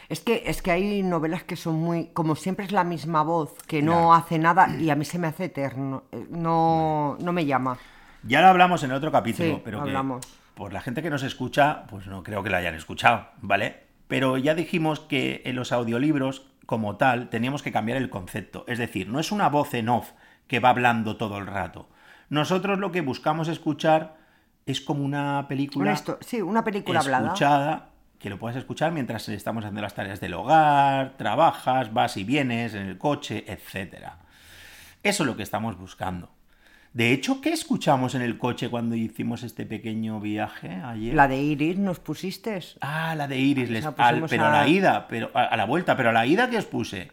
Es 0.09 0.21
que, 0.21 0.43
es 0.47 0.63
que 0.63 0.71
hay 0.73 1.03
novelas 1.03 1.45
que 1.45 1.55
son 1.57 1.77
muy. 1.77 2.07
Como 2.13 2.35
siempre 2.35 2.65
es 2.65 2.73
la 2.73 2.83
misma 2.85 3.23
voz, 3.23 3.55
que 3.67 3.83
no 3.83 3.93
Claro. 3.93 4.15
hace 4.15 4.39
nada 4.39 4.75
y 4.81 4.91
a 4.91 4.97
mí 4.97 5.05
se 5.05 5.19
me 5.19 5.27
hace 5.29 5.45
eterno. 5.45 6.05
eh, 6.13 6.27
No, 6.31 7.17
no 7.21 7.33
me 7.33 7.45
llama. 7.47 7.79
Ya 8.23 8.41
lo 8.43 8.49
hablamos 8.49 8.83
en 8.83 8.91
el 8.91 8.97
otro 8.97 9.13
capítulo, 9.13 9.57
Sí, 9.57 9.61
pero 9.65 9.79
que 9.83 9.89
hablamos. 9.91 10.27
por 10.55 10.73
la 10.73 10.81
gente 10.81 11.03
que 11.03 11.11
nos 11.11 11.23
escucha, 11.23 11.85
pues 11.89 12.07
no 12.07 12.23
creo 12.23 12.43
que 12.43 12.51
lo 12.51 12.57
hayan 12.57 12.75
escuchado, 12.75 13.29
¿vale? 13.41 13.85
Pero 14.09 14.37
ya 14.39 14.55
dijimos 14.55 15.01
que 15.01 15.43
en 15.45 15.55
los 15.57 15.71
audiolibros, 15.73 16.47
como 16.67 16.97
tal, 16.97 17.29
teníamos 17.31 17.63
que 17.63 17.73
cambiar 17.73 17.99
el 17.99 18.11
concepto. 18.11 18.65
Es 18.69 18.79
decir, 18.79 19.09
no 19.09 19.21
es 19.21 19.31
una 19.33 19.49
voz 19.49 19.73
en 19.75 19.89
off 19.89 20.13
que 20.47 20.61
va 20.61 20.71
hablando 20.71 21.17
todo 21.17 21.39
el 21.39 21.47
rato. 21.47 21.89
Nosotros 22.29 22.79
lo 22.79 22.91
que 22.93 23.01
buscamos 23.03 23.49
escuchar 23.49 24.17
es 24.67 24.81
como 24.81 25.05
una 25.05 25.47
película 25.49 25.93
histo- 25.93 26.19
sí, 26.21 26.43
una 26.43 26.65
película 26.65 27.01
hablada. 27.01 27.27
escuchada, 27.29 27.89
que 28.19 28.29
lo 28.31 28.39
puedas 28.39 28.57
escuchar 28.57 28.93
mientras 28.93 29.29
estamos 29.29 29.65
haciendo 29.65 29.81
las 29.83 29.95
tareas 29.95 30.21
del 30.21 30.35
hogar, 30.35 31.15
trabajas, 31.17 31.93
vas 31.95 32.17
y 32.17 32.25
vienes 32.25 32.75
en 32.75 32.83
el 32.87 32.99
coche, 32.99 33.45
etcétera. 33.47 34.19
Eso 35.03 35.23
es 35.23 35.27
lo 35.27 35.37
que 35.37 35.43
estamos 35.45 35.79
buscando. 35.79 36.31
De 36.99 37.13
hecho, 37.13 37.41
¿qué 37.41 37.51
escuchamos 37.53 38.17
en 38.17 38.23
el 38.23 38.39
coche 38.39 38.69
cuando 38.69 38.97
hicimos 38.97 39.45
este 39.45 39.65
pequeño 39.65 40.19
viaje 40.19 40.81
ayer? 40.85 41.15
La 41.15 41.29
de 41.29 41.41
Iris 41.41 41.79
nos 41.79 42.01
pusiste. 42.01 42.59
Ah, 42.81 43.15
la 43.15 43.29
de 43.29 43.39
Iris, 43.39 43.71
les- 43.71 43.87
al- 43.87 44.25
pero 44.29 44.43
a... 44.47 44.49
a- 44.49 44.63
la 44.65 44.69
ida, 44.69 45.07
pero 45.07 45.31
a, 45.33 45.45
a 45.45 45.57
la 45.57 45.65
vuelta, 45.65 45.97
pero 45.97 46.09
a 46.09 46.13
la 46.13 46.27
ida 46.27 46.51
que 46.51 46.59
os 46.59 46.65
puse. 46.65 47.13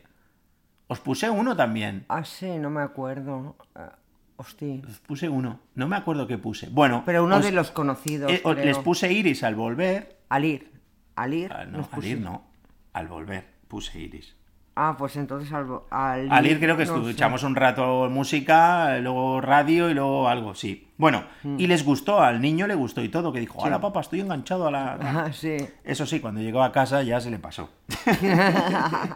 Os 0.88 1.00
puse 1.02 1.30
uno 1.30 1.56
también. 1.56 2.04
Ah, 2.10 2.26
sí, 2.26 2.48
no 2.58 2.72
me 2.72 2.82
acuerdo. 2.82 3.56
Ah, 3.76 3.94
hostia. 4.38 4.82
Os 4.90 4.98
puse 5.02 5.30
uno. 5.30 5.60
No 5.76 5.88
me 5.88 5.98
acuerdo 5.98 6.26
qué 6.26 6.40
puse. 6.40 6.68
Bueno, 6.70 7.04
Pero 7.06 7.24
uno 7.24 7.36
os- 7.38 7.46
de 7.46 7.52
los 7.52 7.70
conocidos. 7.70 8.32
eh, 8.32 8.42
creo. 8.42 8.56
les 8.56 8.80
puse 8.80 9.14
Iris 9.14 9.44
al 9.44 9.54
volver. 9.54 10.18
Al 10.30 10.46
ir. 10.46 10.72
Al 11.16 11.32
ir. 11.36 11.54
Ah, 11.54 11.64
no, 11.66 11.88
al 11.92 12.04
ir 12.06 12.20
no. 12.22 12.44
Al 12.92 13.08
volver 13.08 13.46
puse 13.68 14.00
Iris. 14.00 14.36
Ah, 14.78 14.96
pues 14.98 15.16
entonces 15.16 15.54
al, 15.54 15.68
al, 15.90 16.30
Al 16.30 16.46
ir 16.48 16.60
creo 16.60 16.76
que 16.76 16.86
no 16.86 16.96
sé. 16.96 17.00
escuchamos 17.10 17.44
un 17.44 17.56
rato 17.56 18.10
música, 18.10 18.98
luego 19.00 19.40
radio 19.40 19.90
y 19.90 19.94
luego 19.94 20.28
algo, 20.28 20.54
sí. 20.54 20.90
Bueno, 20.98 21.24
Mm. 21.44 21.60
y 21.60 21.68
les 21.68 21.86
gustó, 21.86 22.20
al 22.22 22.42
niño 22.42 22.68
le 22.68 22.76
gustó 22.76 23.02
y 23.02 23.08
todo, 23.10 23.32
que 23.32 23.40
dijo, 23.40 23.60
hola 23.60 23.80
papá, 23.80 24.02
estoy 24.02 24.20
enganchado 24.20 24.68
a 24.68 24.72
la... 24.72 24.98
Ah, 25.28 25.32
sí. 25.32 25.56
Eso 25.84 26.06
sí, 26.06 26.20
cuando 26.20 26.42
llegó 26.42 26.62
a 26.62 26.74
casa 26.74 27.04
ya 27.04 27.22
se 27.22 27.32
le 27.32 27.40
pasó. 27.40 27.70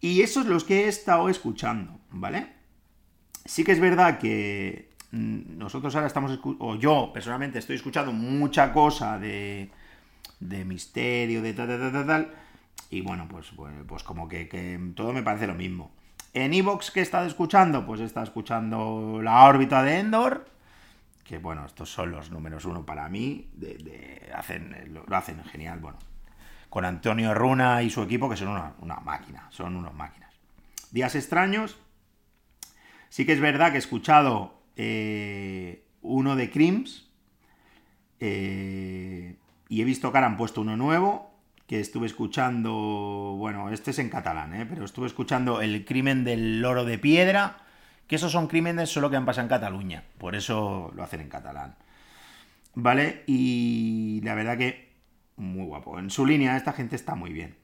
y 0.00 0.22
esos 0.22 0.46
los 0.46 0.64
que 0.64 0.84
he 0.84 0.88
estado 0.88 1.28
escuchando, 1.28 1.98
¿vale? 2.10 2.48
Sí 3.44 3.64
que 3.64 3.72
es 3.72 3.80
verdad 3.80 4.18
que 4.18 4.90
mm, 5.12 5.58
nosotros 5.58 5.94
ahora 5.94 6.06
estamos, 6.06 6.38
o 6.58 6.76
yo 6.76 7.10
personalmente 7.12 7.58
estoy 7.58 7.76
escuchando 7.76 8.12
mucha 8.12 8.72
cosa 8.72 9.18
de, 9.18 9.70
de 10.40 10.64
misterio, 10.64 11.42
de 11.42 11.54
tal, 11.54 11.68
tal, 11.68 11.92
tal, 11.92 12.06
tal, 12.06 12.28
y 12.90 13.00
bueno, 13.00 13.26
pues, 13.28 13.48
pues, 13.54 13.74
pues 13.86 14.02
como 14.02 14.28
que, 14.28 14.48
que 14.48 14.78
todo 14.94 15.12
me 15.12 15.22
parece 15.22 15.46
lo 15.46 15.54
mismo. 15.54 15.90
En 16.34 16.54
Evox 16.54 16.90
que 16.90 17.00
he 17.00 17.02
estado 17.02 17.26
escuchando, 17.26 17.86
pues 17.86 18.00
he 18.00 18.04
estado 18.04 18.24
escuchando 18.24 19.20
La 19.22 19.44
órbita 19.44 19.82
de 19.82 19.98
Endor, 19.98 20.48
que 21.24 21.38
bueno, 21.38 21.66
estos 21.66 21.90
son 21.90 22.10
los 22.10 22.30
números 22.30 22.64
uno 22.64 22.86
para 22.86 23.08
mí, 23.08 23.50
de, 23.54 24.30
lo, 24.88 25.04
hacen 25.16 25.44
genial, 25.44 25.78
bueno, 25.80 25.98
con 26.70 26.84
Antonio 26.84 27.34
Runa 27.34 27.82
y 27.82 27.90
su 27.90 28.02
equipo, 28.02 28.28
que 28.30 28.36
son 28.36 28.48
una, 28.48 28.74
una 28.80 28.96
máquina, 28.96 29.46
son 29.50 29.76
unos 29.76 29.94
máquinas. 29.94 30.32
Días 30.90 31.14
extraños, 31.14 31.78
sí 33.10 33.26
que 33.26 33.32
es 33.32 33.40
verdad 33.40 33.70
que 33.70 33.76
he 33.76 33.80
escuchado 33.80 34.62
eh, 34.76 35.84
uno 36.02 36.36
de 36.36 36.50
Crims, 36.50 37.10
eh, 38.20 39.36
y 39.68 39.82
he 39.82 39.84
visto 39.84 40.10
que 40.10 40.18
ahora 40.18 40.28
han 40.28 40.36
puesto 40.36 40.60
uno 40.60 40.76
nuevo, 40.76 41.37
que 41.68 41.80
estuve 41.80 42.06
escuchando, 42.06 43.34
bueno, 43.36 43.68
este 43.68 43.90
es 43.90 43.98
en 43.98 44.08
catalán, 44.08 44.54
¿eh? 44.54 44.66
pero 44.66 44.86
estuve 44.86 45.06
escuchando 45.06 45.60
El 45.60 45.84
crimen 45.84 46.24
del 46.24 46.62
loro 46.62 46.86
de 46.86 46.98
piedra, 46.98 47.58
que 48.06 48.16
esos 48.16 48.32
son 48.32 48.48
crímenes 48.48 48.88
solo 48.88 49.10
que 49.10 49.16
han 49.16 49.26
pasado 49.26 49.44
en 49.44 49.50
Cataluña, 49.50 50.04
por 50.16 50.34
eso 50.34 50.90
lo 50.96 51.02
hacen 51.02 51.20
en 51.20 51.28
catalán. 51.28 51.76
¿Vale? 52.74 53.22
Y 53.26 54.22
la 54.24 54.34
verdad 54.34 54.56
que 54.56 54.92
muy 55.36 55.66
guapo. 55.66 55.98
En 55.98 56.08
su 56.08 56.24
línea 56.24 56.56
esta 56.56 56.72
gente 56.72 56.96
está 56.96 57.14
muy 57.14 57.34
bien. 57.34 57.54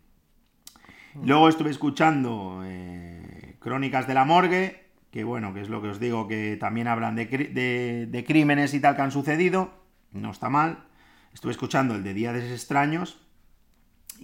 Luego 1.22 1.48
estuve 1.48 1.70
escuchando 1.70 2.60
eh, 2.62 3.56
Crónicas 3.58 4.06
de 4.06 4.14
la 4.14 4.26
Morgue, 4.26 4.84
que 5.12 5.24
bueno, 5.24 5.54
que 5.54 5.62
es 5.62 5.70
lo 5.70 5.80
que 5.80 5.88
os 5.88 5.98
digo, 5.98 6.28
que 6.28 6.58
también 6.60 6.88
hablan 6.88 7.16
de, 7.16 8.06
de 8.06 8.24
crímenes 8.26 8.74
y 8.74 8.80
tal 8.80 8.96
que 8.96 9.02
han 9.02 9.12
sucedido. 9.12 9.72
No 10.12 10.30
está 10.30 10.50
mal. 10.50 10.84
Estuve 11.32 11.52
escuchando 11.52 11.94
el 11.94 12.04
de 12.04 12.12
Días 12.12 12.36
Extraños 12.36 13.23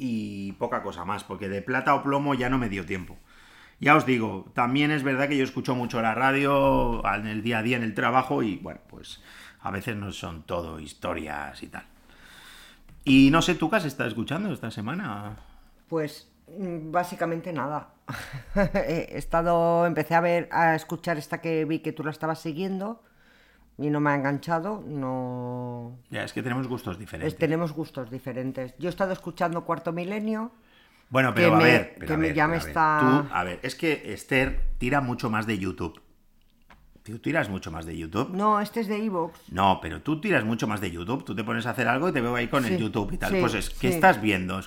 y 0.03 0.53
poca 0.53 0.83
cosa 0.83 1.05
más, 1.05 1.25
porque 1.25 1.51
de 1.51 1.61
plata 1.61 1.95
o 1.95 2.03
plomo 2.03 2.33
ya 2.33 2.49
no 2.49 2.57
me 2.57 2.71
dio 2.71 2.87
tiempo. 2.87 3.19
Ya 3.81 3.97
os 3.97 4.07
digo, 4.07 4.51
también 4.55 4.91
es 4.91 5.03
verdad 5.03 5.29
que 5.29 5.37
yo 5.37 5.45
escucho 5.45 5.75
mucho 5.75 6.01
la 6.01 6.15
radio 6.15 7.03
en 7.15 7.27
el 7.27 7.43
día 7.43 7.59
a 7.59 7.63
día, 7.63 7.77
en 7.77 7.83
el 7.83 7.95
trabajo, 7.95 8.43
y 8.43 8.57
bueno, 8.57 8.81
pues 8.89 9.23
a 9.61 9.71
veces 9.71 9.97
no 9.97 10.11
son 10.11 10.45
todo 10.45 10.81
historias 10.81 11.63
y 11.63 11.67
tal. 11.67 11.85
Y 13.05 13.31
no 13.31 13.43
sé, 13.43 13.55
¿tú 13.55 13.69
qué 13.69 13.77
has 13.77 13.85
estado 13.85 14.09
escuchando 14.09 14.51
esta 14.51 14.71
semana? 14.71 15.37
Pues 15.89 16.33
mm, 16.59 16.91
básicamente 16.91 17.53
nada. 17.53 17.91
He 18.55 19.19
estado, 19.19 19.85
empecé 19.85 20.15
a 20.15 20.23
ver, 20.23 20.49
a 20.51 20.75
escuchar 20.75 21.19
esta 21.19 21.43
que 21.43 21.67
vi 21.67 21.81
que 21.81 21.93
tú 21.93 22.05
la 22.05 22.11
estabas 22.11 22.39
siguiendo 22.39 23.03
y 23.81 23.91
no 23.91 23.99
me 24.01 24.11
ha 24.11 24.15
enganchado. 24.15 24.85
No. 24.87 25.99
Ya, 26.11 26.23
es 26.25 26.33
que 26.33 26.43
tenemos 26.43 26.69
gustos 26.69 26.99
diferentes. 26.99 27.33
Es- 27.35 27.39
tenemos 27.39 27.73
gustos 27.73 28.11
diferentes. 28.11 28.75
Yo 28.79 28.89
he 28.89 28.91
estado 28.91 29.13
escuchando 29.13 29.65
Cuarto 29.65 29.93
Milenio. 29.93 30.53
Bueno, 31.09 31.35
pero 31.35 31.49
que 31.49 31.55
a 31.55 31.59
me- 31.59 31.65
ver, 31.65 31.95
pero 31.99 32.07
que 32.07 32.13
a 32.13 32.17
ver, 32.17 32.35
ya 32.35 32.47
me 32.47 32.57
a 32.57 32.59
ver. 32.61 32.69
está- 32.69 33.01
Tú, 33.29 33.35
a 33.35 33.43
ver, 33.45 33.59
es 33.63 33.75
que 33.75 34.13
Esther 34.13 34.69
tira 34.79 35.01
mucho 35.01 35.29
más 35.31 35.47
de 35.47 35.59
YouTube. 35.59 36.01
¿Tú 37.03 37.19
tiras 37.19 37.49
mucho 37.49 37.73
más 37.73 37.87
de 37.87 37.97
YouTube? 37.97 38.31
No, 38.33 38.61
este 38.61 38.81
es 38.81 38.87
de 38.87 39.03
Evox. 39.05 39.51
No, 39.51 39.81
pero 39.83 40.03
tú 40.03 40.21
tiras 40.21 40.45
mucho 40.45 40.69
más 40.69 40.81
de 40.81 40.91
YouTube. 40.93 41.25
Tú 41.25 41.35
te 41.35 41.43
pones 41.43 41.67
a 41.67 41.71
hacer 41.71 41.89
algo 41.89 42.09
y 42.09 42.13
te 42.13 42.21
veo 42.21 42.37
ahí 42.37 42.47
con 42.47 42.65
el 42.65 42.77
YouTube 42.79 43.13
y 43.13 43.17
tal. 43.17 43.33
sí, 43.33 43.39
pues 43.41 43.55
es, 43.55 43.71
¿qué 43.71 43.89
sí. 43.89 43.95
estás 43.95 44.21
viendo? 44.21 44.61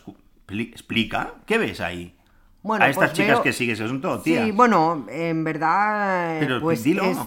Explica, 0.50 1.36
¿qué 1.46 1.58
ves 1.58 1.80
ahí? 1.80 2.18
Bueno, 2.62 2.84
a 2.86 2.90
estas 2.90 3.10
pues 3.12 3.18
chicas 3.18 3.36
veo- 3.36 3.44
que 3.44 3.54
sigues, 3.54 3.78
son 3.78 4.02
todo 4.02 4.20
tías. 4.20 4.44
Sí, 4.46 4.52
bueno, 4.52 5.06
en 5.10 5.44
verdad. 5.44 6.38
Pero 6.40 6.60
pues 6.62 6.84
dilo. 6.84 7.04
es- 7.04 7.18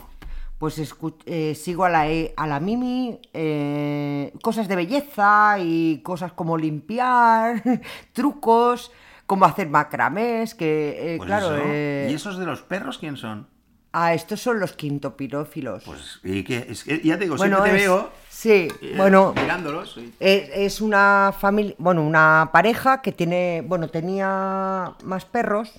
pues 0.59 0.79
eh, 1.27 1.55
sigo 1.55 1.85
a 1.85 1.91
la, 1.91 2.09
E- 2.09 2.33
a 2.37 2.47
la 2.47 2.61
Mimi, 2.61 3.21
eh, 3.35 4.33
cosas 4.43 4.69
de 4.69 4.77
belleza 4.77 5.57
y 5.59 6.01
cosas 6.03 6.33
como 6.33 6.57
limpiar, 6.57 7.63
trucos, 8.13 8.91
como 9.27 9.45
hacer 9.45 9.69
macramés, 9.69 10.55
que 10.55 11.15
eh, 11.15 11.17
Pues 11.19 11.27
claro. 11.27 11.47
eso. 11.55 11.63
eh, 11.63 12.09
¿Y 12.11 12.15
esos 12.15 12.39
de 12.39 12.47
los 12.47 12.63
perros 12.63 12.99
quién 12.99 13.17
son? 13.17 13.49
Ah, 13.93 14.13
estos 14.15 14.41
son 14.43 14.61
los 14.61 14.73
quintopirófilos. 14.73 15.85
Pues 15.85 16.21
y 16.23 16.43
que, 16.45 16.67
es 16.69 16.85
que 16.85 17.01
ya 17.01 17.17
te 17.19 17.25
digo, 17.25 17.37
bueno, 17.37 17.57
siempre 17.59 17.71
te 17.73 17.77
es- 17.85 17.91
veo 17.91 18.11
Sí, 18.29 18.69
eh, 18.83 18.95
bueno. 18.97 19.33
mirándolos. 19.35 19.97
y- 19.97 20.13
Es, 20.21 20.51
es 20.53 20.81
una 20.83 21.35
familia, 21.39 21.75
bueno, 21.79 22.03
una 22.03 22.51
pareja 22.53 23.01
que 23.01 23.13
tiene, 23.13 23.63
bueno, 23.67 23.89
tenía 23.89 24.93
más 25.03 25.25
perros, 25.25 25.73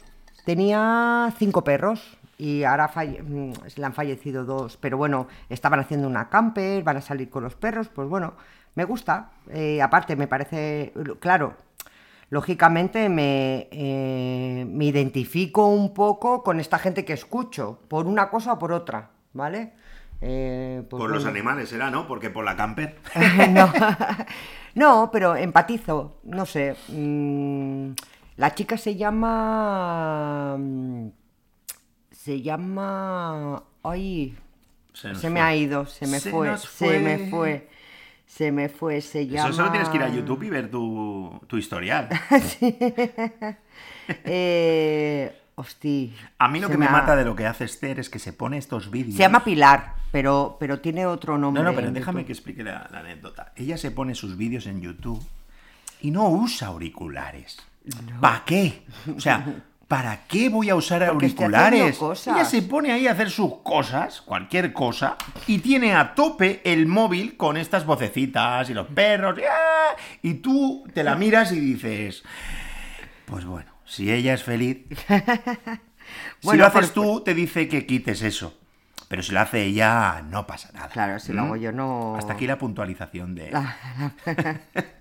tenía 0.46 1.32
cinco 1.38 1.64
perros 1.64 2.02
y 2.38 2.64
ahora 2.64 2.88
falle- 2.90 3.22
mm, 3.24 3.54
le 3.76 3.86
han 3.86 3.94
fallecido 3.94 4.46
dos, 4.46 4.78
pero 4.78 4.98
bueno, 4.98 5.28
estaban 5.50 5.80
haciendo 5.80 6.08
una 6.08 6.30
camper, 6.30 6.84
van 6.84 6.98
a 6.98 7.02
salir 7.02 7.30
con 7.30 7.44
los 7.44 7.56
perros, 7.56 7.88
pues 7.90 8.08
bueno, 8.08 8.34
me 8.76 8.84
gusta. 8.86 9.32
Eh, 9.50 9.82
aparte, 9.82 10.16
me 10.16 10.28
parece, 10.28 10.94
claro, 11.20 11.56
lógicamente 12.30 13.10
me, 13.10 13.68
eh, 13.72 14.66
me 14.70 14.86
identifico 14.86 15.68
un 15.68 15.94
poco 15.94 16.44
con 16.44 16.60
esta 16.60 16.78
gente 16.78 17.06
que 17.06 17.14
escucho, 17.14 17.80
por 17.88 18.06
una 18.06 18.30
cosa 18.30 18.54
o 18.54 18.60
por 18.60 18.72
otra, 18.72 19.10
¿vale? 19.34 19.74
Eh, 20.20 20.84
pues 20.90 21.00
por 21.00 21.10
los 21.12 21.26
animales 21.26 21.70
será, 21.70 21.90
¿no? 21.92 22.08
Porque 22.08 22.30
por 22.30 22.44
la 22.44 22.56
camper. 22.56 22.98
no. 23.52 23.72
No, 24.76 25.10
pero 25.12 25.36
empatizo, 25.36 26.20
no 26.24 26.46
sé. 26.46 26.76
mm, 26.90 27.90
La 28.36 28.54
chica 28.54 28.78
se 28.78 28.96
llama... 28.96 30.56
Se 32.28 32.42
llama... 32.42 33.64
Ay, 33.84 34.36
Se 34.92 35.30
me 35.30 35.40
ha 35.40 35.56
ido, 35.56 35.86
se 35.86 36.06
me 36.08 36.20
Se 36.20 36.30
fue, 36.30 36.58
se 36.58 37.00
me 37.00 37.30
fue. 37.30 37.70
se 38.26 38.52
me 38.52 38.68
fue, 38.68 39.00
se 39.00 39.28
llama... 39.28 39.48
Eso 39.48 39.56
solo 39.56 39.72
tienes 39.72 39.88
que 39.88 39.96
ir 39.96 40.04
a 40.04 40.10
YouTube 40.10 40.44
y 40.44 40.50
ver 40.50 40.70
tu, 40.70 41.40
tu 41.48 41.56
historial. 41.56 42.10
Eh, 44.26 45.42
hosti, 45.56 46.14
A 46.38 46.50
mí 46.50 46.60
lo 46.60 46.70
que 46.70 46.78
me 46.78 46.86
ha- 46.88 46.92
mata 46.92 47.16
de 47.16 47.24
lo 47.24 47.34
que 47.36 47.46
hace 47.46 47.64
Esther 47.64 47.98
es 48.00 48.10
que 48.10 48.20
se 48.20 48.34
pone 48.34 48.58
estos 48.58 48.92
vídeos. 48.92 49.16
Se 49.16 49.24
llama 49.24 49.44
Pilar, 49.46 49.96
pero, 50.12 50.58
pero 50.60 50.82
tiene 50.82 51.06
otro 51.06 51.38
nombre. 51.38 51.64
No, 51.64 51.70
no, 51.70 51.76
pero 51.76 51.92
déjame 51.92 52.22
YouTube. 52.22 52.26
que 52.28 52.34
explique 52.34 52.64
la, 52.64 52.90
la 52.92 53.00
anécdota. 53.00 53.54
Ella 53.56 53.78
se 53.78 53.92
pone 53.92 54.16
sus 54.16 54.36
vídeos 54.36 54.68
en 54.68 54.82
YouTube 54.82 55.24
y 56.02 56.12
no 56.12 56.28
usa 56.30 56.68
auriculares. 56.68 57.58
¿Para 58.20 58.44
qué? 58.46 58.84
O 59.16 59.20
sea, 59.22 59.46
¿para 59.88 60.26
qué 60.28 60.50
voy 60.50 60.70
a 60.70 60.76
usar 60.76 61.06
Porque 61.08 61.26
auriculares? 61.28 62.00
Ella 62.28 62.46
se 62.46 62.62
pone 62.62 62.92
ahí 62.92 63.08
a 63.08 63.12
hacer 63.14 63.30
sus 63.30 63.60
cosas, 63.64 64.22
cualquier 64.22 64.74
cosa, 64.74 65.16
y 65.48 65.60
tiene 65.60 65.94
a 65.96 66.14
tope 66.16 66.62
el 66.66 66.88
móvil 66.88 67.38
con 67.38 67.58
estas 67.58 67.86
vocecitas 67.86 68.70
y 68.70 68.74
los 68.74 68.88
perros. 68.88 69.38
y 69.40 69.44
¡ah! 69.44 69.96
Y 70.22 70.34
tú 70.36 70.84
te 70.94 71.04
la 71.04 71.16
miras 71.16 71.52
y 71.52 71.60
dices, 71.60 72.24
pues 73.26 73.46
bueno, 73.46 73.72
si 73.86 74.12
ella 74.12 74.34
es 74.34 74.44
feliz, 74.44 74.80
si 76.42 76.58
lo 76.58 76.66
haces 76.66 76.92
por- 76.92 77.04
tú, 77.04 77.22
te 77.24 77.34
dice 77.34 77.68
que 77.68 77.86
quites 77.86 78.22
eso. 78.22 78.58
Pero 79.08 79.24
si 79.24 79.32
lo 79.32 79.40
hace 79.40 79.64
ella, 79.64 80.22
no 80.30 80.46
pasa 80.46 80.70
nada. 80.74 80.90
Claro, 80.90 81.18
si 81.18 81.32
lo 81.32 81.44
¿Mm? 81.44 81.46
hago 81.46 81.56
yo 81.56 81.72
no... 81.72 82.18
Hasta 82.18 82.34
aquí 82.34 82.46
la 82.46 82.58
puntualización 82.58 83.36
de... 83.36 83.52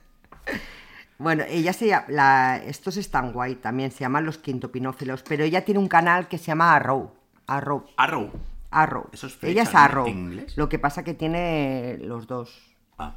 Bueno, 1.18 1.44
ella 1.48 1.72
se 1.72 1.86
llama, 1.86 2.06
la, 2.08 2.56
estos 2.58 2.96
están 2.96 3.32
guay 3.32 3.54
también, 3.56 3.90
se 3.90 4.00
llaman 4.00 4.26
los 4.26 4.38
quintopinófilos, 4.38 5.22
pero 5.22 5.44
ella 5.44 5.64
tiene 5.64 5.80
un 5.80 5.88
canal 5.88 6.28
que 6.28 6.38
se 6.38 6.46
llama 6.46 6.74
Arrow. 6.74 7.10
Arrow. 7.46 7.86
Arrow. 7.96 8.30
Arrow. 8.70 9.08
Eso 9.12 9.26
es 9.28 9.38
ella 9.42 9.62
es. 9.62 9.74
Arrow. 9.74 10.06
en 10.06 10.18
inglés. 10.18 10.56
Lo 10.56 10.68
que 10.68 10.78
pasa 10.78 11.04
que 11.04 11.14
tiene 11.14 11.98
los 12.02 12.26
dos. 12.26 12.76
Ah. 12.98 13.14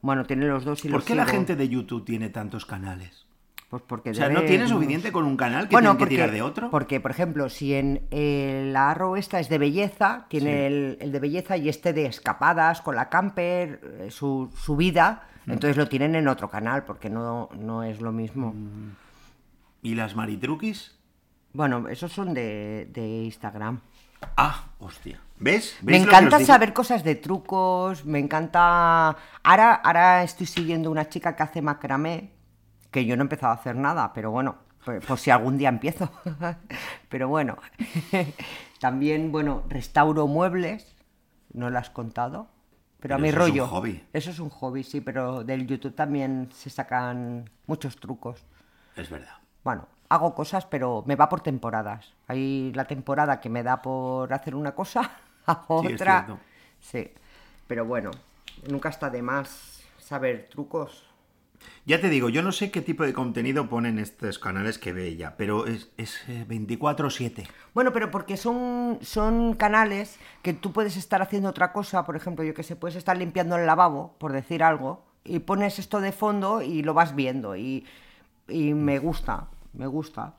Bueno, 0.00 0.24
tiene 0.24 0.46
los 0.46 0.64
dos 0.64 0.84
y 0.84 0.88
¿Por 0.88 0.98
los 0.98 1.04
qué 1.04 1.14
la 1.14 1.26
gente 1.26 1.56
de 1.56 1.68
YouTube 1.68 2.04
tiene 2.04 2.30
tantos 2.30 2.64
canales? 2.64 3.23
Pues 3.68 3.82
porque 3.86 4.10
O 4.10 4.14
sea, 4.14 4.28
debe- 4.28 4.34
¿no 4.34 4.42
tiene 4.46 4.68
suficiente 4.68 5.10
con 5.10 5.24
un 5.24 5.36
canal 5.36 5.68
que 5.68 5.74
bueno, 5.74 5.90
tienen 5.90 5.96
que 5.96 5.98
porque, 6.00 6.14
tirar 6.14 6.30
de 6.30 6.42
otro? 6.42 6.70
Porque, 6.70 7.00
por 7.00 7.10
ejemplo, 7.10 7.48
si 7.48 7.74
en 7.74 8.06
el 8.10 8.72
la 8.72 8.90
Arrow 8.90 9.16
esta 9.16 9.40
es 9.40 9.48
de 9.48 9.58
belleza, 9.58 10.26
tiene 10.28 10.50
Sí. 10.50 10.64
el, 10.74 10.98
el 11.00 11.12
de 11.12 11.20
belleza 11.20 11.56
y 11.56 11.68
este 11.68 11.92
de 11.92 12.06
escapadas 12.06 12.82
con 12.82 12.94
la 12.94 13.08
camper, 13.08 13.80
eh, 14.00 14.10
su, 14.10 14.50
su 14.56 14.76
vida, 14.76 15.24
Mm. 15.46 15.52
entonces 15.52 15.76
lo 15.76 15.88
tienen 15.88 16.14
en 16.14 16.28
otro 16.28 16.48
canal 16.48 16.84
porque 16.84 17.10
no, 17.10 17.48
no 17.58 17.82
es 17.82 18.00
lo 18.00 18.12
mismo. 18.12 18.52
Mm. 18.54 18.92
¿Y 19.82 19.94
las 19.94 20.14
maritruquis? 20.16 20.96
Bueno, 21.52 21.88
esos 21.88 22.12
son 22.12 22.32
de, 22.32 22.88
de 22.92 23.24
Instagram. 23.24 23.80
Ah, 24.36 24.64
hostia. 24.78 25.20
¿Ves? 25.38 25.76
Me 25.82 25.92
¿Ves 25.92 26.02
lo 26.02 26.08
que 26.10 26.16
encanta 26.16 26.40
saber 26.44 26.72
cosas 26.72 27.04
de 27.04 27.14
trucos, 27.16 28.04
me 28.06 28.18
encanta... 28.20 29.16
Ahora, 29.42 29.74
ahora 29.74 30.22
estoy 30.22 30.46
siguiendo 30.46 30.90
una 30.90 31.08
chica 31.08 31.36
que 31.36 31.42
hace 31.42 31.60
macramé, 31.60 32.30
que 32.94 33.04
yo 33.06 33.16
no 33.16 33.22
he 33.22 33.26
empezado 33.26 33.50
a 33.50 33.56
hacer 33.56 33.74
nada, 33.74 34.12
pero 34.12 34.30
bueno, 34.30 34.54
pues, 34.84 35.04
por 35.04 35.18
si 35.18 35.32
algún 35.32 35.58
día 35.58 35.68
empiezo. 35.68 36.08
pero 37.08 37.26
bueno, 37.28 37.58
también, 38.80 39.32
bueno, 39.32 39.64
restauro 39.68 40.28
muebles, 40.28 40.94
no 41.52 41.70
lo 41.70 41.78
has 41.80 41.90
contado, 41.90 42.46
pero, 43.00 43.16
a 43.16 43.18
Pero 43.18 43.22
mi 43.24 43.28
eso 43.30 43.38
es 43.40 43.44
un 43.50 43.50
rollo. 43.50 43.66
hobby. 43.66 44.04
Eso 44.12 44.30
es 44.30 44.38
un 44.38 44.48
hobby, 44.50 44.84
sí, 44.84 45.00
pero 45.00 45.42
del 45.42 45.66
YouTube 45.66 45.94
también 45.96 46.48
se 46.52 46.70
sacan 46.70 47.50
muchos 47.66 47.96
trucos. 47.96 48.46
Es 48.94 49.10
verdad. 49.10 49.38
Bueno, 49.64 49.88
hago 50.08 50.32
cosas, 50.36 50.64
pero 50.66 51.02
me 51.04 51.16
va 51.16 51.28
por 51.28 51.40
temporadas. 51.40 52.14
Hay 52.28 52.72
la 52.74 52.84
temporada 52.84 53.40
que 53.40 53.48
me 53.50 53.64
da 53.64 53.82
por 53.82 54.32
hacer 54.32 54.54
una 54.54 54.72
cosa, 54.72 55.10
hago 55.46 55.80
Sí, 55.82 55.88
es 55.88 55.94
otra. 56.00 56.24
cierto. 56.26 56.42
Sí, 56.80 57.10
pero 57.66 57.84
bueno, 57.86 58.12
nunca 58.70 58.88
está 58.88 59.10
de 59.10 59.20
más 59.20 59.82
saber 59.98 60.48
trucos. 60.48 61.10
Ya 61.86 62.00
te 62.00 62.08
digo, 62.08 62.28
yo 62.28 62.42
no 62.42 62.52
sé 62.52 62.70
qué 62.70 62.80
tipo 62.80 63.04
de 63.04 63.12
contenido 63.12 63.68
ponen 63.68 63.98
estos 63.98 64.38
canales 64.38 64.78
que 64.78 64.92
ve 64.92 65.06
ella, 65.06 65.34
pero 65.36 65.66
es, 65.66 65.90
es 65.96 66.16
eh, 66.28 66.46
24-7. 66.48 67.46
Bueno, 67.74 67.92
pero 67.92 68.10
porque 68.10 68.36
son, 68.36 68.98
son 69.02 69.54
canales 69.54 70.18
que 70.42 70.54
tú 70.54 70.72
puedes 70.72 70.96
estar 70.96 71.20
haciendo 71.20 71.50
otra 71.50 71.72
cosa, 71.72 72.04
por 72.04 72.16
ejemplo, 72.16 72.44
yo 72.44 72.54
que 72.54 72.62
sé, 72.62 72.76
puedes 72.76 72.96
estar 72.96 73.16
limpiando 73.16 73.56
el 73.56 73.66
lavabo, 73.66 74.14
por 74.18 74.32
decir 74.32 74.62
algo, 74.62 75.04
y 75.24 75.40
pones 75.40 75.78
esto 75.78 76.00
de 76.00 76.12
fondo 76.12 76.62
y 76.62 76.82
lo 76.82 76.94
vas 76.94 77.14
viendo, 77.14 77.56
y, 77.56 77.86
y 78.48 78.74
me 78.74 78.98
gusta, 78.98 79.48
me 79.72 79.86
gusta. 79.86 80.34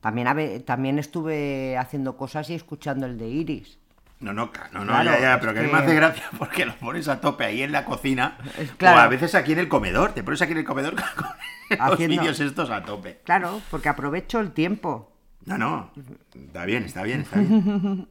También, 0.00 0.64
también 0.64 0.98
estuve 0.98 1.78
haciendo 1.78 2.16
cosas 2.16 2.50
y 2.50 2.54
escuchando 2.54 3.06
el 3.06 3.18
de 3.18 3.28
Iris. 3.28 3.78
No, 4.22 4.32
no, 4.32 4.50
no, 4.72 4.84
no, 4.84 4.86
Claro, 4.86 5.10
ya, 5.10 5.20
ya, 5.20 5.40
pero 5.40 5.52
que, 5.52 5.60
que- 5.62 5.68
me 5.68 5.78
hace 5.78 5.94
gracia 5.94 6.24
porque 6.38 6.64
lo 6.64 6.74
pones 6.76 7.08
a 7.08 7.20
tope 7.20 7.44
ahí 7.44 7.62
en 7.62 7.72
la 7.72 7.84
cocina 7.84 8.38
claro. 8.76 8.96
o 8.96 9.00
a 9.00 9.08
veces 9.08 9.34
aquí 9.34 9.52
en 9.52 9.58
el 9.58 9.68
comedor. 9.68 10.12
Te 10.12 10.22
pones 10.22 10.40
aquí 10.40 10.52
en 10.52 10.58
el 10.58 10.64
comedor 10.64 10.94
con 11.16 11.88
los 11.88 11.98
vídeos 11.98 12.38
estos 12.40 12.70
a 12.70 12.82
tope. 12.82 13.20
Claro, 13.24 13.60
porque 13.70 13.88
aprovecho 13.88 14.40
el 14.40 14.52
tiempo. 14.52 15.12
No, 15.44 15.58
no, 15.58 15.90
está 16.34 16.64
bien, 16.64 16.84
está 16.84 17.02
bien, 17.02 17.22
está 17.22 17.40
bien. 17.40 18.08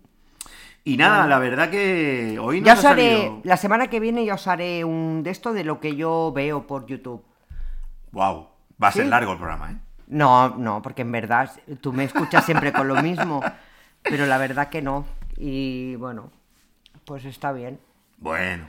Y 0.84 0.98
nada, 0.98 1.28
la 1.28 1.40
verdad 1.40 1.70
que 1.70 2.38
hoy 2.42 2.60
nos 2.60 2.66
Ya 2.66 2.74
os 2.74 2.86
haré, 2.86 3.12
salido... 3.18 3.42
la 3.44 3.56
semana 3.56 3.88
que 3.88 4.00
viene 4.00 4.26
ya 4.26 4.34
os 4.34 4.48
haré 4.48 4.84
un 4.84 5.22
de 5.24 5.30
esto 5.30 5.54
de 5.54 5.64
lo 5.64 5.80
que 5.80 5.96
yo 5.96 6.34
veo 6.36 6.68
por 6.68 6.88
YouTube. 6.88 7.24
Wow, 8.12 8.50
va 8.84 8.88
a 8.90 8.92
ser 8.92 9.06
largo 9.06 9.32
el 9.32 9.38
programa, 9.38 9.72
¿eh? 9.72 9.78
No, 10.08 10.58
no, 10.58 10.82
porque 10.82 11.04
en 11.04 11.12
verdad 11.12 11.52
tú 11.80 11.94
me 11.94 12.04
escuchas 12.04 12.44
siempre 12.46 12.74
con 12.74 12.88
lo 12.88 13.02
mismo, 13.02 13.42
pero 14.02 14.26
la 14.26 14.38
verdad 14.38 14.68
que 14.70 14.82
no. 14.82 15.06
Y 15.44 15.96
bueno, 15.96 16.30
pues 17.04 17.26
está 17.26 17.52
bien. 17.52 17.80
Bueno. 18.20 18.66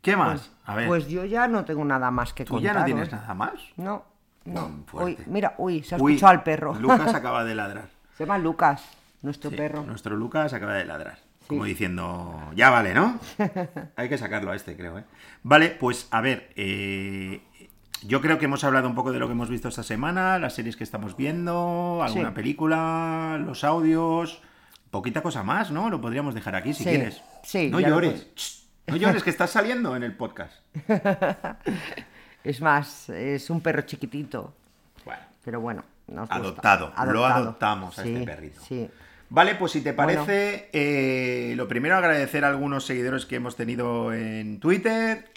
¿Qué 0.00 0.16
más? 0.16 0.52
a 0.66 0.76
ver, 0.76 0.86
Pues 0.86 1.08
yo 1.08 1.24
ya 1.24 1.48
no 1.48 1.64
tengo 1.64 1.84
nada 1.84 2.10
más 2.12 2.32
que 2.32 2.44
¿tú 2.44 2.52
contar. 2.54 2.74
ya 2.74 2.78
no 2.78 2.84
tienes 2.84 3.10
nada 3.10 3.34
más? 3.34 3.54
No, 3.76 4.04
no. 4.44 4.84
Uy, 4.92 5.18
mira, 5.26 5.54
uy, 5.58 5.82
se 5.82 5.96
ha 5.96 5.98
Uy, 5.98 6.12
escuchado 6.12 6.30
al 6.30 6.42
perro. 6.44 6.74
Lucas 6.74 7.12
acaba 7.14 7.42
de 7.44 7.54
ladrar. 7.56 7.88
se 8.16 8.24
llama 8.24 8.38
Lucas, 8.38 8.84
nuestro 9.22 9.50
Sí, 9.50 9.56
perro. 9.56 9.82
Nuestro 9.82 10.14
Lucas 10.16 10.52
acaba 10.52 10.74
de 10.74 10.84
ladrar. 10.84 11.18
Como 11.48 11.64
diciendo, 11.64 12.40
ya 12.54 12.70
vale, 12.70 12.94
¿no? 12.94 13.18
Hay 13.96 14.08
que 14.08 14.16
sacarlo 14.16 14.52
a 14.52 14.56
este, 14.56 14.76
creo, 14.76 14.98
¿eh? 14.98 15.04
Vale, 15.42 15.70
pues 15.70 16.06
a 16.12 16.20
ver, 16.20 16.52
eh, 16.56 17.42
yo 18.02 18.20
creo 18.20 18.38
que 18.38 18.44
hemos 18.44 18.62
hablado 18.62 18.88
un 18.88 18.94
poco 18.94 19.10
de 19.10 19.18
lo 19.18 19.26
que 19.26 19.32
hemos 19.32 19.48
visto 19.48 19.68
esta 19.68 19.82
semana, 19.82 20.38
las 20.38 20.54
series 20.54 20.76
que 20.76 20.84
estamos 20.84 21.16
viendo, 21.16 22.00
alguna 22.02 22.28
Sí. 22.28 22.34
película, 22.34 23.38
los 23.44 23.64
audios, 23.64 24.40
poquita 24.94 25.22
cosa 25.22 25.42
más, 25.42 25.70
¿no? 25.72 25.90
Lo 25.90 26.00
podríamos 26.00 26.34
dejar 26.34 26.54
aquí 26.54 26.72
si 26.72 26.84
Sí, 26.84 26.90
quieres. 26.90 27.20
sí, 27.42 27.68
No 27.68 27.80
llores. 27.80 28.28
No 28.86 28.94
llores, 28.96 29.24
que 29.24 29.30
estás 29.30 29.50
saliendo 29.50 29.96
en 29.96 30.04
el 30.04 30.16
podcast. 30.16 30.52
Es 32.44 32.60
más, 32.60 33.08
es 33.08 33.48
un 33.50 33.60
perro 33.62 33.82
chiquitito, 33.82 34.54
Bueno. 35.04 35.22
pero 35.44 35.60
bueno. 35.60 35.82
nos 36.06 36.28
gusta. 36.28 36.34
Adoptado, 36.36 36.92
lo 37.12 37.24
adoptamos 37.26 37.98
a 37.98 38.04
este 38.04 38.22
perrito. 38.24 38.60
Sí. 38.60 38.88
Vale, 39.30 39.54
pues 39.54 39.72
si 39.72 39.80
te 39.80 39.92
Bueno. 39.92 40.24
parece, 40.26 40.68
eh, 40.72 41.54
lo 41.56 41.66
primero 41.66 41.96
agradecer 41.96 42.44
a 42.44 42.48
algunos 42.48 42.84
seguidores 42.84 43.24
que 43.24 43.36
hemos 43.36 43.56
tenido 43.56 44.12
en 44.12 44.60
Twitter. 44.60 45.30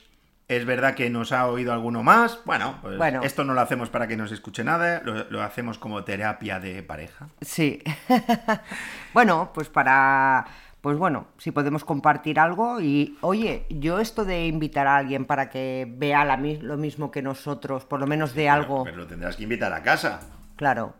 Es 0.48 0.64
verdad 0.66 0.96
que 0.96 1.10
nos 1.10 1.34
ha 1.34 1.46
oído 1.48 1.74
alguno 1.74 2.04
más. 2.04 2.40
Bueno, 2.46 2.78
pues 2.82 2.98
Bueno. 2.98 3.22
esto 3.24 3.44
no 3.44 3.54
lo 3.54 3.60
hacemos 3.60 3.90
para 3.90 4.08
que 4.08 4.16
nos 4.16 4.32
escuche 4.32 4.64
nada, 4.64 5.02
lo, 5.04 5.30
lo 5.30 5.44
hacemos 5.44 5.78
como 5.78 6.06
terapia 6.06 6.60
de 6.60 6.84
pareja. 6.84 7.28
Sí. 7.42 7.82
bueno, 9.14 9.52
pues 9.54 9.68
para. 9.68 10.46
Pues 10.80 10.98
bueno, 10.98 11.28
si 11.38 11.52
podemos 11.52 11.84
compartir 11.84 12.40
algo. 12.40 12.80
Y 12.80 13.18
oye, 13.20 13.66
yo 13.70 14.00
esto 14.00 14.24
de 14.24 14.48
invitar 14.48 14.88
a 14.88 14.96
alguien 14.96 15.26
para 15.26 15.50
que 15.50 15.86
vea 15.90 16.24
la 16.24 16.38
lo 16.38 16.78
mismo 16.78 17.12
que 17.12 17.22
nosotros, 17.22 17.84
por 17.84 18.00
lo 18.00 18.08
menos 18.08 18.34
de 18.34 18.48
algo, 18.48 18.86
Pero 18.86 18.96
lo 18.96 19.08
tendrás 19.08 19.36
que 19.36 19.44
invitar 19.44 19.74
a 19.74 19.84
casa. 19.84 20.22
claro. 20.56 20.94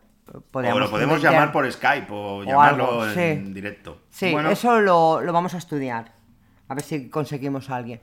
o 0.52 0.60
lo 0.78 0.90
podemos 0.90 1.22
llamar 1.22 1.52
por 1.52 1.70
Skype 1.72 2.08
o, 2.10 2.42
llamarlo 2.42 3.02
algo, 3.02 3.20
en 3.22 3.54
directo. 3.54 4.02
Sí, 4.10 4.30
Bueno, 4.30 4.50
eso 4.50 4.78
lo, 4.82 5.22
lo 5.22 5.32
vamos 5.32 5.54
a 5.54 5.58
estudiar. 5.58 6.12
A 6.68 6.74
ver 6.74 6.84
si 6.84 7.08
conseguimos 7.08 7.70
a 7.70 7.76
alguien. 7.76 8.00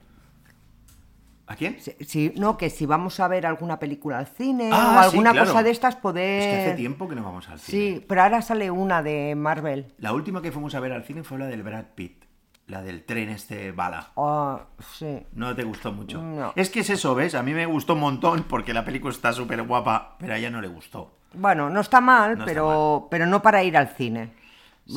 ¿A 1.48 1.54
quién? 1.54 1.78
Si, 1.80 1.92
si- 2.04 2.32
no, 2.36 2.56
que 2.56 2.70
si 2.70 2.86
vamos 2.86 3.20
a 3.20 3.28
ver 3.28 3.46
alguna 3.46 3.78
película 3.78 4.18
al 4.18 4.26
cine 4.26 4.70
Ah, 4.72 4.96
o 4.98 5.02
sí, 5.02 5.08
alguna 5.16 5.30
claro. 5.32 5.46
cosa 5.48 5.62
de 5.62 5.70
estas, 5.70 5.94
poder. 5.96 6.40
Es 6.42 6.46
que 6.46 6.66
hace 6.66 6.76
tiempo 6.76 7.08
que 7.08 7.14
no 7.14 7.22
vamos 7.22 7.48
al 7.48 7.60
cine. 7.60 7.78
Sí, 7.98 8.04
pero 8.08 8.22
ahora 8.22 8.42
sale 8.42 8.70
una 8.70 9.02
de 9.02 9.34
Marvel. 9.36 9.92
La 9.98 10.12
última 10.12 10.42
que 10.42 10.50
fuimos 10.50 10.74
a 10.74 10.80
ver 10.80 10.92
al 10.92 11.04
cine 11.04 11.22
fue 11.22 11.38
la 11.38 11.46
del 11.46 11.62
Brad 11.62 11.84
Pitt. 11.94 12.24
La 12.66 12.82
del 12.82 13.04
tren 13.04 13.28
este 13.28 13.70
bala. 13.70 14.08
Oh, 14.16 14.58
sí. 14.98 15.24
No 15.34 15.54
te 15.54 15.62
gustó 15.62 15.92
mucho. 15.92 16.20
No. 16.20 16.52
Es 16.56 16.68
que 16.68 16.80
es 16.80 16.90
eso, 16.90 17.14
¿ves? 17.14 17.36
A 17.36 17.44
mí 17.44 17.54
me 17.54 17.64
gustó 17.64 17.92
un 17.92 18.00
montón 18.00 18.42
porque 18.48 18.74
la 18.74 18.84
película 18.84 19.12
está 19.14 19.32
súper 19.32 19.62
guapa, 19.62 20.16
pero 20.18 20.34
a 20.34 20.36
ella 20.38 20.50
no 20.50 20.60
le 20.60 20.66
gustó. 20.66 21.12
Bueno, 21.32 21.70
no 21.70 21.80
está 21.80 22.00
mal, 22.00 22.30
No 22.30 22.34
está 22.38 22.44
pero, 22.46 23.06
pero 23.08 23.26
no 23.26 23.40
para 23.40 23.62
ir 23.62 23.76
al 23.76 23.86
cine. 23.90 24.32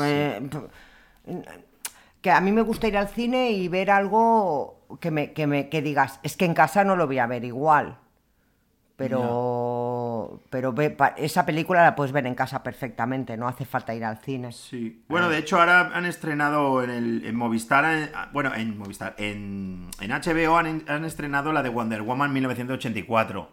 Eh, 0.01 0.41
p- 0.49 1.43
que 2.21 2.31
a 2.31 2.41
mí 2.41 2.51
me 2.51 2.61
gusta 2.63 2.87
ir 2.87 2.97
al 2.97 3.07
cine 3.09 3.51
y 3.51 3.67
ver 3.67 3.91
algo 3.91 4.78
que 4.99 5.11
me, 5.11 5.33
que 5.33 5.47
me 5.47 5.69
que 5.69 5.81
digas, 5.81 6.19
es 6.23 6.35
que 6.37 6.45
en 6.45 6.53
casa 6.53 6.83
no 6.83 6.95
lo 6.95 7.07
voy 7.07 7.19
a 7.19 7.27
ver 7.27 7.43
igual. 7.45 7.97
Pero, 8.97 10.41
pero 10.49 10.73
ve- 10.73 10.89
pa- 10.89 11.13
esa 11.17 11.45
película 11.45 11.83
la 11.83 11.95
puedes 11.95 12.11
ver 12.11 12.27
en 12.27 12.35
casa 12.35 12.61
perfectamente, 12.63 13.37
no 13.37 13.47
hace 13.47 13.63
falta 13.63 13.95
ir 13.95 14.03
al 14.03 14.17
cine. 14.17 14.51
Sí. 14.51 15.03
Bueno, 15.07 15.29
de 15.29 15.37
hecho 15.37 15.57
ahora 15.57 15.91
han 15.93 16.05
estrenado 16.05 16.83
en, 16.83 16.89
el, 16.89 17.25
en 17.25 17.35
Movistar, 17.35 17.85
en- 17.85 18.09
bueno, 18.33 18.53
en 18.53 18.77
Movistar, 18.77 19.15
en, 19.17 19.87
en 20.01 20.11
HBO 20.11 20.57
han, 20.57 20.83
han 20.89 21.05
estrenado 21.05 21.53
la 21.53 21.63
de 21.63 21.69
Wonder 21.69 22.01
Woman 22.01 22.33
1984. 22.33 23.49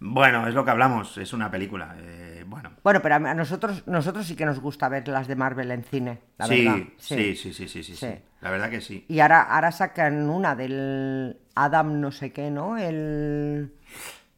Bueno, 0.00 0.46
es 0.48 0.54
lo 0.54 0.64
que 0.64 0.70
hablamos, 0.70 1.18
es 1.18 1.32
una 1.32 1.50
película. 1.50 1.94
eh, 1.98 2.44
bueno. 2.46 2.70
Bueno, 2.82 3.00
pero 3.02 3.14
a 3.16 3.34
nosotros, 3.34 3.86
nosotros 3.86 4.26
sí 4.26 4.34
que 4.34 4.46
nos 4.46 4.58
gusta 4.60 4.88
ver 4.88 5.06
las 5.08 5.28
de 5.28 5.36
Marvel 5.36 5.70
en 5.70 5.84
cine, 5.84 6.20
la 6.38 6.46
sí, 6.46 6.64
verdad. 6.64 6.78
sí, 6.96 7.36
sí, 7.36 7.52
sí, 7.52 7.52
sí, 7.52 7.68
sí, 7.68 7.82
sí. 7.84 7.96
Sí. 7.96 8.14
La 8.40 8.50
verdad 8.50 8.70
que 8.70 8.80
sí. 8.80 9.04
Y 9.08 9.20
ahora, 9.20 9.42
ahora 9.42 9.70
sacan 9.70 10.28
una 10.30 10.56
del 10.56 11.38
Adam 11.54 12.00
no 12.00 12.10
sé 12.12 12.32
qué, 12.32 12.50
¿no? 12.50 12.78
El... 12.78 13.72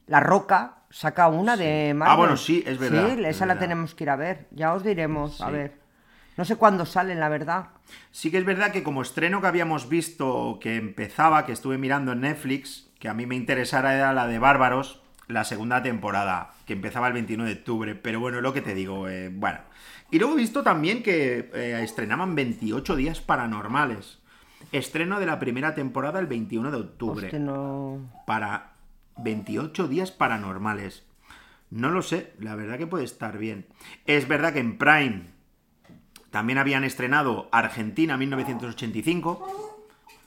La 0.08 0.18
Roca 0.20 0.78
saca 0.90 1.28
una 1.28 1.56
de 1.56 1.94
Marvel. 1.94 2.12
Ah, 2.12 2.16
bueno, 2.18 2.36
sí, 2.36 2.62
es 2.66 2.76
verdad, 2.78 3.06
Sí, 3.14 3.22
es 3.24 3.36
esa 3.36 3.46
la 3.46 3.54
verdad. 3.54 3.68
tenemos 3.68 3.94
que 3.94 4.04
ir 4.04 4.10
a 4.10 4.16
ver. 4.16 4.48
Ya 4.50 4.74
os 4.74 4.82
diremos, 4.82 5.40
a 5.40 5.48
ver. 5.50 5.80
No 6.36 6.44
sé 6.44 6.56
cuándo 6.56 6.84
salen, 6.84 7.20
la 7.20 7.28
verdad. 7.28 7.68
Sí 8.10 8.30
que 8.30 8.38
es 8.38 8.44
verdad 8.44 8.72
que 8.72 8.82
como 8.82 9.00
estreno 9.02 9.40
que 9.40 9.46
habíamos 9.46 9.88
visto 9.88 10.58
que 10.60 10.76
empezaba, 10.76 11.46
que 11.46 11.52
estuve 11.52 11.78
mirando 11.78 12.12
en 12.12 12.22
Netflix, 12.22 12.90
que 12.98 13.08
a 13.08 13.14
mí 13.14 13.26
me 13.26 13.36
interesara 13.36 13.94
era 13.94 14.12
la 14.12 14.26
de 14.26 14.38
Bárbaros, 14.38 15.01
la 15.28 15.44
segunda 15.44 15.82
temporada, 15.82 16.52
que 16.66 16.72
empezaba 16.72 17.08
el 17.08 17.12
29 17.14 17.52
de 17.52 17.60
octubre. 17.60 17.94
Pero 17.94 18.20
bueno, 18.20 18.40
lo 18.40 18.52
que 18.52 18.62
te 18.62 18.74
digo, 18.74 19.08
eh, 19.08 19.30
bueno, 19.32 19.60
Y 20.10 20.18
luego 20.18 20.34
he 20.34 20.38
visto 20.38 20.62
también 20.62 21.02
que 21.02 21.50
eh, 21.54 21.80
estrenaban 21.82 22.34
28 22.34 22.96
días 22.96 23.20
paranormales. 23.20 24.18
Estreno 24.70 25.18
de 25.18 25.26
la 25.26 25.38
primera 25.38 25.74
temporada 25.74 26.20
el 26.20 26.26
21 26.26 26.70
de 26.70 26.76
octubre. 26.76 27.26
Hostia, 27.26 27.38
no... 27.38 28.10
Para 28.26 28.72
28 29.18 29.88
días 29.88 30.10
paranormales. 30.10 31.04
No 31.70 31.90
lo 31.90 32.02
sé, 32.02 32.34
la 32.38 32.54
verdad 32.54 32.78
que 32.78 32.86
puede 32.86 33.04
estar 33.04 33.38
bien. 33.38 33.66
Es 34.06 34.28
verdad 34.28 34.52
que 34.52 34.60
en 34.60 34.76
Prime 34.76 35.22
también 36.30 36.58
habían 36.58 36.84
estrenado 36.84 37.48
Argentina 37.52 38.16
1985. 38.16 39.71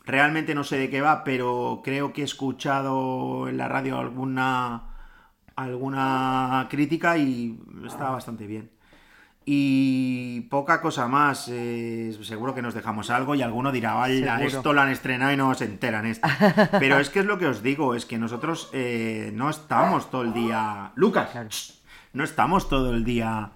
Realmente 0.06 0.54
no 0.56 0.64
sé 0.64 0.78
de 0.78 0.90
qué 0.90 1.02
va, 1.02 1.24
pero 1.24 1.82
creo 1.84 2.14
que 2.14 2.22
he 2.22 2.26
escuchado 2.26 3.48
en 3.48 3.58
la 3.58 3.68
radio 3.68 3.98
alguna 3.98 4.84
alguna 5.56 6.68
crítica 6.70 7.18
y 7.18 7.60
está 7.86 8.10
bastante 8.10 8.46
bien. 8.46 8.70
Y 9.48 10.42
poca 10.50 10.82
cosa 10.82 11.08
más. 11.08 11.48
eh, 11.52 12.18
seguro 12.24 12.56
que 12.56 12.64
nos 12.64 12.74
dejamos 12.74 13.12
algo 13.12 13.36
y 13.36 13.44
alguno 13.44 13.72
dirá, 13.72 13.94
vaya, 13.94 14.42
esto 14.42 14.74
lo 14.74 14.82
han 14.82 14.90
estrenado 14.90 15.32
y 15.32 15.38
no 15.38 15.54
se 15.54 15.66
enteran 15.66 16.08
esto. 16.08 16.28
Pero 16.80 17.00
es 17.00 17.10
que 17.10 17.20
es 17.20 17.26
lo 17.26 17.38
que 17.38 17.46
os 17.48 17.62
digo, 17.62 17.94
es 17.94 18.06
que 18.06 18.18
nosotros 18.18 18.70
eh, 18.74 19.32
no 19.36 19.50
estamos 19.50 20.10
todo 20.10 20.24
el 20.24 20.34
día. 20.34 20.92
Lucas, 20.96 21.30
no 22.14 22.24
estamos 22.24 22.68
todo 22.70 22.92
el 22.92 23.04
día 23.04 23.52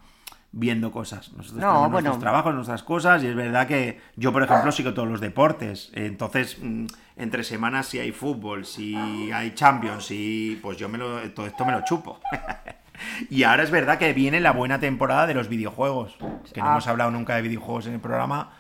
viendo 0.51 0.91
cosas. 0.91 1.31
Nosotros 1.33 1.61
No, 1.61 1.67
tenemos 1.67 1.81
bueno. 1.91 1.91
nuestros 2.09 2.19
trabajos, 2.19 2.53
nuestras 2.55 2.83
cosas, 2.83 3.23
y 3.23 3.27
es 3.27 3.35
verdad 3.35 3.67
que 3.67 4.01
yo, 4.15 4.31
por 4.33 4.43
ejemplo, 4.43 4.71
sigo 4.71 4.93
todos 4.93 5.07
los 5.07 5.21
deportes. 5.21 5.91
Entonces, 5.93 6.57
mm, 6.61 6.85
entre 7.17 7.43
semanas 7.43 7.85
si 7.87 7.99
hay 7.99 8.11
fútbol, 8.11 8.65
si 8.65 8.95
hay 9.31 9.51
Champions, 9.53 10.05
si 10.05 10.59
pues 10.61 10.77
yo 10.77 10.89
me 10.89 10.97
lo, 10.97 11.19
todo 11.31 11.45
esto 11.45 11.65
me 11.65 11.71
lo 11.71 11.83
chupo. 11.83 12.19
y 13.29 13.43
ahora 13.43 13.63
es 13.63 13.71
verdad 13.71 13.97
que 13.97 14.11
viene 14.13 14.39
la 14.39 14.51
buena 14.51 14.79
temporada 14.79 15.27
de 15.27 15.33
los 15.35 15.49
videojuegos, 15.49 16.15
que 16.53 16.61
no 16.61 16.67
Ah. 16.67 16.71
hemos 16.71 16.87
hablado 16.87 17.11
nunca 17.11 17.35
de 17.35 17.41
videojuegos 17.43 17.85
en 17.87 17.93
el 17.93 17.99
programa, 17.99 18.51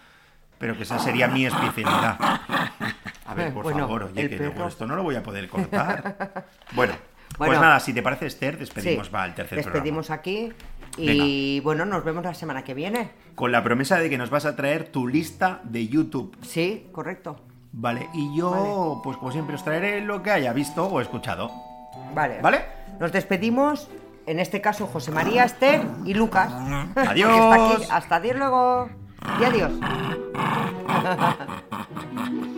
pero 0.59 0.75
que 0.77 0.83
esa 0.83 0.99
sería 0.99 1.27
mi 1.27 1.45
especialidad. 1.45 2.17
A 3.25 3.33
ver, 3.35 3.53
por 3.53 3.63
Bueno, 3.63 3.79
favor, 3.79 4.03
oye, 4.03 4.21
el 4.23 4.29
que 4.29 4.37
perro. 4.37 4.67
esto 4.67 4.85
no 4.85 4.95
lo 4.95 5.03
voy 5.03 5.15
a 5.15 5.23
poder 5.23 5.47
cortar. 5.49 6.45
Bueno, 6.73 6.93
pues 7.37 7.47
Bueno. 7.49 7.61
nada, 7.61 7.79
si 7.79 7.93
te 7.93 8.01
parece, 8.01 8.25
Esther, 8.27 8.57
despedimos 8.57 9.07
Sí, 9.07 9.13
va 9.13 9.23
al 9.23 9.33
tercer 9.35 9.57
despedimos 9.63 10.09
aquí 10.09 10.51
y 10.97 11.59
bueno, 11.61 11.85
nos 11.85 12.03
vemos 12.03 12.23
la 12.23 12.33
semana 12.33 12.63
que 12.63 12.73
viene. 12.73 13.11
Con 13.35 13.51
la 13.51 13.63
promesa 13.63 13.99
de 13.99 14.09
que 14.09 14.17
nos 14.17 14.29
vas 14.29 14.45
a 14.45 14.55
traer 14.55 14.91
tu 14.91 15.07
lista 15.07 15.61
de 15.63 15.87
YouTube. 15.87 16.35
Sí, 16.41 16.87
correcto. 16.91 17.37
Vale, 17.71 18.09
y 18.13 18.35
yo, 18.35 19.01
pues 19.03 19.17
como 19.17 19.31
siempre, 19.31 19.55
os 19.55 19.63
traeré 19.63 20.01
lo 20.01 20.23
que 20.23 20.31
haya 20.31 20.53
visto 20.53 20.85
o 20.87 21.01
escuchado. 21.01 21.51
Vale. 22.13 22.41
¿Vale? 22.41 22.65
Nos 22.99 23.11
despedimos, 23.11 23.89
en 24.25 24.39
este 24.39 24.59
caso 24.61 24.87
José 24.87 25.11
María, 25.11 25.43
Esther 25.43 25.81
y 26.05 26.13
Lucas. 26.13 26.51
Adiós. 26.95 27.31
Está 27.31 27.53
aquí. 27.53 27.83
Hasta 27.89 28.19
luego. 28.19 28.89
Y 29.39 29.43
adiós. 29.43 29.71